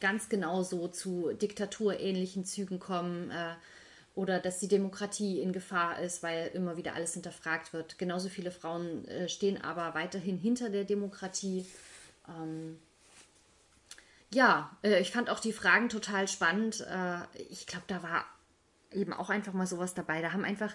ganz 0.00 0.28
genau 0.28 0.62
so 0.62 0.86
zu 0.88 1.32
diktaturähnlichen 1.32 2.44
Zügen 2.44 2.78
kommen 2.78 3.30
äh, 3.30 3.54
oder 4.14 4.38
dass 4.38 4.60
die 4.60 4.68
Demokratie 4.68 5.40
in 5.40 5.54
Gefahr 5.54 5.98
ist, 5.98 6.22
weil 6.22 6.48
immer 6.48 6.76
wieder 6.76 6.94
alles 6.94 7.14
hinterfragt 7.14 7.72
wird. 7.72 7.96
Genauso 7.96 8.28
viele 8.28 8.50
Frauen 8.50 9.08
äh, 9.08 9.30
stehen 9.30 9.62
aber 9.62 9.94
weiterhin 9.94 10.36
hinter 10.36 10.68
der 10.68 10.84
Demokratie. 10.84 11.64
Ähm, 12.28 12.78
ja, 14.34 14.76
äh, 14.82 15.00
ich 15.00 15.10
fand 15.10 15.30
auch 15.30 15.40
die 15.40 15.52
Fragen 15.52 15.88
total 15.88 16.28
spannend. 16.28 16.80
Äh, 16.80 17.18
ich 17.50 17.66
glaube, 17.66 17.84
da 17.86 18.02
war 18.02 18.24
eben 18.92 19.12
auch 19.12 19.30
einfach 19.30 19.52
mal 19.52 19.66
sowas 19.66 19.94
dabei. 19.94 20.20
Da 20.20 20.32
haben 20.32 20.44
einfach 20.44 20.74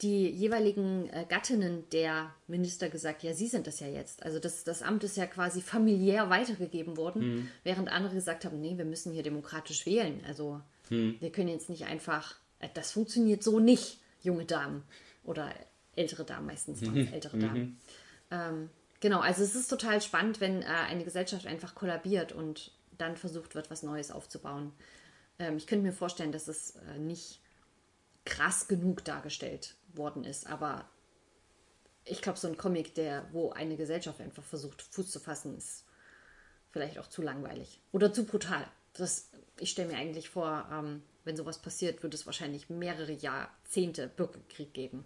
die 0.00 0.30
jeweiligen 0.30 1.10
äh, 1.10 1.26
Gattinnen 1.28 1.88
der 1.90 2.32
Minister 2.46 2.88
gesagt, 2.88 3.22
ja, 3.22 3.34
sie 3.34 3.48
sind 3.48 3.66
das 3.66 3.80
ja 3.80 3.88
jetzt. 3.88 4.22
Also 4.22 4.38
das, 4.38 4.64
das 4.64 4.82
Amt 4.82 5.04
ist 5.04 5.16
ja 5.16 5.26
quasi 5.26 5.60
familiär 5.60 6.30
weitergegeben 6.30 6.96
worden, 6.96 7.50
während 7.64 7.90
andere 7.90 8.14
gesagt 8.14 8.44
haben, 8.46 8.60
nee, 8.60 8.78
wir 8.78 8.86
müssen 8.86 9.12
hier 9.12 9.22
demokratisch 9.22 9.84
wählen. 9.84 10.22
Also 10.26 10.60
wir 10.88 11.30
können 11.30 11.48
jetzt 11.48 11.68
nicht 11.68 11.84
einfach, 11.84 12.34
das 12.74 12.90
funktioniert 12.90 13.44
so 13.44 13.60
nicht, 13.60 14.00
junge 14.22 14.44
Damen 14.44 14.82
oder 15.22 15.52
ältere 15.94 16.24
Damen, 16.24 16.46
meistens 16.46 16.82
es 16.82 17.12
ältere 17.12 17.38
Damen. 17.38 17.78
Ähm, 18.30 18.70
genau, 19.00 19.20
also 19.20 19.44
es 19.44 19.54
ist 19.54 19.68
total 19.68 20.00
spannend, 20.00 20.40
wenn 20.40 20.62
äh, 20.62 20.66
eine 20.66 21.04
Gesellschaft 21.04 21.46
einfach 21.46 21.74
kollabiert 21.74 22.32
und 22.32 22.72
dann 23.00 23.16
versucht 23.16 23.54
wird, 23.54 23.70
was 23.70 23.82
Neues 23.82 24.10
aufzubauen. 24.10 24.72
Ähm, 25.38 25.56
ich 25.56 25.66
könnte 25.66 25.84
mir 25.84 25.92
vorstellen, 25.92 26.32
dass 26.32 26.48
es 26.48 26.76
äh, 26.76 26.98
nicht 26.98 27.40
krass 28.24 28.68
genug 28.68 29.04
dargestellt 29.04 29.76
worden 29.94 30.24
ist, 30.24 30.46
aber 30.46 30.88
ich 32.04 32.22
glaube, 32.22 32.38
so 32.38 32.48
ein 32.48 32.56
Comic, 32.56 32.94
der, 32.94 33.26
wo 33.32 33.50
eine 33.50 33.76
Gesellschaft 33.76 34.20
einfach 34.20 34.42
versucht, 34.42 34.82
Fuß 34.82 35.10
zu 35.10 35.20
fassen, 35.20 35.56
ist 35.56 35.84
vielleicht 36.70 36.98
auch 36.98 37.08
zu 37.08 37.22
langweilig 37.22 37.80
oder 37.92 38.12
zu 38.12 38.24
brutal. 38.24 38.66
Das, 38.94 39.30
ich 39.58 39.70
stelle 39.70 39.92
mir 39.92 39.98
eigentlich 39.98 40.28
vor, 40.28 40.68
ähm, 40.72 41.02
wenn 41.24 41.36
sowas 41.36 41.60
passiert, 41.60 42.02
wird 42.02 42.14
es 42.14 42.26
wahrscheinlich 42.26 42.70
mehrere 42.70 43.12
Jahrzehnte 43.12 44.08
Bürgerkrieg 44.08 44.72
geben. 44.74 45.04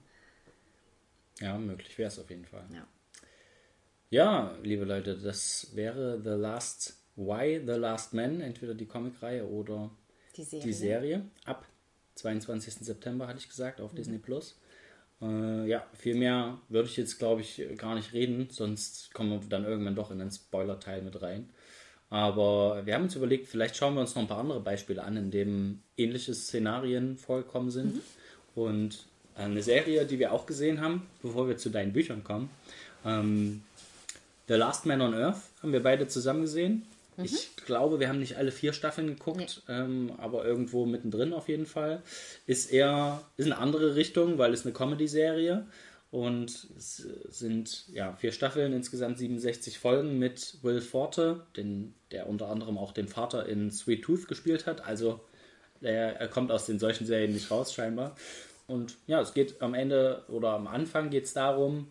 Ja, 1.40 1.58
möglich 1.58 1.98
wäre 1.98 2.08
es 2.08 2.18
auf 2.18 2.30
jeden 2.30 2.46
Fall. 2.46 2.66
Ja. 2.72 2.86
Ja, 4.10 4.56
liebe 4.62 4.84
Leute, 4.84 5.18
das 5.18 5.74
wäre 5.74 6.20
The 6.22 6.30
Last 6.30 7.03
Why 7.16 7.60
The 7.64 7.72
Last 7.72 8.14
Man, 8.14 8.40
entweder 8.40 8.74
die 8.74 8.86
Comicreihe 8.86 9.46
oder 9.46 9.90
Die 10.36 10.42
Serie. 10.42 10.64
die 10.64 10.72
Serie. 10.72 11.22
Ab 11.44 11.64
22. 12.16 12.74
September 12.74 13.26
hatte 13.26 13.38
ich 13.38 13.48
gesagt 13.48 13.80
auf 13.80 13.94
Disney 13.94 14.18
Plus. 14.18 14.56
Äh, 15.22 15.66
ja, 15.68 15.86
viel 15.94 16.16
mehr 16.16 16.58
würde 16.68 16.88
ich 16.88 16.96
jetzt, 16.96 17.18
glaube 17.18 17.40
ich, 17.40 17.62
gar 17.76 17.94
nicht 17.94 18.12
reden, 18.12 18.48
sonst 18.50 19.12
kommen 19.14 19.30
wir 19.30 19.40
dann 19.48 19.64
irgendwann 19.64 19.94
doch 19.94 20.10
in 20.10 20.18
den 20.18 20.30
Spoiler-Teil 20.30 21.02
mit 21.02 21.20
rein. 21.22 21.48
Aber 22.10 22.84
wir 22.84 22.94
haben 22.94 23.04
uns 23.04 23.16
überlegt, 23.16 23.48
vielleicht 23.48 23.76
schauen 23.76 23.94
wir 23.94 24.00
uns 24.00 24.14
noch 24.14 24.22
ein 24.22 24.28
paar 24.28 24.38
andere 24.38 24.60
Beispiele 24.60 25.02
an, 25.02 25.16
in 25.16 25.30
denen 25.30 25.82
ähnliche 25.96 26.34
Szenarien 26.34 27.16
vorgekommen 27.16 27.70
sind. 27.70 28.00
Und 28.54 29.06
eine 29.34 29.62
Serie, 29.62 30.04
die 30.04 30.20
wir 30.20 30.32
auch 30.32 30.46
gesehen 30.46 30.80
haben, 30.80 31.08
bevor 31.22 31.48
wir 31.48 31.56
zu 31.56 31.70
deinen 31.70 31.92
Büchern 31.92 32.22
kommen, 32.22 32.50
ähm, 33.04 33.62
The 34.46 34.54
Last 34.54 34.86
Man 34.86 35.00
on 35.00 35.14
Earth 35.14 35.40
haben 35.62 35.72
wir 35.72 35.82
beide 35.82 36.06
zusammen 36.06 36.42
gesehen. 36.42 36.86
Ich 37.22 37.56
glaube, 37.64 38.00
wir 38.00 38.08
haben 38.08 38.18
nicht 38.18 38.36
alle 38.36 38.52
vier 38.52 38.72
Staffeln 38.72 39.06
geguckt, 39.08 39.62
ähm, 39.68 40.12
aber 40.18 40.44
irgendwo 40.44 40.86
mittendrin 40.86 41.32
auf 41.32 41.48
jeden 41.48 41.66
Fall. 41.66 42.02
Ist 42.46 42.72
eher 42.72 43.22
ist 43.36 43.46
eine 43.46 43.58
andere 43.58 43.94
Richtung, 43.94 44.38
weil 44.38 44.52
es 44.52 44.64
eine 44.64 44.72
Comedy-Serie 44.72 45.66
und 46.10 46.68
es 46.76 46.96
sind 47.30 47.88
ja 47.88 48.14
vier 48.14 48.30
Staffeln, 48.30 48.72
insgesamt 48.72 49.18
67 49.18 49.78
Folgen 49.78 50.18
mit 50.18 50.58
Will 50.62 50.80
Forte, 50.80 51.46
den, 51.56 51.94
der 52.12 52.28
unter 52.28 52.48
anderem 52.48 52.78
auch 52.78 52.92
den 52.92 53.08
Vater 53.08 53.46
in 53.46 53.70
Sweet 53.70 54.02
Tooth 54.02 54.28
gespielt 54.28 54.66
hat. 54.66 54.84
Also 54.84 55.20
er, 55.80 56.16
er 56.20 56.28
kommt 56.28 56.52
aus 56.52 56.66
den 56.66 56.78
solchen 56.78 57.06
Serien 57.06 57.32
nicht 57.32 57.50
raus 57.50 57.74
scheinbar. 57.74 58.14
Und 58.66 58.96
ja, 59.06 59.20
es 59.20 59.34
geht 59.34 59.60
am 59.60 59.74
Ende 59.74 60.24
oder 60.28 60.50
am 60.50 60.66
Anfang 60.66 61.10
geht 61.10 61.24
es 61.24 61.32
darum, 61.32 61.88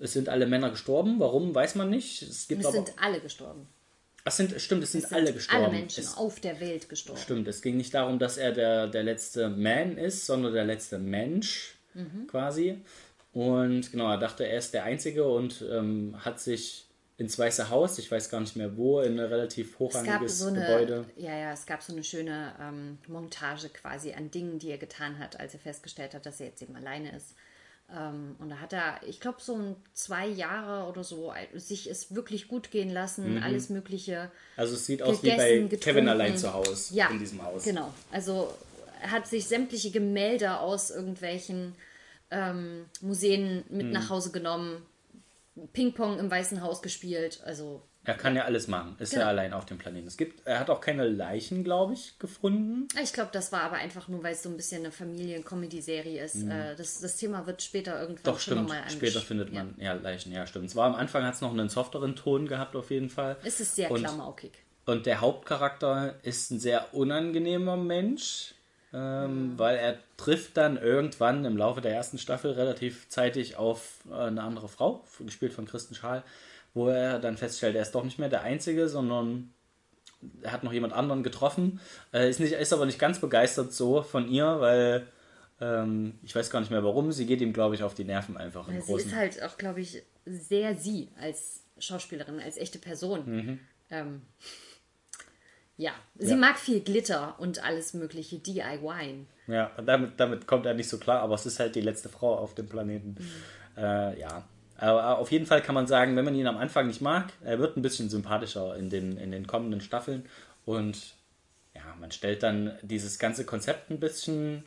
es 0.00 0.12
sind 0.12 0.28
alle 0.28 0.46
Männer 0.46 0.70
gestorben. 0.70 1.20
Warum, 1.20 1.54
weiß 1.54 1.74
man 1.74 1.90
nicht. 1.90 2.22
Es 2.22 2.48
gibt 2.48 2.62
Es 2.62 2.66
aber. 2.66 2.76
sind 2.76 2.94
alle 3.00 3.20
gestorben. 3.20 3.68
Ach, 4.24 4.32
sind, 4.32 4.60
stimmt, 4.60 4.82
es 4.84 4.92
sind, 4.92 5.02
Es 5.04 5.08
sind 5.10 5.18
alle 5.18 5.32
gestorben. 5.32 5.64
Alle 5.64 5.72
Menschen 5.74 6.04
Es, 6.04 6.16
auf 6.16 6.40
der 6.40 6.60
Welt 6.60 6.88
gestorben. 6.88 7.20
stimmt, 7.20 7.48
es 7.48 7.62
ging 7.62 7.76
nicht 7.76 7.94
darum, 7.94 8.18
dass 8.18 8.36
er 8.36 8.52
der, 8.52 8.86
der 8.86 9.02
letzte 9.02 9.48
Man 9.48 9.96
ist, 9.98 10.26
sondern 10.26 10.52
der 10.52 10.64
letzte 10.64 10.98
Mensch 10.98 11.74
Mhm. 11.94 12.28
quasi. 12.28 12.80
Und 13.32 13.90
genau, 13.90 14.10
er 14.10 14.18
dachte, 14.18 14.44
er 14.46 14.58
ist 14.58 14.74
der 14.74 14.84
Einzige 14.84 15.26
und 15.28 15.64
ähm, 15.70 16.14
hat 16.24 16.38
sich 16.40 16.86
ins 17.16 17.38
Weiße 17.38 17.68
Haus, 17.68 17.98
ich 17.98 18.10
weiß 18.10 18.30
gar 18.30 18.40
nicht 18.40 18.56
mehr 18.56 18.76
wo, 18.76 19.00
in 19.00 19.18
ein 19.18 19.26
relativ 19.26 19.78
hochrangiges 19.78 20.38
so 20.38 20.46
eine, 20.48 20.60
Gebäude. 20.60 21.04
ja, 21.16 21.36
ja, 21.36 21.52
es 21.52 21.66
gab 21.66 21.82
so 21.82 21.92
eine 21.92 22.02
schöne 22.02 22.54
ähm, 22.60 22.98
Montage 23.08 23.68
quasi 23.68 24.12
an 24.14 24.30
Dingen, 24.30 24.58
die 24.58 24.70
er 24.70 24.78
getan 24.78 25.18
hat, 25.18 25.38
als 25.38 25.52
er 25.54 25.60
festgestellt 25.60 26.14
hat, 26.14 26.24
dass 26.26 26.40
er 26.40 26.46
jetzt 26.46 26.62
eben 26.62 26.74
alleine 26.76 27.14
ist. 27.14 27.34
Ähm, 27.96 28.36
und 28.38 28.50
da 28.50 28.56
hat 28.60 28.72
er, 28.72 29.00
ich 29.06 29.18
glaube, 29.20 29.38
so 29.40 29.56
ein 29.56 29.76
zwei 29.94 30.26
Jahre 30.26 30.88
oder 30.88 31.02
so 31.02 31.32
sich 31.54 31.88
es 31.90 32.14
wirklich 32.14 32.46
gut 32.48 32.70
gehen 32.70 32.90
lassen, 32.90 33.36
Mhm. 33.36 33.42
alles 33.42 33.68
Mögliche. 33.68 34.30
Also 34.56 34.74
es 34.74 34.86
sieht 34.86 35.02
aus 35.02 35.22
wie 35.22 35.30
bei 35.30 35.36
gegessen, 35.36 35.68
Kevin 35.68 35.68
getrunken. 36.04 36.08
allein 36.08 36.36
zu 36.38 36.52
Hause 36.52 36.94
Ja, 36.94 37.08
in 37.08 37.18
diesem 37.18 37.42
Haus. 37.42 37.64
Genau. 37.64 37.92
Also 38.12 38.52
er 39.02 39.10
hat 39.10 39.26
sich 39.26 39.48
sämtliche 39.48 39.90
Gemälde 39.90 40.58
aus 40.60 40.90
irgendwelchen 40.90 41.74
ähm, 42.30 42.84
Museen 43.00 43.64
mit 43.70 43.88
Mhm. 43.88 43.92
nach 43.92 44.08
Hause 44.10 44.30
genommen, 44.30 44.86
Ping-Pong 45.72 46.18
im 46.18 46.30
Weißen 46.30 46.62
Haus 46.62 46.80
gespielt. 46.82 47.40
Also 47.44 47.82
Er 48.04 48.14
kann 48.14 48.34
ja 48.34 48.44
alles 48.44 48.66
machen. 48.66 48.96
Ist 48.98 49.10
Genau. 49.10 49.22
ja 49.24 49.28
allein 49.28 49.52
auf 49.52 49.66
dem 49.66 49.76
Planeten. 49.76 50.06
Es 50.06 50.16
gibt, 50.16 50.46
er 50.46 50.58
hat 50.58 50.70
auch 50.70 50.80
keine 50.80 51.06
Leichen, 51.06 51.62
glaube 51.64 51.92
ich, 51.92 52.18
gefunden. 52.18 52.88
Ich 53.02 53.12
glaube, 53.12 53.28
das 53.32 53.52
war 53.52 53.60
aber 53.62 53.76
einfach 53.76 54.08
nur, 54.08 54.22
weil 54.22 54.32
es 54.32 54.42
so 54.42 54.48
ein 54.48 54.56
bisschen 54.56 54.80
eine 54.82 54.90
Familien-Comedy-Serie 54.90 56.24
ist. 56.24 56.42
Äh, 56.44 56.76
das, 56.76 57.00
das 57.00 57.16
Thema 57.16 57.46
wird 57.46 57.62
später 57.62 58.00
irgendwann 58.00 58.20
Mhm. 58.20 58.24
Doch, 58.24 58.40
schon 58.40 58.54
stimmt. 58.54 58.68
nochmal. 58.68 58.90
Später 58.90 59.20
findet 59.20 59.52
man 59.52 59.74
ja. 59.78 59.92
Leichen. 59.92 60.32
Ja, 60.32 60.46
stimmt. 60.46 60.66
Es 60.66 60.76
war 60.76 60.86
am 60.86 60.94
Anfang 60.94 61.24
hat 61.24 61.34
es 61.34 61.40
noch 61.40 61.50
einen 61.52 61.68
softeren 61.68 62.16
Ton 62.16 62.46
gehabt, 62.48 62.74
auf 62.74 62.90
jeden 62.90 63.10
Fall. 63.10 63.36
Es 63.44 63.60
ist 63.60 63.76
sehr 63.76 63.90
Und- 63.90 64.00
klamaukig. 64.00 64.52
Und 64.86 65.06
der 65.06 65.20
Hauptcharakter 65.20 66.14
ist 66.22 66.50
ein 66.50 66.58
sehr 66.58 66.94
unangenehmer 66.94 67.76
Mensch, 67.76 68.54
ähm, 68.92 69.52
weil 69.56 69.76
er 69.76 69.98
trifft 70.16 70.56
dann 70.56 70.76
irgendwann 70.78 71.44
im 71.44 71.56
Laufe 71.56 71.80
der 71.80 71.92
ersten 71.94 72.18
Staffel 72.18 72.52
relativ 72.52 73.08
zeitig 73.08 73.56
auf 73.56 73.98
äh, 74.10 74.14
eine 74.14 74.42
andere 74.42 74.68
Frau, 74.68 75.04
gespielt 75.24 75.52
von 75.52 75.66
Kristen 75.66 75.94
Schaal, 75.94 76.24
wo 76.74 76.88
er 76.88 77.18
dann 77.18 77.36
feststellt, 77.36 77.76
er 77.76 77.82
ist 77.82 77.92
doch 77.94 78.04
nicht 78.04 78.18
mehr 78.18 78.28
der 78.28 78.42
Einzige, 78.42 78.88
sondern 78.88 79.52
er 80.42 80.52
hat 80.52 80.64
noch 80.64 80.72
jemand 80.72 80.92
anderen 80.92 81.22
getroffen. 81.22 81.80
Äh, 82.12 82.28
ist, 82.30 82.40
nicht, 82.40 82.52
ist 82.52 82.72
aber 82.72 82.86
nicht 82.86 82.98
ganz 82.98 83.18
begeistert 83.20 83.72
so 83.72 84.02
von 84.02 84.28
ihr, 84.28 84.60
weil 84.60 85.06
ähm, 85.60 86.18
ich 86.22 86.34
weiß 86.34 86.50
gar 86.50 86.60
nicht 86.60 86.70
mehr 86.70 86.84
warum. 86.84 87.12
Sie 87.12 87.26
geht 87.26 87.40
ihm, 87.40 87.52
glaube 87.52 87.74
ich, 87.74 87.82
auf 87.82 87.94
die 87.94 88.04
Nerven 88.04 88.36
einfach 88.36 88.68
Ja, 88.70 88.80
sie 88.80 88.92
ist 88.94 89.14
halt 89.14 89.42
auch, 89.42 89.56
glaube 89.56 89.80
ich, 89.80 90.02
sehr 90.26 90.74
sie 90.76 91.08
als 91.20 91.62
Schauspielerin, 91.78 92.40
als 92.40 92.56
echte 92.58 92.78
Person. 92.78 93.22
Mhm. 93.26 93.60
Ähm, 93.90 94.22
ja, 95.76 95.92
sie 96.18 96.30
Ja. 96.32 96.36
mag 96.36 96.58
viel 96.58 96.80
Glitter 96.80 97.34
und 97.38 97.64
alles 97.64 97.94
mögliche 97.94 98.38
DIY. 98.38 99.26
Ja, 99.46 99.70
damit, 99.84 100.20
damit 100.20 100.46
kommt 100.46 100.66
er 100.66 100.74
nicht 100.74 100.88
so 100.88 100.98
klar, 100.98 101.20
aber 101.22 101.34
es 101.34 101.46
ist 101.46 101.58
halt 101.58 101.74
die 101.74 101.80
letzte 101.80 102.08
Frau 102.10 102.36
auf 102.36 102.54
dem 102.54 102.68
Planeten. 102.68 103.16
Äh, 103.76 104.20
ja. 104.20 104.44
Aber 104.80 105.18
auf 105.18 105.30
jeden 105.30 105.44
Fall 105.44 105.60
kann 105.60 105.74
man 105.74 105.86
sagen, 105.86 106.16
wenn 106.16 106.24
man 106.24 106.34
ihn 106.34 106.46
am 106.46 106.56
Anfang 106.56 106.86
nicht 106.86 107.02
mag, 107.02 107.32
er 107.44 107.58
wird 107.58 107.76
ein 107.76 107.82
bisschen 107.82 108.08
sympathischer 108.08 108.76
in 108.76 108.88
den, 108.88 109.18
in 109.18 109.30
den 109.30 109.46
kommenden 109.46 109.82
Staffeln. 109.82 110.24
Und 110.64 111.14
ja, 111.74 111.82
man 112.00 112.10
stellt 112.12 112.42
dann 112.42 112.78
dieses 112.80 113.18
ganze 113.18 113.44
Konzept 113.44 113.90
ein 113.90 114.00
bisschen 114.00 114.64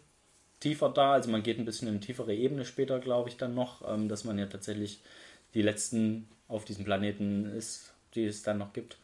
tiefer 0.59 0.89
dar. 0.89 1.13
Also 1.13 1.31
man 1.31 1.41
geht 1.41 1.57
ein 1.57 1.65
bisschen 1.65 1.87
in 1.87 1.95
eine 1.95 1.99
tiefere 1.99 2.35
Ebene 2.35 2.63
später, 2.63 2.99
glaube 2.99 3.29
ich, 3.29 3.37
dann 3.37 3.55
noch, 3.55 3.81
ähm, 3.91 4.07
dass 4.07 4.23
man 4.23 4.37
ja 4.37 4.45
tatsächlich 4.45 5.01
die 5.55 5.63
letzten 5.63 6.29
auf 6.47 6.63
diesem 6.63 6.85
Planeten 6.85 7.45
ist, 7.45 7.93
die 8.13 8.25
es 8.25 8.43
dann 8.43 8.59
noch 8.59 8.71
gibt. 8.71 8.97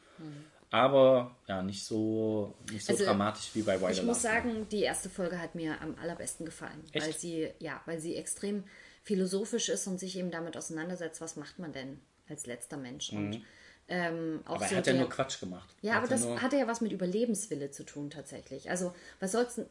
Aber 0.69 1.35
ja, 1.47 1.63
nicht 1.63 1.83
so, 1.83 2.53
nicht 2.71 2.85
so 2.85 2.93
Also, 2.93 3.05
dramatisch 3.05 3.49
wie 3.53 3.63
bei 3.63 3.81
Wild 3.81 3.93
Ich 3.93 4.03
muss 4.03 4.21
sagen, 4.21 4.67
die 4.71 4.81
erste 4.81 5.09
Folge 5.09 5.39
hat 5.39 5.55
mir 5.55 5.81
am 5.81 5.95
allerbesten 5.99 6.45
gefallen, 6.45 6.83
Echt? 6.91 7.05
weil 7.05 7.13
sie 7.13 7.49
ja, 7.59 7.81
weil 7.85 7.99
sie 7.99 8.15
extrem 8.15 8.63
philosophisch 9.03 9.69
ist 9.69 9.87
und 9.87 9.99
sich 9.99 10.17
eben 10.17 10.31
damit 10.31 10.57
auseinandersetzt, 10.57 11.21
was 11.21 11.35
macht 11.35 11.59
man 11.59 11.73
denn 11.73 11.99
als 12.27 12.45
letzter 12.45 12.77
Mensch 12.77 13.11
und 13.11 13.41
ähm, 13.89 14.41
auch 14.45 14.49
Mhm. 14.49 14.55
Aber 14.55 14.63
er 14.63 14.69
so 14.69 14.75
hat 14.75 14.87
ja 14.87 14.93
nur 14.93 15.09
Quatsch 15.09 15.39
gemacht. 15.39 15.75
Ja, 15.81 15.93
Er 15.93 15.97
aber 15.97 16.09
hat 16.09 16.19
ja 16.19 16.33
das 16.33 16.41
hatte 16.41 16.57
ja 16.57 16.67
was 16.67 16.81
mit 16.81 16.91
Überlebenswille 16.91 17.71
zu 17.71 17.83
tun 17.83 18.09
tatsächlich. 18.09 18.69
Also, 18.69 18.93
was 19.19 19.31
soll's 19.31 19.55
denn, 19.55 19.65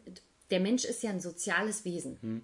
der 0.51 0.61
Mensch 0.61 0.85
ist 0.85 1.03
ja 1.03 1.11
ein 1.11 1.21
soziales 1.21 1.85
Wesen. 1.85 2.19
Hm. 2.21 2.43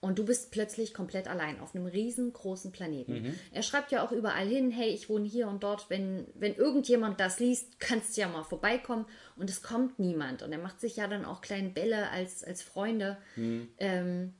Und 0.00 0.18
du 0.18 0.24
bist 0.24 0.52
plötzlich 0.52 0.94
komplett 0.94 1.26
allein 1.26 1.58
auf 1.58 1.74
einem 1.74 1.86
riesengroßen 1.86 2.70
Planeten. 2.70 3.22
Mhm. 3.22 3.34
Er 3.50 3.62
schreibt 3.62 3.90
ja 3.90 4.04
auch 4.04 4.12
überall 4.12 4.46
hin, 4.46 4.70
hey, 4.70 4.90
ich 4.90 5.08
wohne 5.08 5.26
hier 5.26 5.48
und 5.48 5.62
dort. 5.62 5.90
Wenn, 5.90 6.28
wenn 6.34 6.54
irgendjemand 6.54 7.18
das 7.18 7.40
liest, 7.40 7.80
kannst 7.80 8.16
du 8.16 8.20
ja 8.20 8.28
mal 8.28 8.44
vorbeikommen. 8.44 9.06
Und 9.36 9.50
es 9.50 9.62
kommt 9.62 9.98
niemand. 9.98 10.42
Und 10.42 10.52
er 10.52 10.58
macht 10.58 10.80
sich 10.80 10.96
ja 10.96 11.08
dann 11.08 11.24
auch 11.24 11.40
kleine 11.40 11.70
Bälle 11.70 12.10
als, 12.10 12.44
als 12.44 12.62
Freunde. 12.62 13.16
Hm. 13.34 13.68
Ähm, 13.78 14.34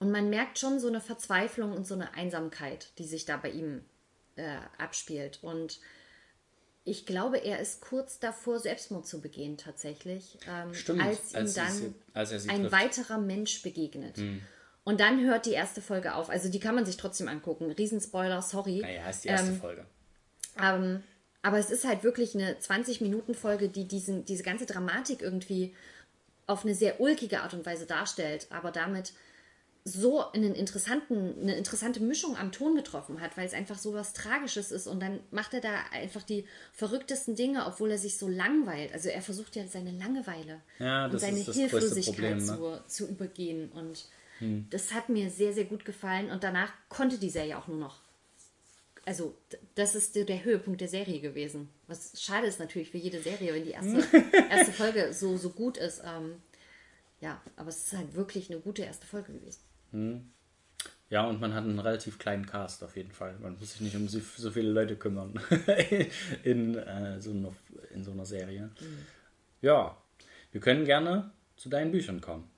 und 0.00 0.10
man 0.10 0.28
merkt 0.30 0.58
schon 0.58 0.80
so 0.80 0.88
eine 0.88 1.00
Verzweiflung 1.00 1.72
und 1.72 1.86
so 1.86 1.94
eine 1.94 2.14
Einsamkeit, 2.14 2.88
die 2.98 3.04
sich 3.06 3.24
da 3.26 3.36
bei 3.36 3.50
ihm 3.50 3.84
äh, 4.36 4.56
abspielt. 4.78 5.38
Und 5.42 5.78
ich 6.84 7.06
glaube, 7.06 7.38
er 7.38 7.60
ist 7.60 7.80
kurz 7.82 8.18
davor, 8.18 8.58
Selbstmord 8.58 9.06
zu 9.06 9.20
begehen, 9.20 9.56
tatsächlich. 9.58 10.38
Ähm, 10.48 10.74
Stimmt, 10.74 11.02
als 11.02 11.32
ihm 11.32 11.36
als 11.36 11.54
dann 11.54 11.72
sie- 11.72 11.94
als 12.14 12.32
ein 12.48 12.60
trifft. 12.62 12.72
weiterer 12.72 13.18
Mensch 13.18 13.62
begegnet. 13.62 14.16
Und 14.84 14.98
dann 15.00 15.20
hört 15.24 15.44
die 15.46 15.52
erste 15.52 15.82
Folge 15.82 16.14
auf. 16.14 16.30
Also 16.30 16.48
die 16.48 16.58
kann 16.58 16.74
man 16.74 16.86
sich 16.86 16.96
trotzdem 16.96 17.28
angucken. 17.28 17.70
Riesenspoiler, 17.70 18.40
sorry. 18.42 18.80
Naja, 18.80 19.08
ist 19.10 19.24
die 19.24 19.28
erste 19.28 19.50
Ähm, 19.50 19.60
Folge. 19.60 19.84
ähm, 20.60 21.02
aber 21.42 21.58
es 21.58 21.70
ist 21.70 21.86
halt 21.86 22.02
wirklich 22.02 22.34
eine 22.34 22.54
20-Minuten-Folge, 22.58 23.68
die 23.68 23.86
diesen, 23.86 24.24
diese 24.24 24.42
ganze 24.42 24.64
Dramatik 24.66 25.20
irgendwie 25.22 25.74
auf 26.46 26.64
eine 26.64 26.74
sehr 26.74 27.00
ulkige 27.00 27.42
Art 27.42 27.54
und 27.54 27.64
Weise 27.66 27.86
darstellt, 27.86 28.46
aber 28.50 28.72
damit 28.72 29.12
so 29.92 30.30
einen 30.32 30.54
interessanten, 30.54 31.34
eine 31.40 31.56
interessante 31.56 32.00
Mischung 32.00 32.36
am 32.36 32.52
Ton 32.52 32.74
getroffen 32.74 33.20
hat, 33.20 33.36
weil 33.36 33.46
es 33.46 33.54
einfach 33.54 33.78
so 33.78 33.94
was 33.94 34.12
Tragisches 34.12 34.72
ist 34.72 34.86
und 34.86 35.00
dann 35.00 35.20
macht 35.30 35.54
er 35.54 35.60
da 35.60 35.74
einfach 35.92 36.22
die 36.22 36.44
verrücktesten 36.72 37.34
Dinge, 37.34 37.66
obwohl 37.66 37.90
er 37.90 37.98
sich 37.98 38.16
so 38.16 38.28
langweilt. 38.28 38.92
Also 38.92 39.08
er 39.08 39.22
versucht 39.22 39.56
ja 39.56 39.66
seine 39.66 39.92
Langeweile 39.92 40.60
Ja, 40.78 41.06
und 41.06 41.18
seine 41.18 41.38
Hilflosigkeit 41.38 42.14
Problem, 42.14 42.38
ne? 42.38 42.52
Hm. 42.52 42.84
zu, 42.86 43.04
zu 43.04 43.08
übergehen 43.08 43.70
und 43.72 44.06
das 44.70 44.94
hat 44.94 45.10
mir 45.10 45.28
sehr, 45.28 45.52
sehr 45.52 45.66
gut 45.66 45.84
gefallen 45.84 46.30
und 46.30 46.42
danach 46.42 46.72
konnte 46.88 47.18
die 47.18 47.28
Serie 47.28 47.58
auch 47.58 47.68
nur 47.68 47.76
noch 47.76 47.98
also 49.06 49.34
das 49.74 49.94
ist 49.94 50.14
der, 50.14 50.24
der 50.24 50.44
Höhepunkt 50.44 50.80
der 50.80 50.88
Serie 50.88 51.20
gewesen. 51.20 51.68
Was 51.86 52.12
schade 52.22 52.46
ist 52.46 52.60
natürlich 52.60 52.90
für 52.90 52.98
jede 52.98 53.20
Serie, 53.20 53.54
wenn 53.54 53.64
die 53.64 53.70
erste, 53.70 54.04
erste 54.50 54.72
Folge 54.72 55.12
so, 55.12 55.36
so 55.36 55.50
gut 55.50 55.78
ist. 55.78 56.02
Ähm, 56.04 56.36
ja, 57.20 57.40
aber 57.56 57.68
es 57.68 57.86
ist 57.86 57.92
halt 57.96 58.14
wirklich 58.14 58.50
eine 58.50 58.60
gute 58.60 58.82
erste 58.82 59.06
Folge 59.06 59.32
gewesen. 59.32 59.60
Ja, 61.10 61.26
und 61.26 61.40
man 61.40 61.54
hat 61.54 61.64
einen 61.64 61.80
relativ 61.80 62.18
kleinen 62.18 62.46
Cast 62.46 62.84
auf 62.84 62.96
jeden 62.96 63.10
Fall. 63.10 63.36
Man 63.40 63.58
muss 63.58 63.72
sich 63.72 63.80
nicht 63.80 63.96
um 63.96 64.08
so, 64.08 64.50
viele 64.50 64.70
Leute 64.70 64.96
kümmern 64.96 65.40
in, 66.44 66.76
äh, 66.76 67.20
so 67.20 67.32
einer, 67.32 67.52
in 67.92 68.04
so 68.04 68.12
einer 68.12 68.24
Serie. 68.24 68.70
Ja, 69.60 69.96
wir 70.52 70.60
können 70.60 70.84
gerne 70.84 71.32
zu 71.56 71.68
deinen 71.68 71.90
Büchern 71.90 72.20
kommen. 72.20 72.48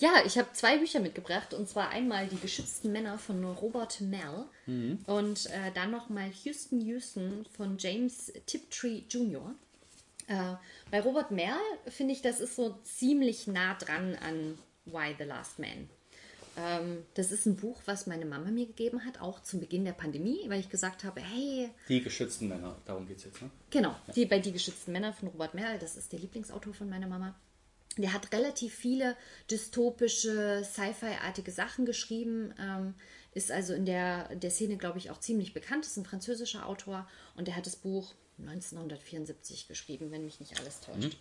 Ja, 0.00 0.22
ich 0.24 0.38
habe 0.38 0.52
zwei 0.52 0.78
Bücher 0.78 1.00
mitgebracht 1.00 1.52
und 1.54 1.68
zwar 1.68 1.88
einmal 1.90 2.28
Die 2.28 2.38
geschützten 2.38 2.92
Männer 2.92 3.18
von 3.18 3.44
Robert 3.44 4.00
Mell 4.00 4.44
und 5.06 5.46
äh, 5.46 5.72
dann 5.74 5.90
nochmal 5.90 6.30
Houston 6.44 6.80
Houston 6.80 7.44
von 7.56 7.78
James 7.78 8.32
Tiptree 8.46 9.02
Jr. 9.10 9.54
Äh, 10.28 10.54
bei 10.92 11.00
Robert 11.00 11.32
Mell 11.32 11.58
finde 11.88 12.12
ich, 12.12 12.22
das 12.22 12.38
ist 12.38 12.54
so 12.54 12.78
ziemlich 12.84 13.48
nah 13.48 13.74
dran 13.74 14.14
an 14.24 14.56
Why 14.84 15.16
the 15.18 15.24
Last 15.24 15.58
Man. 15.58 15.90
Ähm, 16.58 17.04
das 17.14 17.30
ist 17.30 17.46
ein 17.46 17.56
Buch, 17.56 17.80
was 17.86 18.06
meine 18.06 18.24
Mama 18.24 18.50
mir 18.50 18.66
gegeben 18.66 19.04
hat, 19.04 19.20
auch 19.20 19.40
zum 19.42 19.60
Beginn 19.60 19.84
der 19.84 19.92
Pandemie, 19.92 20.40
weil 20.48 20.58
ich 20.58 20.68
gesagt 20.68 21.04
habe, 21.04 21.20
hey, 21.20 21.70
Die 21.88 22.02
geschützten 22.02 22.48
Männer, 22.48 22.76
darum 22.84 23.06
geht 23.06 23.18
es 23.18 23.24
jetzt, 23.24 23.40
ne? 23.40 23.50
Genau, 23.70 23.94
die 24.16 24.26
bei 24.26 24.40
Die 24.40 24.52
geschützten 24.52 24.92
Männer 24.92 25.12
von 25.12 25.28
Robert 25.28 25.54
Merrill, 25.54 25.78
das 25.78 25.96
ist 25.96 26.12
der 26.12 26.18
Lieblingsautor 26.18 26.74
von 26.74 26.90
meiner 26.90 27.06
Mama. 27.06 27.34
Der 27.96 28.12
hat 28.12 28.32
relativ 28.32 28.74
viele 28.74 29.16
dystopische, 29.50 30.62
Sci-Fi-artige 30.64 31.50
Sachen 31.52 31.86
geschrieben, 31.86 32.52
ähm, 32.60 32.94
ist 33.34 33.52
also 33.52 33.74
in 33.74 33.86
der, 33.86 34.34
der 34.34 34.50
Szene, 34.50 34.76
glaube 34.76 34.98
ich, 34.98 35.10
auch 35.10 35.20
ziemlich 35.20 35.54
bekannt, 35.54 35.86
ist 35.86 35.96
ein 35.96 36.04
französischer 36.04 36.66
Autor 36.66 37.08
und 37.36 37.46
der 37.46 37.56
hat 37.56 37.66
das 37.66 37.76
Buch 37.76 38.14
1974 38.38 39.68
geschrieben, 39.68 40.10
wenn 40.10 40.24
mich 40.24 40.40
nicht 40.40 40.58
alles 40.58 40.80
täuscht. 40.80 41.18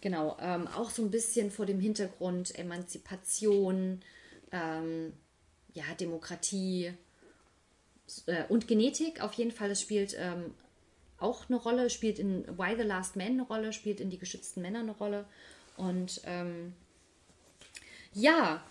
Genau, 0.00 0.36
ähm, 0.40 0.66
auch 0.68 0.90
so 0.90 1.02
ein 1.02 1.10
bisschen 1.10 1.50
vor 1.50 1.66
dem 1.66 1.80
Hintergrund 1.80 2.56
Emanzipation, 2.56 4.00
ähm, 4.52 5.12
ja, 5.74 5.84
Demokratie 5.98 6.92
äh, 8.26 8.44
und 8.48 8.68
Genetik. 8.68 9.22
Auf 9.22 9.34
jeden 9.34 9.52
Fall, 9.52 9.70
es 9.70 9.80
spielt 9.80 10.16
ähm, 10.18 10.54
auch 11.18 11.48
eine 11.48 11.58
Rolle, 11.58 11.90
spielt 11.90 12.18
in 12.18 12.46
Why 12.58 12.76
the 12.76 12.82
Last 12.82 13.16
Man 13.16 13.28
eine 13.28 13.42
Rolle, 13.42 13.72
spielt 13.72 14.00
in 14.00 14.10
Die 14.10 14.18
geschützten 14.18 14.62
Männer 14.62 14.80
eine 14.80 14.92
Rolle. 14.92 15.24
Und 15.76 16.20
ähm, 16.24 16.74
ja, 18.12 18.62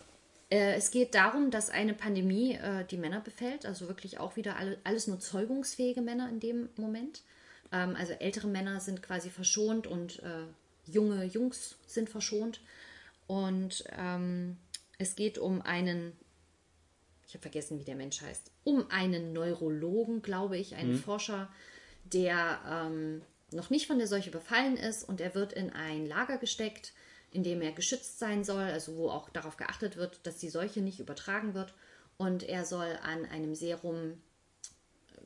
äh, 0.50 0.76
es 0.76 0.92
geht 0.92 1.14
darum, 1.16 1.52
dass 1.52 1.70
eine 1.70 1.94
Pandemie 1.94 2.54
äh, 2.54 2.86
die 2.86 2.98
Männer 2.98 3.22
befällt, 3.22 3.66
also 3.66 3.88
wirklich 3.88 4.20
auch 4.20 4.36
wieder 4.36 4.58
alle, 4.58 4.78
alles 4.84 5.08
nur 5.08 5.20
zeugungsfähige 5.20 6.02
Männer 6.02 6.30
in 6.30 6.40
dem 6.40 6.70
Moment. 6.78 7.22
Ähm, 7.72 7.96
also 7.96 8.14
ältere 8.14 8.48
Männer 8.48 8.80
sind 8.80 9.04
quasi 9.04 9.30
verschont 9.30 9.88
und 9.88 10.20
äh, 10.20 10.92
junge 10.92 11.26
Jungs 11.26 11.76
sind 11.86 12.10
verschont. 12.10 12.62
Und 13.28 13.84
ähm, 13.98 14.58
es 14.98 15.16
geht 15.16 15.38
um 15.38 15.62
einen, 15.62 16.14
ich 17.28 17.34
habe 17.34 17.42
vergessen, 17.42 17.80
wie 17.80 17.86
der 17.86 17.96
Mensch 17.96 18.22
heißt, 18.22 18.52
um 18.64 18.90
einen 18.90 19.34
Neurologen, 19.34 20.22
glaube 20.22 20.58
ich, 20.58 20.76
einen 20.76 20.98
Forscher, 20.98 21.50
der 22.06 22.60
ähm, 22.70 23.22
noch 23.52 23.70
nicht 23.70 23.88
von 23.88 23.98
der 23.98 24.08
Seuche 24.08 24.32
befallen 24.32 24.78
ist 24.78 25.08
und 25.08 25.22
er 25.22 25.36
wird 25.36 25.54
in 25.54 25.72
ein 25.72 26.06
Lager 26.06 26.38
gesteckt, 26.38 26.94
in 27.32 27.44
dem 27.44 27.62
er 27.62 27.72
geschützt 27.72 28.20
sein 28.20 28.44
soll, 28.44 28.64
also 28.64 28.96
wo 28.96 29.10
auch 29.10 29.30
darauf 29.30 29.58
geachtet 29.58 29.98
wird, 29.98 30.26
dass 30.26 30.38
die 30.38 30.50
Seuche 30.50 30.82
nicht 30.82 31.00
übertragen 31.00 31.54
wird. 31.54 31.74
Und 32.18 32.44
er 32.44 32.66
soll 32.66 32.98
an 33.04 33.26
einem 33.26 33.54
Serum 33.54 34.20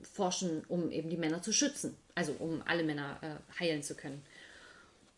forschen, 0.02 0.64
um 0.68 0.92
eben 0.92 1.10
die 1.10 1.18
Männer 1.18 1.42
zu 1.42 1.54
schützen, 1.54 1.96
also 2.16 2.34
um 2.34 2.62
alle 2.66 2.84
Männer 2.84 3.20
äh, 3.22 3.60
heilen 3.60 3.84
zu 3.84 3.96
können. 3.96 4.24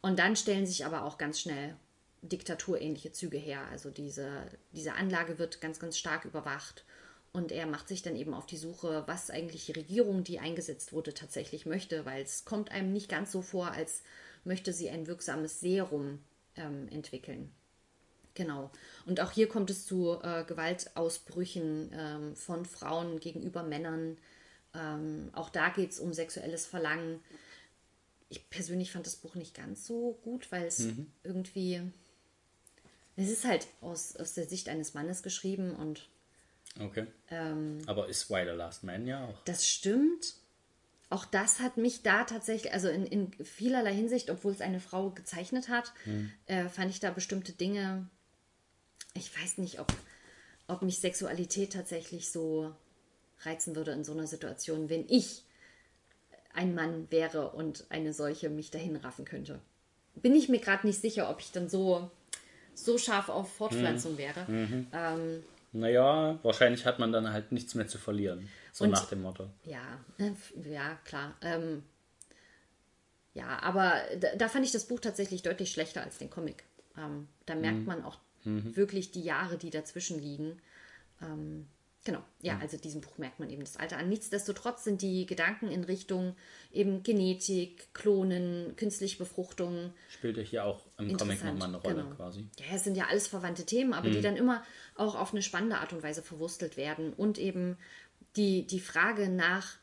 Und 0.01 0.20
dann 0.20 0.36
stellen 0.36 0.68
sich 0.68 0.86
aber 0.86 1.04
auch 1.04 1.18
ganz 1.18 1.39
schnell 1.39 1.76
diktaturähnliche 2.24 3.11
Züge 3.11 3.38
her. 3.38 3.67
Also 3.71 3.89
diese, 3.89 4.45
diese 4.71 4.93
Anlage 4.93 5.38
wird 5.38 5.61
ganz, 5.61 5.80
ganz 5.80 5.97
stark 5.97 6.26
überwacht. 6.26 6.86
Und 7.32 7.51
er 7.51 7.65
macht 7.65 7.88
sich 7.88 8.03
dann 8.03 8.15
eben 8.15 8.34
auf 8.34 8.45
die 8.45 8.57
Suche, 8.57 9.03
was 9.07 9.32
eigentlich 9.32 9.65
die 9.65 9.71
Regierung, 9.71 10.24
die 10.24 10.39
eingesetzt 10.39 10.93
wurde, 10.93 11.13
tatsächlich 11.13 11.65
möchte, 11.65 12.05
weil 12.05 12.21
es 12.21 12.45
kommt 12.45 12.71
einem 12.71 12.93
nicht 12.93 13.09
ganz 13.09 13.32
so 13.32 13.41
vor, 13.41 13.71
als 13.71 14.03
möchte 14.43 14.71
sie 14.71 14.89
ein 14.89 15.07
wirksames 15.07 15.59
Serum 15.59 16.19
ähm, 16.55 16.88
entwickeln. 16.89 17.51
Genau. 18.36 18.71
Und 19.05 19.19
auch 19.19 19.32
hier 19.32 19.47
kommt 19.47 19.69
es 19.69 19.86
zu 19.86 20.19
äh, 20.21 20.43
Gewaltausbrüchen 20.43 21.91
ähm, 21.93 22.36
von 22.36 22.65
Frauen 22.65 23.19
gegenüber 23.19 23.63
Männern. 23.63 24.17
Ähm, 24.74 25.30
auch 25.34 25.49
da 25.49 25.69
geht 25.69 25.91
es 25.91 25.99
um 25.99 26.13
sexuelles 26.13 26.65
Verlangen. 26.65 27.19
Ich 28.30 28.49
persönlich 28.49 28.91
fand 28.91 29.05
das 29.05 29.15
Buch 29.15 29.36
nicht 29.36 29.55
ganz 29.55 29.86
so 29.86 30.19
gut, 30.24 30.51
weil 30.51 30.65
es 30.65 30.80
mhm. 30.80 31.11
irgendwie. 31.24 31.82
Es 33.16 33.30
ist 33.30 33.45
halt 33.45 33.68
aus, 33.82 34.16
aus 34.16 34.34
der 34.34 34.47
Sicht 34.47 34.70
eines 34.70 34.93
Mannes 34.93 35.24
geschrieben 35.24 35.76
und. 35.76 36.09
Okay. 36.80 37.07
Ähm, 37.30 37.80
Aber 37.86 38.07
ist 38.07 38.30
Why 38.30 38.43
the 38.45 38.55
Last 38.55 38.84
Man 38.84 39.05
ja 39.05 39.26
auch. 39.26 39.43
Das 39.43 39.68
stimmt. 39.68 40.36
Auch 41.09 41.26
das 41.26 41.59
hat 41.59 41.78
mich 41.78 42.01
da 42.01 42.24
tatsächlich, 42.24 42.74
also 42.74 42.88
in, 42.88 43.05
in 43.05 43.32
vielerlei 43.43 43.93
Hinsicht, 43.93 44.32
obwohl 44.32 44.51
es 44.51 44.61
eine 44.61 44.80
Frau 44.80 45.11
gezeichnet 45.11 45.70
hat, 45.70 45.93
mhm. 46.05 46.32
äh, 46.47 46.70
fand 46.70 46.89
ich 46.89 46.99
da 46.99 47.11
bestimmte 47.11 47.51
Dinge 47.51 48.09
ich 49.14 49.36
weiß 49.39 49.59
nicht, 49.59 49.80
ob, 49.80 49.93
ob 50.68 50.82
mich 50.82 50.99
Sexualität 50.99 51.74
tatsächlich 51.74 52.32
so 52.32 52.74
reizen 53.41 53.76
würde 53.76 53.91
in 53.91 54.03
so 54.03 54.14
einer 54.14 54.28
Situation, 54.28 54.89
wenn 54.89 55.05
ich 55.07 55.43
ein 56.53 56.76
Mann 56.76 57.07
wäre 57.11 57.51
und 57.51 57.86
eine 57.89 58.14
solche 58.14 58.49
mich 58.49 58.72
dahin 58.72 58.95
raffen 58.95 59.26
könnte. 59.26 59.59
Bin 60.16 60.36
ich 60.36 60.49
mir 60.49 60.59
gerade 60.59 60.86
nicht 60.86 61.01
sicher, 61.01 61.30
ob 61.30 61.39
ich 61.39 61.51
dann 61.51 61.68
so, 61.68 62.09
so 62.74 62.97
scharf 62.97 63.30
auf 63.30 63.53
Fortpflanzung 63.53 64.13
mhm. 64.13 64.17
wäre. 64.17 64.45
Mhm. 64.47 64.88
Ähm, 64.93 65.43
naja, 65.74 66.39
wahrscheinlich 66.43 66.86
hat 66.86 66.99
man 66.99 67.11
dann 67.11 67.32
halt 67.32 67.51
nichts 67.51 67.74
mehr 67.76 67.88
zu 67.88 67.97
verlieren. 67.97 68.47
So 68.71 68.86
und, 68.86 68.91
nach 68.91 69.09
dem 69.09 69.21
Motto. 69.21 69.49
Ja, 69.65 69.99
äh, 70.17 70.32
ja, 70.71 70.95
klar. 71.03 71.36
Ähm, 71.41 71.84
ja, 73.34 73.59
aber 73.61 73.93
da, 74.19 74.36
da, 74.36 74.49
fand 74.49 74.65
ich 74.65 74.71
das 74.71 74.88
Buch 74.88 74.99
tatsächlich 74.99 75.41
deutlich 75.41 75.71
schlechter 75.71 76.03
als 76.03 76.19
den 76.19 76.30
Comic. 76.30 76.63
Ähm, 76.97 77.28
da 77.47 77.55
merkt 77.55 77.80
mhm. 77.80 77.86
man 77.86 78.03
auch 78.03 78.19
mhm. 78.43 78.76
wirklich 78.76 79.11
die 79.11 79.24
Jahre, 79.24 79.57
die 79.57 79.71
dazwischen 79.71 80.21
liegen. 80.21 80.61
Ähm, 81.21 81.67
genau, 82.04 82.22
ja, 82.41 82.56
mhm. 82.56 82.62
also 82.62 82.78
diesem 82.78 83.01
Buch 83.01 83.18
merkt 83.18 83.39
man 83.39 83.49
eben 83.49 83.62
das 83.62 83.78
Alter 83.78 83.97
an. 83.97 84.10
Nichtsdestotrotz 84.10 84.84
sind 84.84 85.01
die 85.01 85.26
Gedanken 85.26 85.70
in 85.70 85.84
Richtung 85.84 86.36
eben 86.72 87.04
Genetik, 87.04 87.93
Klonen, 87.93 88.76
künstliche 88.76 89.18
Befruchtung. 89.18 89.93
Spielt 90.10 90.38
ja 90.38 90.43
hier 90.43 90.66
auch 90.66 90.82
im 90.97 91.16
Comic 91.18 91.43
nochmal 91.43 91.70
eine 91.70 91.78
Rolle 91.78 91.95
genau. 92.04 92.16
quasi. 92.16 92.45
Ja, 92.60 92.76
es 92.76 92.84
sind 92.84 92.97
ja 92.97 93.08
alles 93.08 93.28
verwandte 93.28 93.66
Themen, 93.66 93.93
aber 93.93 94.10
mhm. 94.10 94.14
die 94.14 94.22
dann 94.22 94.38
immer 94.38 94.64
auch 94.95 95.16
auf 95.16 95.32
eine 95.34 95.41
spannende 95.41 95.78
Art 95.78 95.93
und 95.93 96.04
Weise 96.04 96.22
verwurstelt 96.22 96.78
werden. 96.78 97.14
Und 97.14 97.38
eben 97.38 97.78
die, 98.36 98.66
die 98.66 98.80
Frage 98.80 99.30
nach 99.30 99.78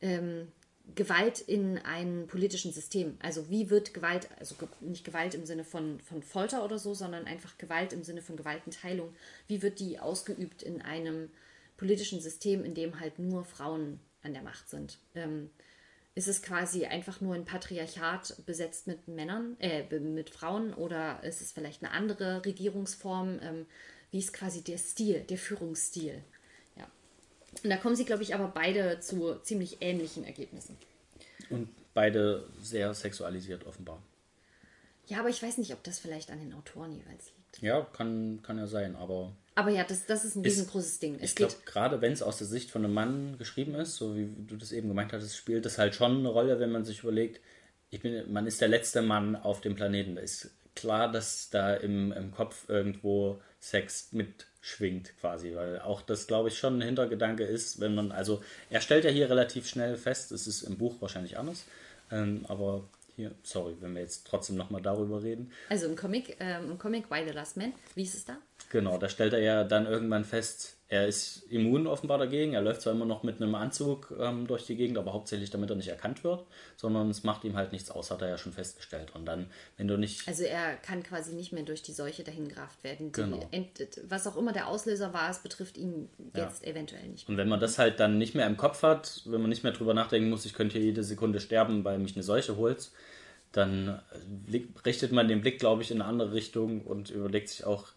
ähm, 0.00 0.48
Gewalt 0.94 1.40
in 1.40 1.78
einem 1.78 2.26
politischen 2.26 2.72
System. 2.72 3.16
Also 3.22 3.48
wie 3.48 3.70
wird 3.70 3.94
Gewalt, 3.94 4.28
also 4.38 4.54
nicht 4.80 5.04
Gewalt 5.04 5.34
im 5.34 5.46
Sinne 5.46 5.64
von, 5.64 5.98
von 6.00 6.22
Folter 6.22 6.62
oder 6.62 6.78
so, 6.78 6.92
sondern 6.92 7.24
einfach 7.24 7.56
Gewalt 7.56 7.94
im 7.94 8.04
Sinne 8.04 8.20
von 8.20 8.36
Gewaltenteilung, 8.36 9.14
wie 9.48 9.62
wird 9.62 9.80
die 9.80 9.98
ausgeübt 9.98 10.62
in 10.62 10.82
einem 10.82 11.30
politischen 11.76 12.20
System, 12.20 12.64
in 12.64 12.74
dem 12.74 13.00
halt 13.00 13.18
nur 13.18 13.44
Frauen 13.44 14.00
an 14.22 14.32
der 14.32 14.42
Macht 14.42 14.68
sind? 14.68 14.98
Ähm, 15.14 15.50
ist 16.14 16.28
es 16.28 16.42
quasi 16.42 16.86
einfach 16.86 17.20
nur 17.20 17.34
ein 17.34 17.44
Patriarchat 17.44 18.46
besetzt 18.46 18.86
mit 18.86 19.08
Männern, 19.08 19.56
äh, 19.58 19.82
mit 19.98 20.30
Frauen 20.30 20.72
oder 20.72 21.22
ist 21.24 21.40
es 21.40 21.52
vielleicht 21.52 21.82
eine 21.82 21.92
andere 21.92 22.44
Regierungsform? 22.44 23.40
Ähm, 23.42 23.66
wie 24.10 24.18
ist 24.18 24.32
quasi 24.32 24.62
der 24.62 24.78
Stil, 24.78 25.20
der 25.22 25.38
Führungsstil? 25.38 26.22
Und 27.62 27.70
da 27.70 27.76
kommen 27.76 27.96
sie, 27.96 28.04
glaube 28.04 28.22
ich, 28.22 28.34
aber 28.34 28.48
beide 28.48 29.00
zu 29.00 29.36
ziemlich 29.36 29.78
ähnlichen 29.80 30.24
Ergebnissen. 30.24 30.76
Und 31.50 31.68
beide 31.92 32.48
sehr 32.60 32.92
sexualisiert 32.94 33.66
offenbar. 33.66 34.02
Ja, 35.06 35.20
aber 35.20 35.28
ich 35.28 35.42
weiß 35.42 35.58
nicht, 35.58 35.72
ob 35.72 35.82
das 35.84 35.98
vielleicht 35.98 36.30
an 36.30 36.40
den 36.40 36.54
Autoren 36.54 36.92
jeweils 36.92 37.30
liegt. 37.36 37.62
Ja, 37.62 37.82
kann, 37.82 38.40
kann 38.42 38.58
ja 38.58 38.66
sein, 38.66 38.96
aber. 38.96 39.36
Aber 39.54 39.70
ja, 39.70 39.84
das, 39.84 40.06
das 40.06 40.24
ist 40.24 40.34
ein 40.36 40.42
riesengroßes 40.42 40.98
Ding. 40.98 41.16
Es 41.16 41.30
ich 41.30 41.36
glaube, 41.36 41.54
gerade 41.64 42.00
wenn 42.00 42.12
es 42.12 42.22
aus 42.22 42.38
der 42.38 42.46
Sicht 42.46 42.70
von 42.70 42.84
einem 42.84 42.94
Mann 42.94 43.38
geschrieben 43.38 43.74
ist, 43.76 43.96
so 43.96 44.16
wie 44.16 44.28
du 44.46 44.56
das 44.56 44.72
eben 44.72 44.88
gemeint 44.88 45.12
hattest, 45.12 45.36
spielt 45.36 45.64
das 45.64 45.78
halt 45.78 45.94
schon 45.94 46.18
eine 46.18 46.28
Rolle, 46.28 46.58
wenn 46.58 46.72
man 46.72 46.84
sich 46.84 47.02
überlegt, 47.02 47.40
ich 47.90 48.00
bin, 48.00 48.32
man 48.32 48.46
ist 48.46 48.60
der 48.60 48.68
letzte 48.68 49.02
Mann 49.02 49.36
auf 49.36 49.60
dem 49.60 49.76
Planeten. 49.76 50.16
Da 50.16 50.22
ist 50.22 50.50
klar, 50.74 51.10
dass 51.10 51.50
da 51.50 51.74
im, 51.74 52.12
im 52.12 52.32
Kopf 52.32 52.68
irgendwo 52.68 53.40
Sex 53.60 54.12
mitschwingt 54.12 55.16
quasi, 55.20 55.54
weil 55.54 55.80
auch 55.80 56.02
das, 56.02 56.26
glaube 56.26 56.48
ich, 56.48 56.58
schon 56.58 56.78
ein 56.78 56.82
Hintergedanke 56.82 57.44
ist, 57.44 57.80
wenn 57.80 57.94
man, 57.94 58.12
also 58.12 58.42
er 58.70 58.80
stellt 58.80 59.04
ja 59.04 59.10
hier 59.10 59.30
relativ 59.30 59.68
schnell 59.68 59.96
fest, 59.96 60.32
es 60.32 60.46
ist 60.46 60.62
im 60.62 60.76
Buch 60.76 61.00
wahrscheinlich 61.00 61.38
anders, 61.38 61.64
ähm, 62.10 62.44
aber 62.48 62.88
hier, 63.16 63.30
sorry, 63.42 63.76
wenn 63.80 63.94
wir 63.94 64.02
jetzt 64.02 64.26
trotzdem 64.26 64.56
nochmal 64.56 64.82
darüber 64.82 65.22
reden. 65.22 65.50
Also 65.70 65.86
im 65.86 65.96
Comic, 65.96 66.36
ähm, 66.40 66.72
im 66.72 66.78
Comic 66.78 67.10
Why 67.10 67.24
the 67.26 67.32
Last 67.32 67.56
Man, 67.56 67.72
wie 67.94 68.02
ist 68.02 68.14
es 68.14 68.24
da? 68.24 68.36
Genau, 68.74 68.98
da 68.98 69.08
stellt 69.08 69.32
er 69.32 69.38
ja 69.38 69.62
dann 69.62 69.86
irgendwann 69.86 70.24
fest, 70.24 70.78
er 70.88 71.06
ist 71.06 71.44
immun 71.48 71.86
offenbar 71.86 72.18
dagegen. 72.18 72.54
Er 72.54 72.60
läuft 72.60 72.82
zwar 72.82 72.92
immer 72.92 73.04
noch 73.04 73.22
mit 73.22 73.40
einem 73.40 73.54
Anzug 73.54 74.12
ähm, 74.18 74.48
durch 74.48 74.66
die 74.66 74.74
Gegend, 74.74 74.98
aber 74.98 75.12
hauptsächlich 75.12 75.48
damit 75.50 75.70
er 75.70 75.76
nicht 75.76 75.86
erkannt 75.86 76.24
wird, 76.24 76.44
sondern 76.74 77.08
es 77.08 77.22
macht 77.22 77.44
ihm 77.44 77.54
halt 77.54 77.70
nichts 77.70 77.92
aus, 77.92 78.10
hat 78.10 78.20
er 78.20 78.30
ja 78.30 78.36
schon 78.36 78.52
festgestellt. 78.52 79.14
Und 79.14 79.26
dann, 79.26 79.46
wenn 79.76 79.86
du 79.86 79.96
nicht. 79.96 80.26
Also 80.26 80.42
er 80.42 80.74
kann 80.74 81.04
quasi 81.04 81.34
nicht 81.34 81.52
mehr 81.52 81.62
durch 81.62 81.82
die 81.82 81.92
Seuche 81.92 82.24
dahingerafft 82.24 82.82
werden. 82.82 83.12
Die 83.12 83.20
genau. 83.20 83.48
was 84.08 84.26
auch 84.26 84.36
immer 84.36 84.52
der 84.52 84.66
Auslöser 84.66 85.14
war, 85.14 85.30
es 85.30 85.38
betrifft 85.38 85.76
ihn 85.76 86.08
jetzt 86.34 86.64
ja. 86.64 86.72
eventuell 86.72 87.06
nicht. 87.06 87.28
Mehr. 87.28 87.34
Und 87.34 87.38
wenn 87.38 87.48
man 87.48 87.60
das 87.60 87.78
halt 87.78 88.00
dann 88.00 88.18
nicht 88.18 88.34
mehr 88.34 88.48
im 88.48 88.56
Kopf 88.56 88.82
hat, 88.82 89.22
wenn 89.26 89.40
man 89.40 89.50
nicht 89.50 89.62
mehr 89.62 89.72
drüber 89.72 89.94
nachdenken 89.94 90.30
muss, 90.30 90.46
ich 90.46 90.52
könnte 90.54 90.78
hier 90.78 90.86
jede 90.88 91.04
Sekunde 91.04 91.38
sterben, 91.38 91.84
weil 91.84 92.00
mich 92.00 92.16
eine 92.16 92.24
Seuche 92.24 92.56
holt, 92.56 92.90
dann 93.52 94.00
richtet 94.84 95.12
man 95.12 95.28
den 95.28 95.42
Blick, 95.42 95.60
glaube 95.60 95.82
ich, 95.82 95.92
in 95.92 96.00
eine 96.00 96.10
andere 96.10 96.32
Richtung 96.32 96.80
und 96.82 97.10
überlegt 97.10 97.50
sich 97.50 97.64
auch, 97.64 97.94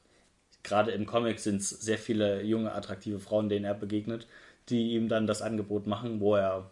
gerade 0.63 0.91
im 0.91 1.05
Comic 1.05 1.39
sind 1.39 1.61
es 1.61 1.69
sehr 1.69 1.97
viele 1.97 2.43
junge, 2.43 2.73
attraktive 2.73 3.19
Frauen, 3.19 3.49
denen 3.49 3.65
er 3.65 3.73
begegnet, 3.73 4.27
die 4.69 4.93
ihm 4.93 5.07
dann 5.07 5.27
das 5.27 5.41
Angebot 5.41 5.87
machen, 5.87 6.19
wo 6.19 6.35
er 6.35 6.71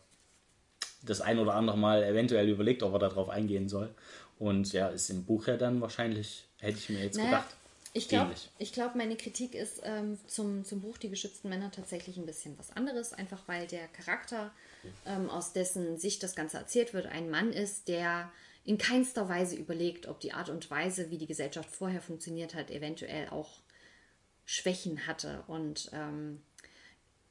das 1.04 1.22
ein 1.22 1.40
oder 1.40 1.54
andere 1.54 1.78
Mal 1.78 2.04
eventuell 2.04 2.50
überlegt, 2.50 2.84
ob 2.84 2.94
er 2.94 3.00
darauf 3.00 3.30
eingehen 3.30 3.70
soll. 3.70 3.94
Und 4.38 4.74
ja, 4.74 4.90
ist 4.90 5.10
im 5.10 5.24
Buch 5.24 5.48
ja 5.48 5.56
dann 5.56 5.80
wahrscheinlich, 5.82 6.46
hätte 6.60 6.78
ich 6.78 6.90
mir 6.90 7.04
jetzt 7.04 7.18
naja, 7.18 7.30
gedacht. 7.30 7.56
Ich 7.94 8.10
glaube, 8.10 8.34
glaub, 8.74 8.96
meine 8.96 9.16
Kritik 9.16 9.56
ist 9.56 9.82
ähm, 9.86 10.18
zum, 10.28 10.66
zum 10.66 10.82
Buch 10.82 10.98
Die 10.98 11.10
geschützten 11.10 11.48
Männer 11.48 11.72
tatsächlich 11.72 12.18
ein 12.18 12.26
bisschen 12.26 12.58
was 12.58 12.76
anderes, 12.76 13.14
einfach 13.14 13.42
weil 13.48 13.68
der 13.68 13.88
Charakter, 13.88 14.52
ähm, 15.06 15.30
aus 15.30 15.54
dessen 15.54 15.98
Sicht 15.98 16.22
das 16.22 16.36
Ganze 16.36 16.58
erzählt 16.58 16.94
wird, 16.94 17.06
ein 17.06 17.30
Mann 17.30 17.54
ist, 17.54 17.88
der 17.88 18.30
in 18.66 18.78
keinster 18.78 19.30
Weise 19.30 19.56
überlegt, 19.56 20.08
ob 20.08 20.20
die 20.20 20.34
Art 20.34 20.50
und 20.50 20.70
Weise, 20.70 21.10
wie 21.10 21.18
die 21.18 21.28
Gesellschaft 21.28 21.70
vorher 21.70 22.02
funktioniert 22.02 22.54
hat, 22.54 22.70
eventuell 22.70 23.30
auch 23.30 23.60
Schwächen 24.46 25.08
hatte. 25.08 25.44
Und 25.48 25.90
ähm, 25.94 26.42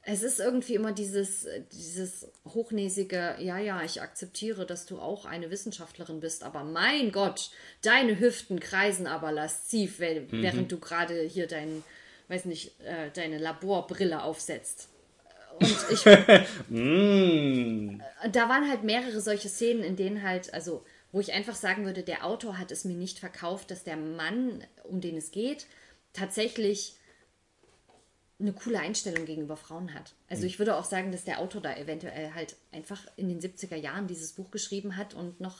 es 0.07 0.21
ist 0.21 0.39
irgendwie 0.39 0.75
immer 0.75 0.91
dieses, 0.91 1.47
dieses 1.71 2.31
hochnäsige, 2.45 3.37
ja, 3.39 3.57
ja, 3.57 3.81
ich 3.83 4.01
akzeptiere, 4.01 4.65
dass 4.65 4.85
du 4.85 4.99
auch 4.99 5.25
eine 5.25 5.49
Wissenschaftlerin 5.49 6.19
bist, 6.19 6.43
aber 6.43 6.63
mein 6.63 7.11
Gott, 7.11 7.49
deine 7.81 8.19
Hüften 8.19 8.59
kreisen 8.59 9.07
aber 9.07 9.31
lasziv, 9.31 9.99
mhm. 9.99 10.27
während 10.29 10.63
mhm. 10.63 10.67
du 10.67 10.79
gerade 10.79 11.21
hier 11.23 11.47
dein, 11.47 11.83
weiß 12.27 12.45
nicht, 12.45 12.79
äh, 12.81 13.09
deine 13.13 13.39
Laborbrille 13.39 14.21
aufsetzt. 14.21 14.89
Und 15.59 15.85
ich. 15.89 16.05
mm. 16.69 18.01
Da 18.31 18.49
waren 18.49 18.69
halt 18.69 18.83
mehrere 18.83 19.21
solche 19.21 19.47
Szenen, 19.47 19.83
in 19.83 19.95
denen 19.95 20.21
halt, 20.21 20.53
also, 20.53 20.83
wo 21.11 21.19
ich 21.21 21.31
einfach 21.31 21.55
sagen 21.55 21.85
würde, 21.85 22.03
der 22.03 22.25
Autor 22.25 22.57
hat 22.57 22.71
es 22.71 22.83
mir 22.83 22.95
nicht 22.95 23.19
verkauft, 23.19 23.71
dass 23.71 23.83
der 23.83 23.95
Mann, 23.95 24.63
um 24.83 24.99
den 24.99 25.15
es 25.15 25.31
geht, 25.31 25.67
tatsächlich 26.11 26.95
eine 28.39 28.53
coole 28.53 28.79
Einstellung 28.79 29.25
gegenüber 29.25 29.55
Frauen 29.55 29.93
hat. 29.93 30.13
Also 30.29 30.43
mhm. 30.43 30.47
ich 30.47 30.59
würde 30.59 30.75
auch 30.75 30.83
sagen, 30.83 31.11
dass 31.11 31.23
der 31.23 31.39
Autor 31.39 31.61
da 31.61 31.75
eventuell 31.75 32.33
halt 32.33 32.55
einfach 32.71 33.05
in 33.15 33.29
den 33.29 33.39
70er 33.39 33.75
Jahren 33.75 34.07
dieses 34.07 34.33
Buch 34.33 34.51
geschrieben 34.51 34.97
hat 34.97 35.13
und 35.13 35.39
noch 35.39 35.59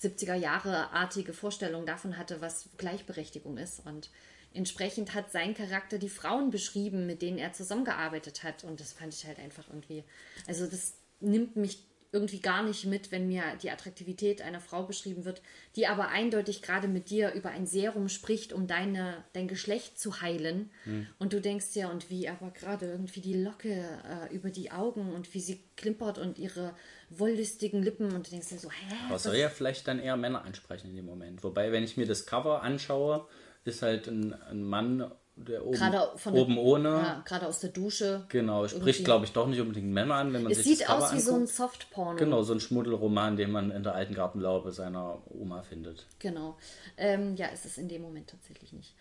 70er 0.00 0.34
Jahre 0.34 0.90
artige 0.90 1.32
Vorstellungen 1.32 1.86
davon 1.86 2.16
hatte, 2.16 2.40
was 2.40 2.70
Gleichberechtigung 2.78 3.58
ist. 3.58 3.84
Und 3.86 4.10
entsprechend 4.54 5.14
hat 5.14 5.30
sein 5.30 5.54
Charakter 5.54 5.98
die 5.98 6.08
Frauen 6.08 6.50
beschrieben, 6.50 7.06
mit 7.06 7.22
denen 7.22 7.38
er 7.38 7.52
zusammengearbeitet 7.52 8.42
hat. 8.42 8.64
Und 8.64 8.80
das 8.80 8.92
fand 8.92 9.14
ich 9.14 9.26
halt 9.26 9.38
einfach 9.38 9.68
irgendwie. 9.68 10.04
Also 10.46 10.66
das 10.66 10.94
nimmt 11.20 11.56
mich 11.56 11.84
irgendwie 12.12 12.40
gar 12.40 12.62
nicht 12.62 12.84
mit, 12.84 13.10
wenn 13.10 13.26
mir 13.26 13.42
die 13.62 13.70
Attraktivität 13.70 14.42
einer 14.42 14.60
Frau 14.60 14.82
beschrieben 14.82 15.24
wird, 15.24 15.40
die 15.76 15.86
aber 15.86 16.08
eindeutig 16.08 16.60
gerade 16.60 16.86
mit 16.86 17.08
dir 17.08 17.32
über 17.32 17.48
ein 17.48 17.66
Serum 17.66 18.10
spricht, 18.10 18.52
um 18.52 18.66
deine, 18.66 19.24
dein 19.32 19.48
Geschlecht 19.48 19.98
zu 19.98 20.20
heilen. 20.20 20.70
Hm. 20.84 21.06
Und 21.18 21.32
du 21.32 21.40
denkst 21.40 21.74
ja, 21.74 21.88
und 21.88 22.10
wie 22.10 22.28
aber 22.28 22.50
gerade 22.50 22.86
irgendwie 22.86 23.22
die 23.22 23.42
Locke 23.42 23.70
äh, 23.70 24.34
über 24.34 24.50
die 24.50 24.70
Augen 24.70 25.12
und 25.14 25.32
wie 25.32 25.40
sie 25.40 25.64
klimpert 25.76 26.18
und 26.18 26.38
ihre 26.38 26.74
wollüstigen 27.08 27.82
Lippen 27.82 28.12
und 28.12 28.26
du 28.26 28.30
denkst 28.30 28.50
dir 28.50 28.58
so, 28.58 28.70
hä? 28.70 28.94
Aber 29.08 29.18
soll 29.18 29.36
ja 29.36 29.48
vielleicht 29.48 29.88
dann 29.88 29.98
eher 29.98 30.18
Männer 30.18 30.44
ansprechen 30.44 30.90
in 30.90 30.96
dem 30.96 31.06
Moment. 31.06 31.42
Wobei, 31.42 31.72
wenn 31.72 31.82
ich 31.82 31.96
mir 31.96 32.06
das 32.06 32.26
Cover 32.26 32.62
anschaue, 32.62 33.26
ist 33.64 33.80
halt 33.80 34.06
ein, 34.06 34.34
ein 34.34 34.62
Mann 34.62 35.10
der 35.36 35.64
oben, 35.64 35.76
Gerade 35.76 36.12
von 36.16 36.34
oben 36.34 36.54
der, 36.54 36.62
ohne. 36.64 36.88
Ja, 36.88 37.22
gerade 37.24 37.46
aus 37.46 37.60
der 37.60 37.70
Dusche. 37.70 38.24
Genau, 38.28 38.66
spricht, 38.68 38.86
Irgendwie. 38.86 39.04
glaube 39.04 39.24
ich, 39.24 39.32
doch 39.32 39.46
nicht 39.46 39.60
unbedingt 39.60 39.88
Männer 39.88 40.16
an, 40.16 40.32
wenn 40.32 40.42
man 40.42 40.52
Es 40.52 40.58
sich 40.58 40.66
das 40.66 40.78
sieht 40.78 40.86
Cover 40.86 41.04
aus 41.06 41.14
wie 41.14 41.20
so 41.20 41.30
ein 41.30 41.34
anguckt. 41.36 41.54
Softporno. 41.56 42.18
Genau, 42.18 42.42
so 42.42 42.52
ein 42.52 42.60
Schmuddelroman, 42.60 43.36
den 43.36 43.50
man 43.50 43.70
in 43.70 43.82
der 43.82 43.94
alten 43.94 44.14
Gartenlaube 44.14 44.72
seiner 44.72 45.22
Oma 45.30 45.62
findet. 45.62 46.06
Genau. 46.18 46.56
Ähm, 46.96 47.36
ja, 47.36 47.46
ist 47.48 47.64
es 47.64 47.78
in 47.78 47.88
dem 47.88 48.02
Moment 48.02 48.28
tatsächlich 48.30 48.72
nicht. 48.72 48.94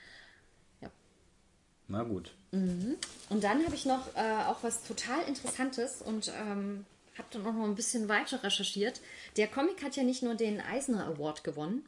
Ja. 0.82 0.90
Na 1.88 2.04
gut. 2.04 2.34
Und 2.52 2.98
dann 3.44 3.66
habe 3.66 3.76
ich 3.76 3.86
noch 3.86 4.14
äh, 4.16 4.46
auch 4.48 4.58
was 4.62 4.84
total 4.84 5.24
Interessantes 5.28 6.02
und 6.02 6.32
ähm, 6.38 6.86
habe 7.18 7.28
dann 7.32 7.46
auch 7.46 7.54
noch 7.54 7.66
ein 7.66 7.76
bisschen 7.76 8.08
weiter 8.10 8.42
recherchiert. 8.44 9.02
Der 9.38 9.48
Comic 9.48 9.84
hat 9.84 9.96
ja 9.96 10.04
nicht 10.04 10.24
nur 10.24 10.36
den 10.36 10.62
Eisner 10.62 11.06
Award 11.08 11.44
gewonnen, 11.44 11.86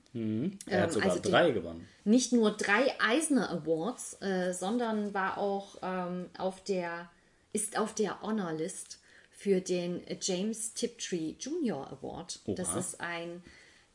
Er 0.68 0.82
hat 0.84 0.90
Ähm, 0.90 0.94
sogar 0.94 1.10
also 1.12 1.30
drei 1.30 1.52
gewonnen. 1.52 1.88
nicht 2.04 2.34
nur 2.34 2.52
drei 2.52 2.94
Eisner 3.00 3.50
Awards, 3.50 4.22
äh, 4.22 4.54
sondern 4.54 5.14
war 5.14 5.38
auch 5.38 5.78
ähm, 5.82 6.30
auf 6.38 6.64
der, 6.64 7.10
ist 7.54 7.78
auf 7.78 7.94
der 7.96 8.22
Honor 8.22 8.54
List 8.54 9.00
für 9.32 9.62
den 9.62 10.02
James 10.22 10.74
Tiptree 10.74 11.36
Junior 11.40 11.92
Award. 11.92 12.40
Das 12.46 12.70
Oha. 12.70 12.80
ist 12.80 13.02
ein 13.02 13.44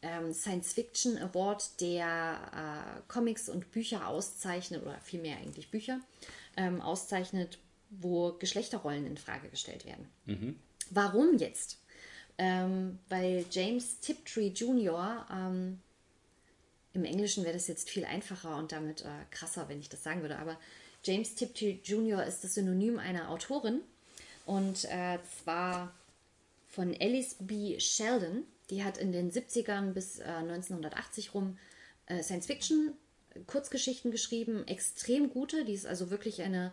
ähm, 0.02 0.32
Science 0.32 0.72
Fiction 0.74 1.18
Award, 1.18 1.80
der 1.80 2.06
äh, 2.96 3.00
Comics 3.12 3.48
und 3.48 3.70
Bücher 3.72 4.06
auszeichnet, 4.08 4.82
oder 4.82 4.98
vielmehr 5.02 5.36
eigentlich 5.38 5.70
Bücher, 5.70 6.00
ähm, 6.56 6.80
auszeichnet, 6.80 7.58
wo 7.90 8.32
Geschlechterrollen 8.32 9.06
in 9.06 9.16
Frage 9.16 9.48
gestellt 9.48 9.84
werden. 9.86 10.58
Warum 10.90 11.36
jetzt? 11.38 11.78
Ähm, 12.38 12.98
weil 13.08 13.44
James 13.50 14.00
Tiptree 14.00 14.48
Jr. 14.48 15.26
Ähm, 15.30 15.80
im 16.92 17.04
Englischen 17.04 17.44
wäre 17.44 17.54
das 17.54 17.66
jetzt 17.66 17.90
viel 17.90 18.04
einfacher 18.04 18.56
und 18.56 18.72
damit 18.72 19.02
äh, 19.02 19.08
krasser, 19.30 19.68
wenn 19.68 19.80
ich 19.80 19.88
das 19.88 20.02
sagen 20.02 20.22
würde. 20.22 20.38
Aber 20.38 20.58
James 21.04 21.34
Tiptree 21.34 21.78
Jr. 21.82 22.24
ist 22.24 22.44
das 22.44 22.54
Synonym 22.54 22.98
einer 22.98 23.30
Autorin. 23.30 23.80
Und 24.46 24.84
äh, 24.86 25.18
zwar 25.42 25.94
von 26.68 26.94
Alice 27.00 27.36
B. 27.40 27.78
Sheldon. 27.78 28.44
Die 28.70 28.84
hat 28.84 28.98
in 28.98 29.12
den 29.12 29.30
70ern 29.30 29.92
bis 29.92 30.18
äh, 30.18 30.24
1980 30.24 31.34
rum 31.34 31.58
äh, 32.06 32.22
Science-Fiction, 32.22 32.94
Kurzgeschichten 33.46 34.10
geschrieben. 34.10 34.66
Extrem 34.66 35.30
gute. 35.30 35.64
Die 35.64 35.72
ist 35.72 35.86
also 35.86 36.10
wirklich 36.10 36.42
eine 36.42 36.72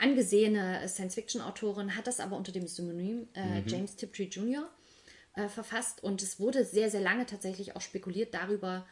angesehene 0.00 0.86
Science-Fiction-Autorin, 0.86 1.96
hat 1.96 2.06
das 2.06 2.20
aber 2.20 2.36
unter 2.36 2.52
dem 2.52 2.66
Synonym 2.66 3.28
äh, 3.34 3.62
James 3.66 3.96
Tiptree 3.96 4.24
Jr. 4.24 4.68
Äh, 5.34 5.48
verfasst. 5.48 6.02
Und 6.02 6.22
es 6.22 6.40
wurde 6.40 6.64
sehr, 6.64 6.90
sehr 6.90 7.00
lange 7.00 7.26
tatsächlich 7.26 7.76
auch 7.76 7.80
spekuliert 7.80 8.34
darüber, 8.34 8.86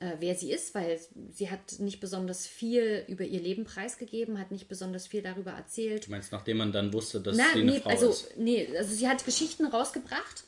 äh, 0.00 0.16
wer 0.18 0.34
sie 0.34 0.50
ist, 0.50 0.74
weil 0.74 0.98
sie 1.30 1.50
hat 1.50 1.78
nicht 1.78 2.00
besonders 2.00 2.46
viel 2.46 3.04
über 3.06 3.24
ihr 3.24 3.40
Leben 3.40 3.64
preisgegeben, 3.64 4.38
hat 4.38 4.50
nicht 4.50 4.68
besonders 4.68 5.06
viel 5.06 5.22
darüber 5.22 5.52
erzählt. 5.52 6.06
Du 6.06 6.10
meinst, 6.10 6.32
nachdem 6.32 6.56
man 6.56 6.72
dann 6.72 6.92
wusste, 6.92 7.20
dass 7.20 7.36
Na, 7.36 7.44
sie 7.54 7.60
eine 7.60 7.72
nee, 7.72 7.80
Frau 7.80 7.90
also, 7.90 8.10
ist? 8.10 8.36
nee, 8.36 8.68
also 8.76 8.94
sie 8.94 9.08
hat 9.08 9.24
Geschichten 9.24 9.64
rausgebracht. 9.64 10.44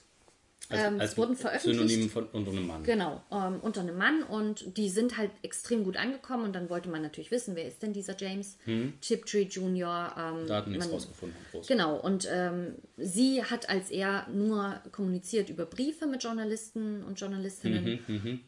Ähm, 0.70 1.00
es 1.00 1.16
wurden 1.16 1.36
veröffentlicht. 1.36 1.88
Synonym 1.88 2.10
von 2.10 2.24
unter 2.32 2.50
einem 2.50 2.66
Mann. 2.66 2.82
Genau, 2.84 3.22
ähm, 3.30 3.60
unter 3.60 3.80
einem 3.82 3.96
Mann 3.98 4.22
und 4.22 4.76
die 4.76 4.88
sind 4.88 5.18
halt 5.18 5.30
extrem 5.42 5.84
gut 5.84 5.96
angekommen 5.96 6.44
und 6.44 6.52
dann 6.54 6.70
wollte 6.70 6.88
man 6.88 7.02
natürlich 7.02 7.30
wissen, 7.30 7.54
wer 7.56 7.66
ist 7.66 7.82
denn 7.82 7.92
dieser 7.92 8.16
James 8.18 8.56
Tiptree 9.00 9.42
Jr. 9.42 10.14
Ähm, 10.16 10.46
Da 10.46 10.56
hat 10.56 10.66
man 10.66 10.72
nichts 10.78 10.90
rausgefunden. 10.90 11.36
Groß. 11.52 11.66
Genau, 11.66 11.96
und 11.96 12.28
ähm, 12.30 12.74
sie 12.96 13.42
hat 13.44 13.68
als 13.68 13.90
er 13.90 14.26
nur 14.28 14.80
kommuniziert 14.92 15.50
über 15.50 15.66
Briefe 15.66 16.06
mit 16.06 16.22
Journalisten 16.22 17.04
und 17.04 17.20
Journalistinnen, 17.20 18.00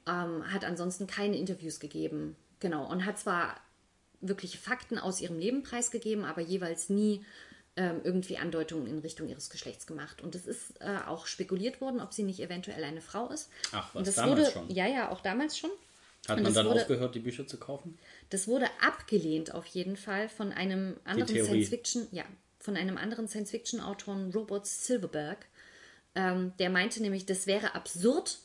ähm, 0.07 0.53
hat 0.53 0.65
ansonsten 0.65 1.07
keine 1.07 1.37
Interviews 1.37 1.81
gegeben. 1.81 2.37
Genau, 2.61 2.91
und 2.91 3.05
hat 3.05 3.19
zwar 3.19 3.57
wirkliche 4.23 4.59
Fakten 4.59 4.99
aus 4.99 5.21
ihrem 5.21 5.39
Leben 5.39 5.63
preisgegeben, 5.63 6.25
aber 6.25 6.41
jeweils 6.41 6.89
nie 6.89 7.21
ähm, 7.77 8.01
irgendwie 8.05 8.39
Andeutungen 8.39 8.87
in 8.87 8.99
Richtung 8.99 9.29
ihres 9.29 9.51
Geschlechts 9.51 9.87
gemacht. 9.87 10.23
Und 10.23 10.35
es 10.35 10.47
ist 10.47 10.81
äh, 10.81 10.99
auch 11.07 11.27
spekuliert 11.27 11.81
worden, 11.81 12.01
ob 12.01 12.13
sie 12.13 12.23
nicht 12.23 12.41
eventuell 12.41 12.83
eine 12.83 13.01
Frau 13.03 13.29
ist. 13.29 13.51
Ach, 13.73 13.89
was, 13.95 13.99
und 14.01 14.07
das 14.07 14.15
damals 14.17 14.39
wurde, 14.41 14.51
schon? 14.51 14.71
Ja, 14.71 14.87
ja, 14.87 15.11
auch 15.11 15.21
damals 15.21 15.59
schon. 15.59 15.71
Hat 16.29 16.39
und 16.39 16.43
man 16.45 16.55
dann 16.55 16.67
wurde- 16.67 16.81
aufgehört, 16.81 17.15
die 17.15 17.21
Bücher 17.21 17.47
zu 17.47 17.59
kaufen? 17.59 17.99
Das 18.31 18.49
wurde 18.49 18.67
abgelehnt 18.81 19.55
auf 19.55 19.67
jeden 19.67 19.97
Fall 19.97 20.29
von 20.29 20.53
einem 20.53 20.97
anderen. 21.05 21.45
Science-Fiction, 21.45 22.09
ja, 22.11 22.25
von 22.59 22.77
einem 22.77 22.97
anderen 22.97 23.29
Science-Fiction-Autoren, 23.29 24.33
Robert 24.33 24.67
Silverberg. 24.67 25.47
Ähm, 26.17 26.53
der 26.59 26.71
meinte 26.71 27.01
nämlich, 27.03 27.27
das 27.27 27.47
wäre 27.47 27.75
absurd. 27.75 28.39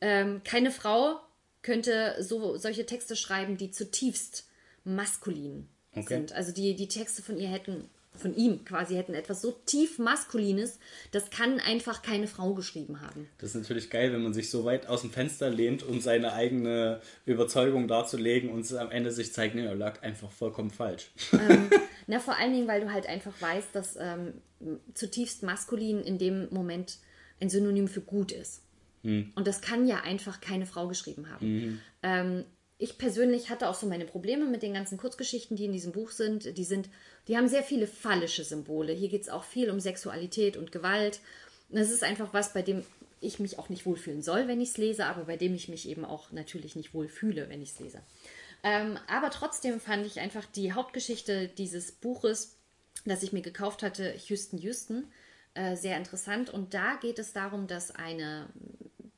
Ähm, 0.00 0.42
keine 0.44 0.70
Frau 0.70 1.20
könnte 1.62 2.16
so 2.20 2.56
solche 2.56 2.86
Texte 2.86 3.16
schreiben, 3.16 3.58
die 3.58 3.70
zutiefst 3.70 4.46
maskulin 4.84 5.68
Okay. 5.92 6.04
sind. 6.08 6.32
Also 6.32 6.52
die, 6.52 6.74
die 6.76 6.88
Texte 6.88 7.20
von 7.20 7.36
ihr 7.36 7.48
hätten, 7.48 7.90
von 8.16 8.34
ihm 8.34 8.64
quasi 8.64 8.94
hätten 8.96 9.14
etwas 9.14 9.40
so 9.40 9.52
tief 9.66 9.98
maskulines, 9.98 10.78
das 11.10 11.30
kann 11.30 11.58
einfach 11.60 12.02
keine 12.02 12.26
Frau 12.26 12.54
geschrieben 12.54 13.00
haben. 13.00 13.28
Das 13.38 13.50
ist 13.50 13.62
natürlich 13.62 13.90
geil, 13.90 14.12
wenn 14.12 14.22
man 14.22 14.34
sich 14.34 14.50
so 14.50 14.64
weit 14.64 14.86
aus 14.86 15.02
dem 15.02 15.10
Fenster 15.10 15.50
lehnt, 15.50 15.82
um 15.82 16.00
seine 16.00 16.32
eigene 16.32 17.00
Überzeugung 17.24 17.88
darzulegen 17.88 18.50
und 18.50 18.60
es 18.60 18.74
am 18.74 18.90
Ende 18.90 19.10
sich 19.10 19.32
zeigt, 19.32 19.54
nee, 19.54 19.64
er 19.64 19.74
lag 19.74 20.02
einfach 20.02 20.30
vollkommen 20.30 20.70
falsch. 20.70 21.10
Na, 22.06 22.18
vor 22.18 22.36
allen 22.36 22.52
Dingen, 22.52 22.68
weil 22.68 22.80
du 22.80 22.92
halt 22.92 23.06
einfach 23.06 23.32
weißt, 23.40 23.74
dass 23.74 23.96
ähm, 23.96 24.34
zutiefst 24.94 25.42
maskulin 25.42 26.00
in 26.00 26.18
dem 26.18 26.48
Moment 26.50 26.98
ein 27.40 27.48
Synonym 27.48 27.88
für 27.88 28.02
gut 28.02 28.32
ist. 28.32 28.62
Und 29.34 29.46
das 29.46 29.62
kann 29.62 29.86
ja 29.86 30.02
einfach 30.02 30.42
keine 30.42 30.66
Frau 30.66 30.86
geschrieben 30.86 31.30
haben. 31.30 31.80
Ähm, 32.02 32.44
ich 32.80 32.96
persönlich 32.96 33.50
hatte 33.50 33.68
auch 33.68 33.74
so 33.74 33.86
meine 33.86 34.06
Probleme 34.06 34.46
mit 34.46 34.62
den 34.62 34.72
ganzen 34.72 34.96
Kurzgeschichten, 34.96 35.54
die 35.54 35.66
in 35.66 35.72
diesem 35.72 35.92
Buch 35.92 36.10
sind. 36.10 36.56
Die 36.56 36.64
sind, 36.64 36.88
die 37.28 37.36
haben 37.36 37.46
sehr 37.46 37.62
viele 37.62 37.86
phallische 37.86 38.42
Symbole. 38.42 38.94
Hier 38.94 39.10
geht 39.10 39.20
es 39.20 39.28
auch 39.28 39.44
viel 39.44 39.70
um 39.70 39.80
Sexualität 39.80 40.56
und 40.56 40.72
Gewalt. 40.72 41.20
Das 41.68 41.90
ist 41.90 42.02
einfach 42.02 42.32
was, 42.32 42.54
bei 42.54 42.62
dem 42.62 42.82
ich 43.20 43.38
mich 43.38 43.58
auch 43.58 43.68
nicht 43.68 43.84
wohlfühlen 43.84 44.22
soll, 44.22 44.48
wenn 44.48 44.62
ich 44.62 44.70
es 44.70 44.76
lese, 44.78 45.04
aber 45.04 45.24
bei 45.24 45.36
dem 45.36 45.54
ich 45.54 45.68
mich 45.68 45.86
eben 45.90 46.06
auch 46.06 46.32
natürlich 46.32 46.74
nicht 46.74 46.94
wohlfühle, 46.94 47.50
wenn 47.50 47.60
ich 47.60 47.72
es 47.72 47.80
lese. 47.80 48.00
Ähm, 48.62 48.98
aber 49.08 49.28
trotzdem 49.28 49.78
fand 49.78 50.06
ich 50.06 50.18
einfach 50.18 50.46
die 50.46 50.72
Hauptgeschichte 50.72 51.48
dieses 51.48 51.92
Buches, 51.92 52.56
das 53.04 53.22
ich 53.22 53.34
mir 53.34 53.42
gekauft 53.42 53.82
hatte, 53.82 54.14
Houston 54.28 54.56
Houston, 54.56 55.04
äh, 55.52 55.76
sehr 55.76 55.98
interessant. 55.98 56.48
Und 56.48 56.72
da 56.72 56.94
geht 56.94 57.18
es 57.18 57.34
darum, 57.34 57.66
dass 57.66 57.94
eine 57.94 58.48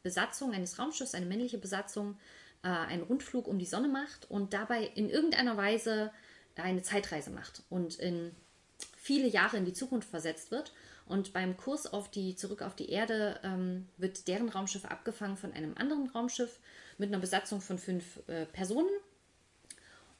Besatzung 0.02 0.52
eines 0.52 0.80
Raumschiffs, 0.80 1.14
eine 1.14 1.26
männliche 1.26 1.58
Besatzung, 1.58 2.16
äh, 2.62 2.68
einen 2.68 3.02
Rundflug 3.02 3.46
um 3.46 3.58
die 3.58 3.66
Sonne 3.66 3.88
macht 3.88 4.30
und 4.30 4.52
dabei 4.52 4.84
in 4.94 5.10
irgendeiner 5.10 5.56
Weise 5.56 6.12
eine 6.56 6.82
Zeitreise 6.82 7.30
macht 7.30 7.62
und 7.70 7.96
in 7.98 8.34
viele 8.96 9.26
Jahre 9.26 9.56
in 9.56 9.64
die 9.64 9.72
Zukunft 9.72 10.08
versetzt 10.08 10.50
wird. 10.50 10.72
Und 11.06 11.32
beim 11.32 11.56
Kurs 11.56 11.92
auf 11.92 12.10
die, 12.10 12.36
zurück 12.36 12.62
auf 12.62 12.76
die 12.76 12.90
Erde 12.90 13.40
ähm, 13.42 13.88
wird 13.96 14.28
deren 14.28 14.48
Raumschiff 14.48 14.84
abgefangen 14.84 15.36
von 15.36 15.52
einem 15.52 15.74
anderen 15.76 16.08
Raumschiff 16.08 16.60
mit 16.98 17.08
einer 17.08 17.18
Besatzung 17.18 17.60
von 17.60 17.78
fünf 17.78 18.20
äh, 18.28 18.46
Personen. 18.46 18.90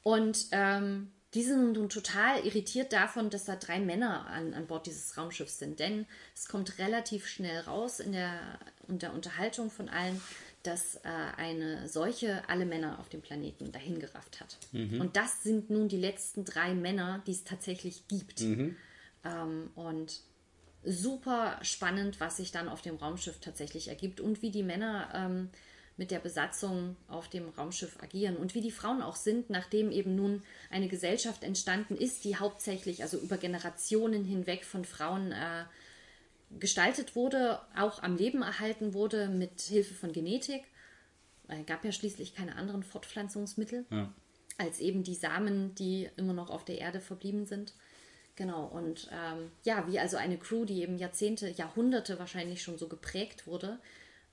Und 0.03 0.47
ähm, 0.51 1.11
die 1.33 1.43
sind 1.43 1.73
nun 1.73 1.89
total 1.89 2.45
irritiert 2.45 2.93
davon, 2.93 3.29
dass 3.29 3.45
da 3.45 3.55
drei 3.55 3.79
Männer 3.79 4.27
an, 4.27 4.53
an 4.53 4.67
Bord 4.67 4.85
dieses 4.85 5.17
Raumschiffs 5.17 5.57
sind. 5.57 5.79
Denn 5.79 6.05
es 6.35 6.47
kommt 6.47 6.77
relativ 6.77 7.27
schnell 7.27 7.61
raus 7.61 7.99
in 7.99 8.11
der, 8.11 8.59
in 8.87 8.99
der 8.99 9.13
Unterhaltung 9.13 9.71
von 9.71 9.89
allen, 9.89 10.21
dass 10.63 10.95
äh, 10.95 11.09
eine 11.37 11.87
Seuche 11.87 12.41
alle 12.47 12.65
Männer 12.65 12.99
auf 12.99 13.09
dem 13.09 13.21
Planeten 13.21 13.71
dahingerafft 13.71 14.39
hat. 14.39 14.57
Und 15.01 15.15
das 15.15 15.43
sind 15.43 15.69
nun 15.69 15.89
die 15.89 15.97
letzten 15.97 16.45
drei 16.45 16.73
Männer, 16.73 17.21
die 17.27 17.31
es 17.31 17.43
tatsächlich 17.43 18.07
gibt. 18.07 18.41
Ähm, 19.25 19.69
und 19.75 20.21
super 20.85 21.59
spannend, 21.61 22.19
was 22.19 22.37
sich 22.37 22.51
dann 22.51 22.67
auf 22.67 22.81
dem 22.81 22.95
Raumschiff 22.95 23.39
tatsächlich 23.39 23.87
ergibt 23.87 24.19
und 24.19 24.41
wie 24.41 24.51
die 24.51 24.63
Männer 24.63 25.09
ähm, 25.13 25.49
mit 25.95 26.11
der 26.11 26.19
Besatzung 26.19 26.95
auf 27.07 27.29
dem 27.29 27.49
Raumschiff 27.49 28.01
agieren 28.01 28.35
und 28.35 28.55
wie 28.55 28.61
die 28.61 28.71
Frauen 28.71 29.01
auch 29.01 29.15
sind, 29.15 29.49
nachdem 29.49 29.91
eben 29.91 30.15
nun 30.15 30.41
eine 30.69 30.87
Gesellschaft 30.87 31.43
entstanden 31.43 31.95
ist, 31.95 32.23
die 32.23 32.35
hauptsächlich, 32.35 33.03
also 33.03 33.17
über 33.17 33.37
Generationen 33.37 34.25
hinweg 34.25 34.65
von 34.65 34.85
Frauen 34.85 35.31
äh, 35.31 35.65
gestaltet 36.59 37.15
wurde, 37.15 37.59
auch 37.75 38.01
am 38.03 38.15
Leben 38.15 38.41
erhalten 38.41 38.93
wurde 38.93 39.27
mit 39.27 39.61
Hilfe 39.61 39.93
von 39.93 40.11
Genetik. 40.11 40.63
Es 41.47 41.65
gab 41.65 41.83
ja 41.85 41.91
schließlich 41.91 42.33
keine 42.33 42.55
anderen 42.55 42.83
Fortpflanzungsmittel 42.83 43.85
Ja. 43.89 44.13
als 44.57 44.79
eben 44.79 45.03
die 45.03 45.15
Samen, 45.15 45.75
die 45.75 46.09
immer 46.15 46.33
noch 46.33 46.49
auf 46.49 46.65
der 46.65 46.79
Erde 46.79 47.01
verblieben 47.01 47.45
sind. 47.45 47.73
Genau, 48.35 48.65
und 48.65 49.09
ähm, 49.11 49.51
ja, 49.63 49.85
wie 49.87 49.99
also 49.99 50.17
eine 50.17 50.37
Crew, 50.37 50.65
die 50.65 50.81
eben 50.81 50.97
Jahrzehnte, 50.97 51.49
Jahrhunderte 51.49 52.17
wahrscheinlich 52.17 52.63
schon 52.63 52.77
so 52.79 52.87
geprägt 52.87 53.45
wurde 53.45 53.79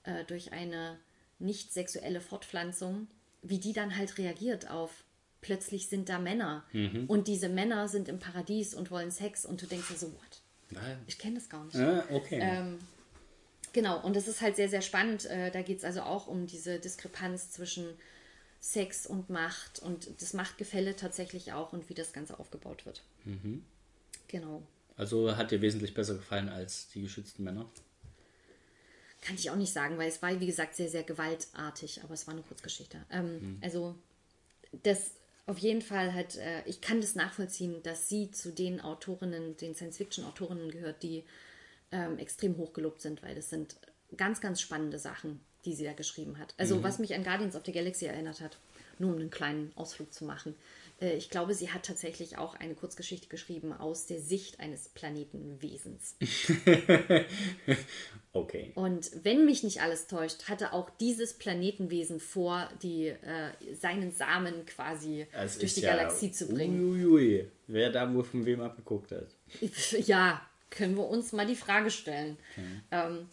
äh, 0.03 0.23
durch 0.25 0.53
eine 0.53 0.97
nicht 1.37 1.71
sexuelle 1.71 2.21
Fortpflanzung, 2.21 3.07
wie 3.43 3.59
die 3.59 3.73
dann 3.73 3.95
halt 3.95 4.17
reagiert 4.17 4.69
auf 4.69 5.03
plötzlich 5.41 5.89
sind 5.89 6.07
da 6.07 6.19
Männer 6.19 6.63
und 7.07 7.27
diese 7.27 7.49
Männer 7.49 7.87
sind 7.87 8.07
im 8.07 8.19
Paradies 8.19 8.75
und 8.75 8.91
wollen 8.91 9.09
Sex 9.09 9.43
und 9.43 9.59
du 9.59 9.65
denkst 9.65 9.87
dir 9.87 9.95
so, 9.97 10.07
what? 10.13 10.30
Nein. 10.71 10.99
Ich 11.07 11.17
kenne 11.17 11.35
das 11.35 11.49
gar 11.49 11.63
nicht. 11.65 11.75
Ah, 11.75 12.03
okay. 12.09 12.39
Ähm, 12.41 12.79
genau, 13.73 14.01
und 14.03 14.15
das 14.15 14.27
ist 14.27 14.41
halt 14.41 14.55
sehr, 14.55 14.69
sehr 14.69 14.81
spannend. 14.81 15.25
Äh, 15.25 15.51
da 15.51 15.61
geht 15.61 15.79
es 15.79 15.83
also 15.83 16.01
auch 16.01 16.27
um 16.27 16.47
diese 16.47 16.79
Diskrepanz 16.79 17.51
zwischen 17.51 17.85
Sex 18.59 19.05
und 19.07 19.29
Macht 19.29 19.79
und 19.79 20.09
das 20.21 20.33
Machtgefälle 20.33 20.95
tatsächlich 20.95 21.51
auch 21.53 21.73
und 21.73 21.89
wie 21.89 21.93
das 21.93 22.13
Ganze 22.13 22.39
aufgebaut 22.39 22.85
wird. 22.85 23.03
Genau. 24.27 24.61
Also 24.97 25.35
hat 25.35 25.51
dir 25.51 25.61
wesentlich 25.61 25.93
besser 25.93 26.13
gefallen 26.15 26.47
als 26.47 26.89
die 26.89 27.01
geschützten 27.01 27.43
Männer. 27.43 27.65
Kann 29.21 29.35
ich 29.35 29.49
auch 29.49 29.55
nicht 29.55 29.73
sagen, 29.73 29.97
weil 29.97 30.09
es 30.09 30.21
war, 30.21 30.39
wie 30.39 30.45
gesagt, 30.47 30.75
sehr, 30.75 30.89
sehr 30.89 31.03
gewaltartig, 31.03 32.03
aber 32.03 32.13
es 32.13 32.27
war 32.27 32.33
eine 32.33 32.43
Kurzgeschichte. 32.43 33.03
Ähm, 33.11 33.57
Also, 33.61 33.95
das 34.83 35.11
auf 35.45 35.57
jeden 35.57 35.81
Fall 35.81 36.13
hat, 36.13 36.37
äh, 36.37 36.63
ich 36.65 36.81
kann 36.81 37.01
das 37.01 37.15
nachvollziehen, 37.15 37.81
dass 37.83 38.07
sie 38.07 38.31
zu 38.31 38.51
den 38.51 38.81
Autorinnen, 38.81 39.57
den 39.57 39.75
Science-Fiction-Autorinnen 39.75 40.71
gehört, 40.71 41.03
die 41.03 41.23
ähm, 41.91 42.17
extrem 42.17 42.57
hochgelobt 42.57 43.01
sind, 43.01 43.23
weil 43.23 43.35
das 43.35 43.49
sind 43.49 43.75
ganz, 44.15 44.41
ganz 44.41 44.61
spannende 44.61 44.99
Sachen, 44.99 45.41
die 45.65 45.73
sie 45.73 45.83
da 45.83 45.93
geschrieben 45.93 46.37
hat. 46.37 46.53
Also, 46.57 46.83
was 46.83 46.99
mich 46.99 47.13
an 47.15 47.23
Guardians 47.23 47.55
of 47.55 47.63
the 47.65 47.71
Galaxy 47.71 48.05
erinnert 48.05 48.41
hat, 48.41 48.57
nur 48.99 49.11
um 49.13 49.19
einen 49.19 49.29
kleinen 49.29 49.71
Ausflug 49.75 50.13
zu 50.13 50.25
machen. 50.25 50.55
Äh, 51.01 51.15
ich 51.15 51.29
glaube, 51.29 51.53
sie 51.53 51.71
hat 51.71 51.85
tatsächlich 51.85 52.37
auch 52.37 52.55
eine 52.55 52.75
Kurzgeschichte 52.75 53.27
geschrieben 53.27 53.73
aus 53.73 54.05
der 54.05 54.21
Sicht 54.21 54.59
eines 54.59 54.89
Planetenwesens. 54.89 56.15
Okay. 58.33 58.71
Und 58.75 59.11
wenn 59.23 59.45
mich 59.45 59.61
nicht 59.61 59.81
alles 59.81 60.07
täuscht, 60.07 60.47
hatte 60.47 60.71
auch 60.71 60.89
dieses 61.01 61.33
Planetenwesen 61.33 62.21
vor, 62.21 62.69
die, 62.81 63.07
äh, 63.07 63.51
seinen 63.73 64.11
Samen 64.11 64.65
quasi 64.65 65.27
Es 65.33 65.57
durch 65.57 65.73
die 65.73 65.81
ja, 65.81 65.95
Galaxie 65.95 66.31
zu 66.31 66.47
bringen. 66.47 66.81
Uiuiui, 66.81 67.49
wer 67.67 67.89
da 67.89 68.13
wohl 68.13 68.23
von 68.23 68.45
wem 68.45 68.61
abgeguckt 68.61 69.11
hat. 69.11 69.27
Ja, 70.07 70.41
können 70.69 70.95
wir 70.95 71.07
uns 71.09 71.33
mal 71.33 71.45
die 71.45 71.57
Frage 71.57 71.91
stellen. 71.91 72.37
Ähm, 72.91 73.27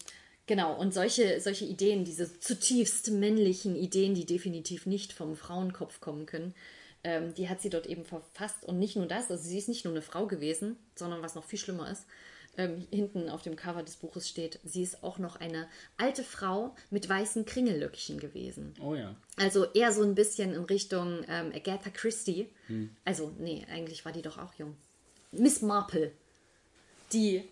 genau, 0.45 0.77
und 0.77 0.93
solche, 0.93 1.39
solche 1.39 1.63
Ideen, 1.63 2.03
diese 2.03 2.37
zutiefst 2.37 3.09
männlichen 3.11 3.77
Ideen, 3.77 4.15
die 4.15 4.25
definitiv 4.25 4.85
nicht 4.85 5.13
vom 5.13 5.37
Frauenkopf 5.37 6.01
kommen 6.01 6.25
können, 6.25 6.53
ähm, 7.03 7.33
die 7.33 7.49
hat 7.49 7.61
sie 7.61 7.69
dort 7.69 7.87
eben 7.87 8.05
verfasst. 8.05 8.65
Und 8.65 8.79
nicht 8.79 8.95
nur 8.95 9.07
das, 9.07 9.29
also 9.29 9.43
sie 9.43 9.57
ist 9.57 9.69
nicht 9.69 9.85
nur 9.85 9.93
eine 9.93 10.01
Frau 10.01 10.27
gewesen, 10.27 10.77
sondern 10.95 11.21
was 11.21 11.35
noch 11.35 11.45
viel 11.45 11.59
schlimmer 11.59 11.89
ist, 11.91 12.05
ähm, 12.57 12.85
hinten 12.91 13.29
auf 13.29 13.41
dem 13.41 13.55
Cover 13.55 13.83
des 13.83 13.95
Buches 13.95 14.27
steht, 14.27 14.59
sie 14.65 14.83
ist 14.83 15.03
auch 15.03 15.17
noch 15.17 15.37
eine 15.37 15.67
alte 15.97 16.23
Frau 16.23 16.75
mit 16.89 17.07
weißen 17.07 17.45
Kringellöckchen 17.45 18.19
gewesen. 18.19 18.73
Oh 18.81 18.95
ja. 18.95 19.15
Also 19.37 19.65
eher 19.71 19.93
so 19.93 20.03
ein 20.03 20.15
bisschen 20.15 20.53
in 20.53 20.63
Richtung 20.65 21.23
ähm, 21.29 21.51
Agatha 21.55 21.89
Christie. 21.89 22.49
Also, 23.05 23.33
nee, 23.39 23.65
eigentlich 23.71 24.03
war 24.03 24.11
die 24.11 24.21
doch 24.21 24.37
auch 24.37 24.53
jung. 24.55 24.75
Miss 25.31 25.61
Marple, 25.61 26.11
die 27.13 27.43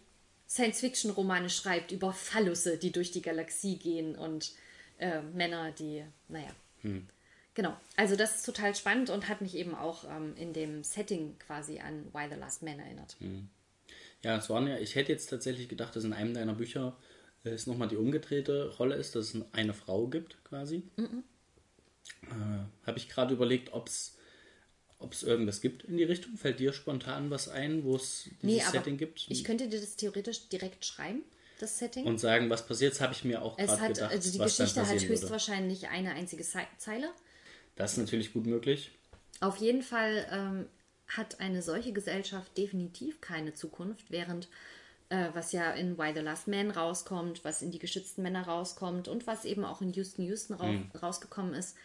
Science-Fiction-Romane 0.50 1.50
schreibt 1.50 1.92
über 1.92 2.12
Phallusse, 2.12 2.78
die 2.78 2.92
durch 2.92 3.12
die 3.12 3.22
Galaxie 3.22 3.78
gehen 3.78 4.16
und 4.16 4.52
äh, 4.98 5.22
Männer, 5.22 5.72
die, 5.72 6.04
naja. 6.28 6.50
Genau, 7.58 7.76
also 7.96 8.16
das 8.16 8.36
ist 8.36 8.46
total 8.46 8.76
spannend 8.76 9.10
und 9.10 9.28
hat 9.28 9.42
mich 9.42 9.56
eben 9.56 9.74
auch 9.74 10.04
ähm, 10.04 10.36
in 10.38 10.54
dem 10.54 10.84
Setting 10.84 11.36
quasi 11.40 11.80
an 11.80 12.06
Why 12.14 12.28
the 12.32 12.40
Last 12.40 12.62
Man 12.62 12.78
erinnert. 12.78 13.18
Ja, 14.24 14.38
es 14.38 14.48
waren 14.52 14.68
ja, 14.68 14.78
ich 14.78 14.94
hätte 14.94 15.12
jetzt 15.12 15.26
tatsächlich 15.32 15.68
gedacht, 15.68 15.96
dass 15.96 16.04
in 16.04 16.14
einem 16.14 16.36
deiner 16.36 16.54
Bücher 16.54 16.96
äh, 17.44 17.50
es 17.50 17.66
nochmal 17.66 17.88
die 17.88 17.96
umgedrehte 17.98 18.76
Rolle 18.78 18.94
ist, 18.94 19.16
dass 19.16 19.34
es 19.34 19.42
eine 19.54 19.74
Frau 19.74 20.06
gibt, 20.06 20.38
quasi. 20.44 20.84
Äh, 20.98 22.30
Habe 22.86 22.98
ich 22.98 23.10
gerade 23.10 23.34
überlegt, 23.34 23.74
ob 23.74 23.88
es 23.88 24.16
irgendwas 25.24 25.60
gibt 25.60 25.84
in 25.86 25.98
die 25.98 26.04
Richtung. 26.04 26.38
Fällt 26.38 26.60
dir 26.60 26.74
spontan 26.74 27.32
was 27.32 27.50
ein, 27.50 27.84
wo 27.84 27.96
es 27.96 28.30
dieses 28.44 28.66
Nee, 28.68 28.72
Setting 28.72 28.98
gibt? 28.98 29.26
ich 29.30 29.44
könnte 29.44 29.68
dir 29.68 29.80
das 29.80 29.96
theoretisch 29.96 30.48
direkt 30.50 30.86
schreiben, 30.86 31.24
das 31.60 31.80
Setting. 31.80 32.06
und 32.06 32.20
sagen, 32.20 32.52
was 32.52 32.68
passiert, 32.68 32.94
das 32.94 33.02
habe 33.02 33.14
ich 33.14 33.24
mir 33.24 33.42
auch 33.42 33.58
es 33.58 33.66
gerade 33.72 33.94
gedacht. 33.94 34.12
also 34.12 34.32
die 34.32 34.38
Geschichte 34.38 34.64
hat 34.66 34.76
passieren 34.76 35.02
würde. 35.10 35.14
höchstwahrscheinlich 35.14 35.88
eine 35.88 36.12
einzige 36.14 36.44
Ze- 36.44 36.68
Zeile. 36.78 37.10
Das 37.78 37.94
ist 37.94 37.98
natürlich 37.98 38.34
gut 38.34 38.46
möglich. 38.46 38.92
Auf 39.40 39.58
jeden 39.58 39.84
Fall 39.84 40.28
ähm, 40.32 40.66
hat 41.08 41.40
eine 41.40 41.62
solche 41.62 41.94
Gesellschaft 41.94 42.58
definitiv 42.58 43.22
keine 43.22 43.54
Zukunft, 43.54 44.12
während 44.12 44.50
äh, 45.10 45.30
was 45.34 45.52
ja 45.52 45.72
in 45.72 45.98
Why 45.98 46.12
the 46.14 46.20
Last 46.22 46.48
Man 46.48 46.72
rauskommt, 46.72 47.46
was 47.46 47.62
in 47.62 47.72
die 47.72 47.80
geschützten 47.80 48.24
Männer 48.24 48.46
rauskommt 48.48 49.08
und 49.08 49.28
was 49.28 49.46
eben 49.46 49.64
auch 49.64 49.82
in 49.82 49.94
Houston 49.94 50.26
Houston 50.26 50.56
rau 50.56 50.74
rausgekommen 51.02 51.54
ist. 51.54 51.78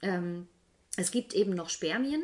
Ähm, 0.00 0.48
es 0.96 1.10
gibt 1.10 1.34
eben 1.34 1.54
noch 1.54 1.68
Spermien 1.68 2.22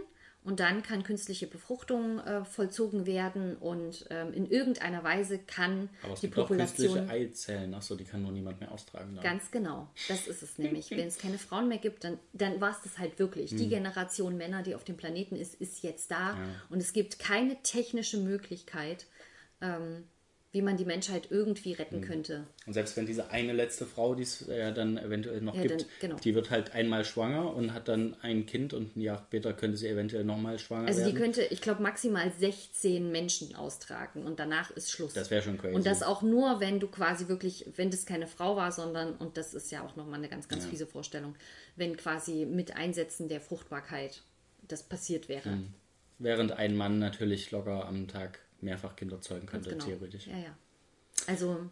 und 0.48 0.60
dann 0.60 0.82
kann 0.82 1.02
künstliche 1.02 1.46
Befruchtung 1.46 2.20
äh, 2.20 2.42
vollzogen 2.42 3.04
werden 3.04 3.54
und 3.56 4.06
ähm, 4.08 4.32
in 4.32 4.50
irgendeiner 4.50 5.04
Weise 5.04 5.38
kann 5.38 5.90
Aber 6.02 6.14
es 6.14 6.20
die 6.20 6.28
gibt 6.28 6.38
auch 6.38 6.48
künstliche 6.48 6.88
Population 6.88 7.10
Eizellen. 7.10 7.74
Achso, 7.74 7.96
die 7.96 8.04
kann 8.04 8.22
nur 8.22 8.32
niemand 8.32 8.58
mehr 8.58 8.72
austragen. 8.72 9.14
Dann. 9.14 9.22
Ganz 9.22 9.50
genau, 9.50 9.90
das 10.08 10.26
ist 10.26 10.42
es 10.42 10.56
nämlich. 10.56 10.90
Wenn 10.98 11.06
es 11.06 11.18
keine 11.18 11.36
Frauen 11.36 11.68
mehr 11.68 11.76
gibt, 11.76 12.02
dann, 12.02 12.18
dann 12.32 12.62
war 12.62 12.70
es 12.70 12.80
das 12.82 12.98
halt 12.98 13.18
wirklich. 13.18 13.50
Die 13.50 13.68
Generation 13.68 14.38
Männer, 14.38 14.62
die 14.62 14.74
auf 14.74 14.84
dem 14.84 14.96
Planeten 14.96 15.36
ist, 15.36 15.54
ist 15.56 15.82
jetzt 15.82 16.10
da. 16.10 16.38
Und 16.70 16.78
es 16.78 16.94
gibt 16.94 17.18
keine 17.18 17.62
technische 17.62 18.16
Möglichkeit, 18.16 19.04
ähm, 19.60 20.04
wie 20.58 20.62
man 20.62 20.76
die 20.76 20.84
Menschheit 20.84 21.28
irgendwie 21.30 21.72
retten 21.72 22.00
könnte. 22.00 22.44
Und 22.66 22.72
selbst 22.72 22.96
wenn 22.96 23.06
diese 23.06 23.30
eine 23.30 23.52
letzte 23.52 23.86
Frau, 23.86 24.16
die 24.16 24.24
es 24.24 24.48
äh, 24.48 24.72
dann 24.74 24.98
eventuell 24.98 25.40
noch 25.40 25.54
Ja, 25.54 25.62
gibt, 25.62 25.82
dann- 25.82 25.88
genau. 26.00 26.16
die 26.16 26.34
wird 26.34 26.50
halt 26.50 26.74
einmal 26.74 27.04
schwanger 27.04 27.54
und 27.54 27.72
hat 27.74 27.86
dann 27.86 28.16
ein 28.22 28.44
Kind 28.44 28.74
und 28.74 28.96
ein 28.96 29.00
Jahr 29.00 29.18
später 29.28 29.52
könnte 29.52 29.76
sie 29.76 29.86
eventuell 29.86 30.24
nochmal 30.24 30.58
schwanger 30.58 30.88
Also 30.88 31.00
die 31.02 31.06
werden. 31.14 31.18
könnte, 31.18 31.42
ich 31.44 31.60
glaube, 31.60 31.80
maximal 31.80 32.32
16 32.36 33.12
Menschen 33.12 33.54
austragen 33.54 34.24
und 34.24 34.40
danach 34.40 34.72
ist 34.72 34.90
Schluss. 34.90 35.12
Das 35.12 35.30
wäre 35.30 35.42
schon 35.42 35.58
crazy. 35.58 35.76
Und 35.76 35.86
das 35.86 36.02
auch 36.02 36.22
nur, 36.22 36.58
wenn 36.58 36.80
du 36.80 36.88
quasi 36.88 37.28
wirklich, 37.28 37.66
wenn 37.76 37.92
das 37.92 38.04
keine 38.04 38.26
Frau 38.26 38.56
war, 38.56 38.72
sondern, 38.72 39.14
und 39.14 39.36
das 39.36 39.54
ist 39.54 39.70
ja 39.70 39.84
auch 39.86 39.94
nochmal 39.94 40.18
eine 40.18 40.28
ganz, 40.28 40.48
ganz 40.48 40.66
fiese 40.66 40.88
Vorstellung, 40.88 41.36
wenn 41.76 41.96
quasi 41.96 42.46
mit 42.46 42.74
Einsetzen 42.74 43.28
der 43.28 43.40
Fruchtbarkeit 43.40 44.22
das 44.66 44.82
passiert 44.82 45.28
wäre. 45.28 45.50
Mhm. 45.50 45.68
Während 46.18 46.50
ein 46.50 46.76
Mann 46.76 46.98
natürlich 46.98 47.52
locker 47.52 47.86
am 47.86 48.08
Tag 48.08 48.40
mehrfach 48.60 48.96
Kinder 48.96 49.20
zeugen 49.20 49.46
könnte, 49.46 49.70
genau. 49.70 49.84
theoretisch. 49.84 50.26
Ja, 50.26 50.38
ja. 50.38 50.56
Also, 51.26 51.68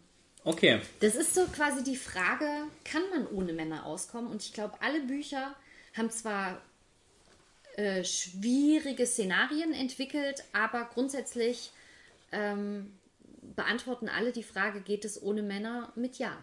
Okay, 0.47 0.79
das 1.01 1.15
ist 1.15 1.35
so 1.35 1.45
quasi 1.47 1.83
die 1.83 1.97
Frage, 1.97 2.47
kann 2.85 3.01
man 3.09 3.27
ohne 3.27 3.51
Männer 3.51 3.85
auskommen? 3.85 4.31
Und 4.31 4.41
ich 4.41 4.53
glaube, 4.53 4.81
alle 4.81 5.01
Bücher 5.01 5.53
haben 5.93 6.09
zwar 6.09 6.61
äh, 7.75 8.05
schwierige 8.05 9.05
Szenarien 9.05 9.73
entwickelt, 9.73 10.45
aber 10.53 10.85
grundsätzlich 10.85 11.71
ähm, 12.31 12.97
beantworten 13.41 14.07
alle 14.07 14.31
die 14.31 14.43
Frage, 14.43 14.79
geht 14.79 15.03
es 15.03 15.21
ohne 15.21 15.43
Männer 15.43 15.91
mit 15.95 16.17
Ja. 16.17 16.37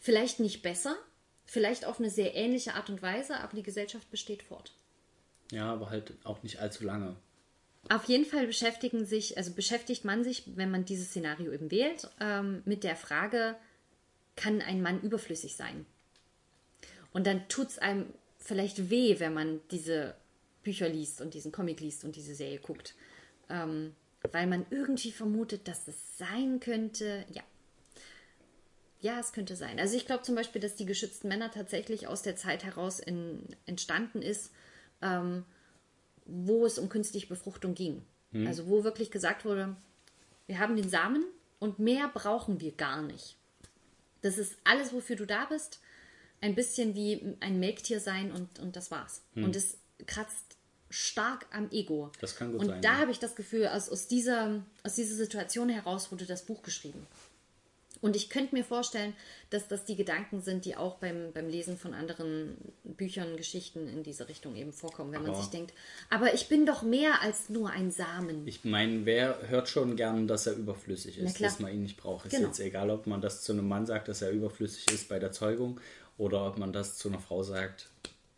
Vielleicht 0.00 0.40
nicht 0.40 0.62
besser, 0.62 0.96
vielleicht 1.44 1.84
auf 1.84 1.98
eine 1.98 2.08
sehr 2.08 2.34
ähnliche 2.34 2.72
Art 2.72 2.88
und 2.88 3.02
Weise, 3.02 3.36
aber 3.40 3.54
die 3.54 3.62
Gesellschaft 3.62 4.10
besteht 4.10 4.42
fort. 4.42 4.72
ja, 5.52 5.70
aber 5.70 5.90
halt 5.90 6.14
auch 6.24 6.42
nicht 6.42 6.60
allzu 6.60 6.84
lange. 6.84 7.16
Auf 7.88 8.04
jeden 8.04 8.26
Fall 8.26 8.46
beschäftigen 8.46 9.06
sich, 9.06 9.38
also 9.38 9.52
beschäftigt 9.52 10.04
man 10.04 10.22
sich, 10.22 10.44
wenn 10.56 10.70
man 10.70 10.84
dieses 10.84 11.08
Szenario 11.08 11.52
eben 11.52 11.70
wählt, 11.70 12.10
ähm, 12.20 12.62
mit 12.66 12.84
der 12.84 12.96
Frage, 12.96 13.56
kann 14.36 14.60
ein 14.60 14.82
Mann 14.82 15.00
überflüssig 15.00 15.56
sein? 15.56 15.86
Und 17.12 17.26
dann 17.26 17.48
tut 17.48 17.68
es 17.68 17.78
einem 17.78 18.06
vielleicht 18.38 18.90
weh, 18.90 19.18
wenn 19.18 19.34
man 19.34 19.60
diese 19.70 20.14
Bücher 20.62 20.88
liest 20.88 21.20
und 21.20 21.34
diesen 21.34 21.50
Comic 21.50 21.80
liest 21.80 22.04
und 22.04 22.14
diese 22.14 22.34
Serie 22.34 22.58
guckt. 22.58 22.94
Ähm, 23.48 23.94
weil 24.32 24.46
man 24.46 24.66
irgendwie 24.70 25.12
vermutet, 25.12 25.68
dass 25.68 25.88
es 25.88 26.18
sein 26.18 26.60
könnte. 26.60 27.24
Ja. 27.32 27.42
Ja, 29.00 29.20
es 29.20 29.32
könnte 29.32 29.54
sein. 29.54 29.78
Also 29.78 29.96
ich 29.96 30.06
glaube 30.06 30.24
zum 30.24 30.34
Beispiel, 30.34 30.60
dass 30.60 30.74
die 30.74 30.86
geschützten 30.86 31.28
Männer 31.28 31.50
tatsächlich 31.50 32.08
aus 32.08 32.22
der 32.22 32.36
Zeit 32.36 32.64
heraus 32.64 32.98
in, 32.98 33.46
entstanden 33.64 34.22
ist, 34.22 34.52
ähm, 35.02 35.44
wo 36.28 36.64
es 36.64 36.78
um 36.78 36.88
künstliche 36.88 37.26
Befruchtung 37.26 37.74
ging. 37.74 38.02
Also 38.46 38.68
wo 38.68 38.84
wirklich 38.84 39.10
gesagt 39.10 39.44
wurde, 39.44 39.74
wir 40.46 40.58
haben 40.58 40.76
den 40.76 40.88
Samen 40.88 41.24
und 41.58 41.78
mehr 41.78 42.08
brauchen 42.08 42.60
wir 42.60 42.72
gar 42.72 43.02
nicht. 43.02 43.36
Das 44.20 44.38
ist 44.38 44.56
alles, 44.64 44.92
wofür 44.92 45.16
du 45.16 45.26
da 45.26 45.46
bist. 45.46 45.80
Ein 46.40 46.54
bisschen 46.54 46.94
wie 46.94 47.36
ein 47.40 47.58
Melktier 47.58 48.00
sein 48.00 48.30
und, 48.30 48.58
und 48.58 48.76
das 48.76 48.90
war's. 48.90 49.22
Und 49.34 49.56
es 49.56 49.78
kratzt 50.06 50.58
stark 50.90 51.46
am 51.52 51.70
Ego. 51.70 52.10
Das 52.20 52.36
kann 52.36 52.52
gut 52.52 52.60
und 52.60 52.66
sein, 52.68 52.82
da 52.82 52.92
ja. 52.92 52.98
habe 52.98 53.10
ich 53.10 53.18
das 53.18 53.34
Gefühl, 53.34 53.66
aus, 53.68 53.88
aus, 53.88 54.06
dieser, 54.06 54.62
aus 54.84 54.94
dieser 54.94 55.16
Situation 55.16 55.68
heraus 55.68 56.10
wurde 56.12 56.26
das 56.26 56.44
Buch 56.44 56.62
geschrieben. 56.62 57.06
Und 58.00 58.14
ich 58.16 58.30
könnte 58.30 58.54
mir 58.54 58.64
vorstellen, 58.64 59.12
dass 59.50 59.66
das 59.68 59.84
die 59.84 59.96
Gedanken 59.96 60.40
sind, 60.40 60.64
die 60.64 60.76
auch 60.76 60.96
beim, 60.96 61.32
beim 61.32 61.48
Lesen 61.48 61.76
von 61.76 61.94
anderen 61.94 62.56
Büchern, 62.84 63.36
Geschichten 63.36 63.88
in 63.88 64.02
diese 64.02 64.28
Richtung 64.28 64.54
eben 64.56 64.72
vorkommen, 64.72 65.12
wenn 65.12 65.22
man 65.22 65.30
Aber- 65.32 65.40
sich 65.40 65.50
denkt, 65.50 65.72
aber 66.10 66.32
ich 66.34 66.48
bin 66.48 66.64
doch 66.66 66.82
mehr 66.82 67.22
als 67.22 67.48
nur 67.48 67.70
ein 67.70 67.90
Samen. 67.90 68.46
Ich 68.46 68.64
meine, 68.64 69.04
wer 69.06 69.48
hört 69.48 69.68
schon 69.68 69.96
gern, 69.96 70.28
dass 70.28 70.46
er 70.46 70.54
überflüssig 70.54 71.18
ist, 71.18 71.40
dass 71.40 71.58
man 71.58 71.72
ihn 71.72 71.82
nicht 71.82 71.96
braucht. 71.96 72.26
Ist 72.26 72.32
Genau. 72.32 72.48
jetzt 72.48 72.60
egal, 72.60 72.90
ob 72.90 73.06
man 73.06 73.20
das 73.20 73.42
zu 73.42 73.52
einem 73.52 73.66
Mann 73.66 73.86
sagt, 73.86 74.08
dass 74.08 74.22
er 74.22 74.30
überflüssig 74.30 74.90
ist 74.92 75.08
bei 75.08 75.18
der 75.18 75.32
Zeugung 75.32 75.80
oder 76.18 76.46
ob 76.46 76.58
man 76.58 76.72
das 76.72 76.96
zu 76.98 77.08
einer 77.08 77.20
Frau 77.20 77.42
sagt 77.42 77.88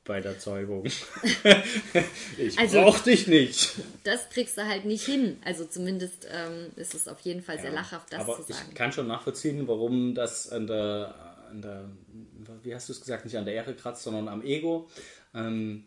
bei 0.05 0.21
der 0.21 0.39
Zeugung. 0.39 0.85
ich 2.37 2.59
Also- 2.59 2.81
brauch 2.83 2.99
dich 3.01 3.27
nicht. 3.27 3.75
Das 4.05 4.29
kriegst 4.31 4.57
du 4.57 4.65
halt 4.67 4.85
nicht 4.85 5.05
hin. 5.05 5.39
Also 5.45 5.65
zumindest 5.65 6.27
ähm, 6.31 6.71
ist 6.77 6.95
es 6.95 7.07
auf 7.09 7.21
jeden 7.21 7.43
Fall 7.43 7.61
sehr 7.61 7.71
lachhaft, 7.73 8.13
das 8.13 8.21
Aber 8.21 8.37
zu 8.37 8.43
sagen. 8.53 8.67
ich 8.71 8.75
kann 8.75 8.93
schon 8.93 9.07
nachvollziehen, 9.07 9.69
warum 9.69 10.15
das 10.15 10.49
an 10.51 10.67
der, 10.67 11.15
an 11.51 11.63
der, 11.63 11.85
wie 12.63 12.75
hast 12.75 12.89
du 12.89 12.93
es 12.93 13.01
gesagt, 13.01 13.25
nicht 13.25 13.37
an 13.37 13.45
der 13.45 13.55
Ehre 13.55 13.75
kratzt, 13.75 14.03
sondern 14.03 14.29
am 14.29 14.43
Ego. 14.43 14.89
Ähm, 15.35 15.85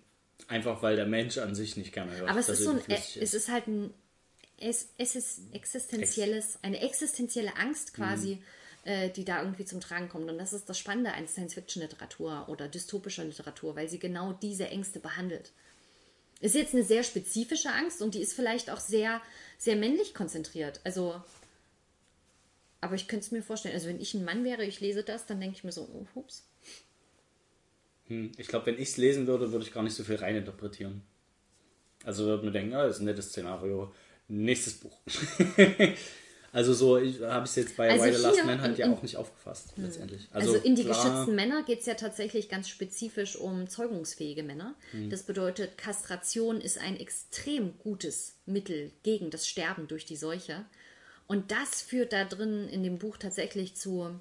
einfach 0.47 0.81
weil 0.81 0.95
der 0.95 1.05
Mensch 1.05 1.37
an 1.37 1.55
sich 1.55 1.75
nicht 1.77 1.93
gerne 1.93 2.15
hört. 2.15 2.29
Aber 2.29 2.39
es 2.39 2.49
ist 2.49 2.63
so 2.63 2.71
ein, 2.71 2.77
überflüssig 2.77 3.21
es 3.21 3.33
ist 3.33 3.49
halt 3.49 3.67
ein, 3.67 3.93
es, 4.59 4.89
es 4.97 5.15
ist 5.15 5.39
existenzielles, 5.53 6.59
eine 6.61 6.81
existenzielle 6.81 7.55
Angst 7.57 7.93
quasi, 7.93 8.41
äh, 8.85 9.09
die 9.09 9.25
da 9.25 9.41
irgendwie 9.41 9.65
zum 9.65 9.81
Tragen 9.81 10.09
kommt. 10.09 10.29
Und 10.29 10.37
das 10.37 10.53
ist 10.53 10.69
das 10.69 10.77
Spannende 10.77 11.13
an 11.13 11.27
Science-Fiction-Literatur 11.27 12.47
oder 12.49 12.67
dystopischer 12.67 13.23
Literatur, 13.23 13.75
weil 13.75 13.87
sie 13.89 13.99
genau 13.99 14.33
diese 14.33 14.67
Ängste 14.67 14.99
behandelt. 14.99 15.51
Ist 16.41 16.55
jetzt 16.55 16.73
eine 16.73 16.83
sehr 16.83 17.03
spezifische 17.03 17.71
Angst 17.71 18.01
und 18.01 18.15
die 18.15 18.21
ist 18.21 18.33
vielleicht 18.33 18.69
auch 18.69 18.79
sehr, 18.79 19.21
sehr 19.57 19.77
männlich 19.77 20.13
konzentriert. 20.13 20.81
Also, 20.83 21.21
aber 22.81 22.95
ich 22.95 23.07
könnte 23.07 23.25
es 23.25 23.31
mir 23.31 23.41
vorstellen, 23.41 23.75
also 23.75 23.87
wenn 23.87 24.01
ich 24.01 24.13
ein 24.13 24.25
Mann 24.25 24.43
wäre, 24.43 24.65
ich 24.65 24.81
lese 24.81 25.03
das, 25.03 25.25
dann 25.25 25.39
denke 25.39 25.55
ich 25.55 25.63
mir 25.63 25.71
so, 25.71 25.83
oh, 25.83 26.05
hups. 26.15 26.43
Hm, 28.07 28.33
Ich 28.37 28.47
glaube, 28.47 28.65
wenn 28.65 28.75
ich 28.75 28.89
es 28.89 28.97
lesen 28.97 29.27
würde, 29.27 29.53
würde 29.53 29.65
ich 29.65 29.71
gar 29.71 29.83
nicht 29.83 29.95
so 29.95 30.03
viel 30.03 30.15
reininterpretieren. 30.15 31.01
Also 32.03 32.25
würde 32.25 32.45
mir 32.45 32.51
denken, 32.51 32.73
ah, 32.73 32.85
das 32.85 32.97
ist 32.97 33.01
ein 33.01 33.05
nettes 33.05 33.29
Szenario. 33.29 33.93
Nächstes 34.27 34.73
Buch. 34.73 34.97
also 36.53 36.73
so 36.73 36.97
habe 36.97 37.05
ich 37.05 37.19
es 37.19 37.55
jetzt 37.55 37.75
bei 37.75 37.89
Also 37.89 38.05
Why 38.05 38.13
the 38.13 38.21
Last 38.21 38.45
Man 38.45 38.61
halt 38.61 38.77
ja 38.77 38.93
auch 38.93 39.01
nicht 39.01 39.17
aufgefasst, 39.17 39.73
letztendlich. 39.75 40.27
Also, 40.31 40.55
in 40.55 40.75
die 40.75 40.83
klar, 40.83 40.95
geschützten 40.95 41.35
Männer 41.35 41.63
geht 41.63 41.79
es 41.79 41.87
ja 41.87 41.95
tatsächlich 41.95 42.47
ganz 42.47 42.69
spezifisch 42.69 43.35
um 43.35 43.67
zeugungsfähige 43.67 44.43
Männer. 44.43 44.75
Das 45.09 45.23
bedeutet, 45.23 45.77
Kastration 45.79 46.61
ist 46.61 46.77
ein 46.77 46.95
extrem 46.95 47.77
gutes 47.79 48.35
Mittel 48.45 48.91
gegen 49.01 49.31
das 49.31 49.47
Sterben 49.47 49.87
durch 49.87 50.05
die 50.05 50.15
Seuche. 50.15 50.63
Und 51.25 51.51
das 51.51 51.81
führt 51.81 52.13
da 52.13 52.23
drin 52.23 52.69
in 52.69 52.83
dem 52.83 52.99
Buch 52.99 53.17
tatsächlich 53.17 53.75
zu 53.75 54.11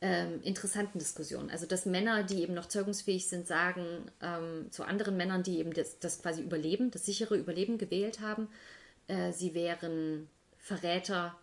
ähm, 0.00 0.40
interessanten 0.42 0.98
Diskussionen. 0.98 1.50
Also 1.50 1.66
dass 1.66 1.84
Männer, 1.84 2.22
die 2.22 2.40
eben 2.40 2.54
noch 2.54 2.66
zeugungsfähig 2.66 3.28
sind, 3.28 3.46
sagen 3.46 3.82
ähm, 4.22 4.70
zu 4.70 4.84
anderen 4.84 5.16
Männern, 5.18 5.42
die 5.42 5.58
eben 5.58 5.74
das, 5.74 5.98
das 5.98 6.22
quasi 6.22 6.42
Überleben, 6.42 6.90
das 6.90 7.04
sichere 7.04 7.36
Überleben 7.36 7.76
gewählt 7.76 8.20
haben, 8.20 8.48
äh, 9.08 9.32
sie 9.32 9.54
wären 9.54 10.28
Verräter 10.66 11.36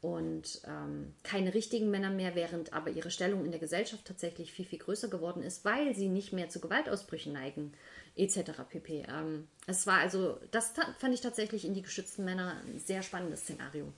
und 0.00 0.62
ähm, 0.66 1.14
keine 1.22 1.52
richtigen 1.52 1.90
Männer 1.90 2.10
mehr, 2.10 2.34
während 2.34 2.72
aber 2.72 2.90
ihre 2.90 3.10
Stellung 3.10 3.44
in 3.44 3.50
der 3.50 3.60
Gesellschaft 3.60 4.04
tatsächlich 4.06 4.50
viel, 4.50 4.64
viel 4.64 4.78
größer 4.78 5.08
geworden 5.08 5.42
ist, 5.42 5.64
weil 5.64 5.94
sie 5.94 6.08
nicht 6.08 6.32
mehr 6.32 6.48
zu 6.48 6.60
Gewaltausbrüchen 6.60 7.34
neigen, 7.34 7.72
etc. 8.16 8.52
pp. 8.68 9.04
Ähm, 9.08 9.48
es 9.66 9.86
war 9.86 9.98
also, 9.98 10.38
das 10.52 10.72
fand 10.98 11.12
ich 11.12 11.20
tatsächlich 11.20 11.66
in 11.66 11.74
die 11.74 11.82
geschützten 11.82 12.24
Männer 12.24 12.62
ein 12.66 12.78
sehr 12.78 13.02
spannendes 13.02 13.40
Szenario. 13.40 13.92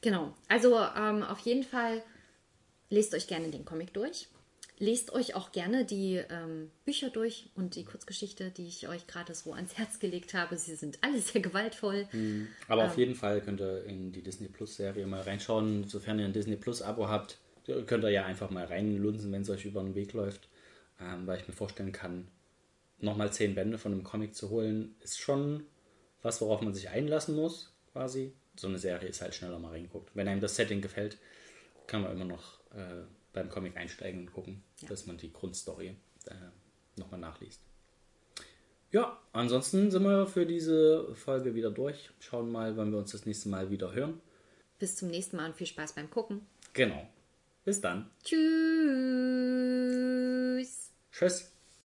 Genau, 0.00 0.32
also 0.48 0.78
ähm, 0.96 1.24
auf 1.24 1.40
jeden 1.40 1.64
Fall 1.64 2.02
lest 2.90 3.14
euch 3.14 3.26
gerne 3.26 3.48
den 3.50 3.64
Comic 3.64 3.92
durch. 3.94 4.28
Lest 4.78 5.12
euch 5.12 5.34
auch 5.34 5.50
gerne 5.50 5.84
die 5.84 6.22
ähm, 6.30 6.70
Bücher 6.84 7.10
durch 7.10 7.50
und 7.56 7.74
die 7.74 7.84
Kurzgeschichte, 7.84 8.50
die 8.50 8.66
ich 8.66 8.88
euch 8.88 9.06
gerade 9.06 9.34
so 9.34 9.52
ans 9.52 9.76
Herz 9.76 9.98
gelegt 9.98 10.34
habe. 10.34 10.56
Sie 10.56 10.76
sind 10.76 10.98
alle 11.02 11.20
sehr 11.20 11.40
gewaltvoll. 11.40 12.06
Aber 12.68 12.84
auf 12.84 12.96
jeden 12.96 13.14
Fall 13.14 13.40
könnt 13.40 13.60
ihr 13.60 13.84
in 13.84 14.12
die 14.12 14.22
Disney 14.22 14.48
Plus 14.48 14.76
Serie 14.76 15.06
mal 15.06 15.22
reinschauen. 15.22 15.88
Sofern 15.88 16.18
ihr 16.18 16.26
ein 16.26 16.32
Disney 16.32 16.56
Plus 16.56 16.82
Abo 16.82 17.08
habt, 17.08 17.38
könnt 17.86 18.04
ihr 18.04 18.10
ja 18.10 18.24
einfach 18.24 18.50
mal 18.50 18.66
reinlunzen, 18.66 19.32
wenn 19.32 19.42
es 19.42 19.50
euch 19.50 19.64
über 19.64 19.82
den 19.82 19.94
Weg 19.94 20.12
läuft. 20.12 20.48
Ähm, 21.00 21.26
weil 21.26 21.40
ich 21.40 21.48
mir 21.48 21.54
vorstellen 21.54 21.92
kann, 21.92 22.28
nochmal 23.00 23.32
zehn 23.32 23.54
Bände 23.54 23.78
von 23.78 23.92
einem 23.92 24.04
Comic 24.04 24.34
zu 24.34 24.50
holen, 24.50 24.94
ist 25.00 25.18
schon 25.18 25.64
was, 26.22 26.40
worauf 26.40 26.60
man 26.60 26.74
sich 26.74 26.88
einlassen 26.88 27.36
muss, 27.36 27.72
quasi. 27.92 28.32
So 28.56 28.66
eine 28.66 28.78
Serie 28.78 29.08
ist 29.08 29.22
halt 29.22 29.34
schneller 29.34 29.58
mal 29.58 29.70
reingeguckt. 29.70 30.10
Wenn 30.14 30.26
einem 30.26 30.40
das 30.40 30.56
Setting 30.56 30.80
gefällt, 30.80 31.18
kann 31.86 32.02
man 32.02 32.12
immer 32.12 32.24
noch 32.24 32.60
äh, 32.72 33.04
beim 33.38 33.50
Comic 33.50 33.76
einsteigen 33.76 34.20
und 34.20 34.32
gucken, 34.32 34.62
dass 34.88 35.06
man 35.06 35.16
die 35.16 35.32
Grundstory 35.32 35.96
äh, 36.26 36.34
nochmal 36.96 37.20
nachliest. 37.20 37.62
Ja, 38.90 39.20
ansonsten 39.32 39.90
sind 39.90 40.02
wir 40.02 40.26
für 40.26 40.46
diese 40.46 41.14
Folge 41.14 41.54
wieder 41.54 41.70
durch. 41.70 42.10
Schauen 42.20 42.50
mal, 42.50 42.76
wann 42.76 42.90
wir 42.90 42.98
uns 42.98 43.12
das 43.12 43.26
nächste 43.26 43.48
Mal 43.50 43.70
wieder 43.70 43.92
hören. 43.92 44.20
Bis 44.78 44.96
zum 44.96 45.08
nächsten 45.08 45.36
Mal 45.36 45.46
und 45.46 45.56
viel 45.56 45.66
Spaß 45.66 45.92
beim 45.92 46.10
Gucken. 46.10 46.46
Genau. 46.72 47.06
Bis 47.64 47.80
dann. 47.80 48.10
Tschüss. 48.24 48.38
Tschüss. 51.12 51.57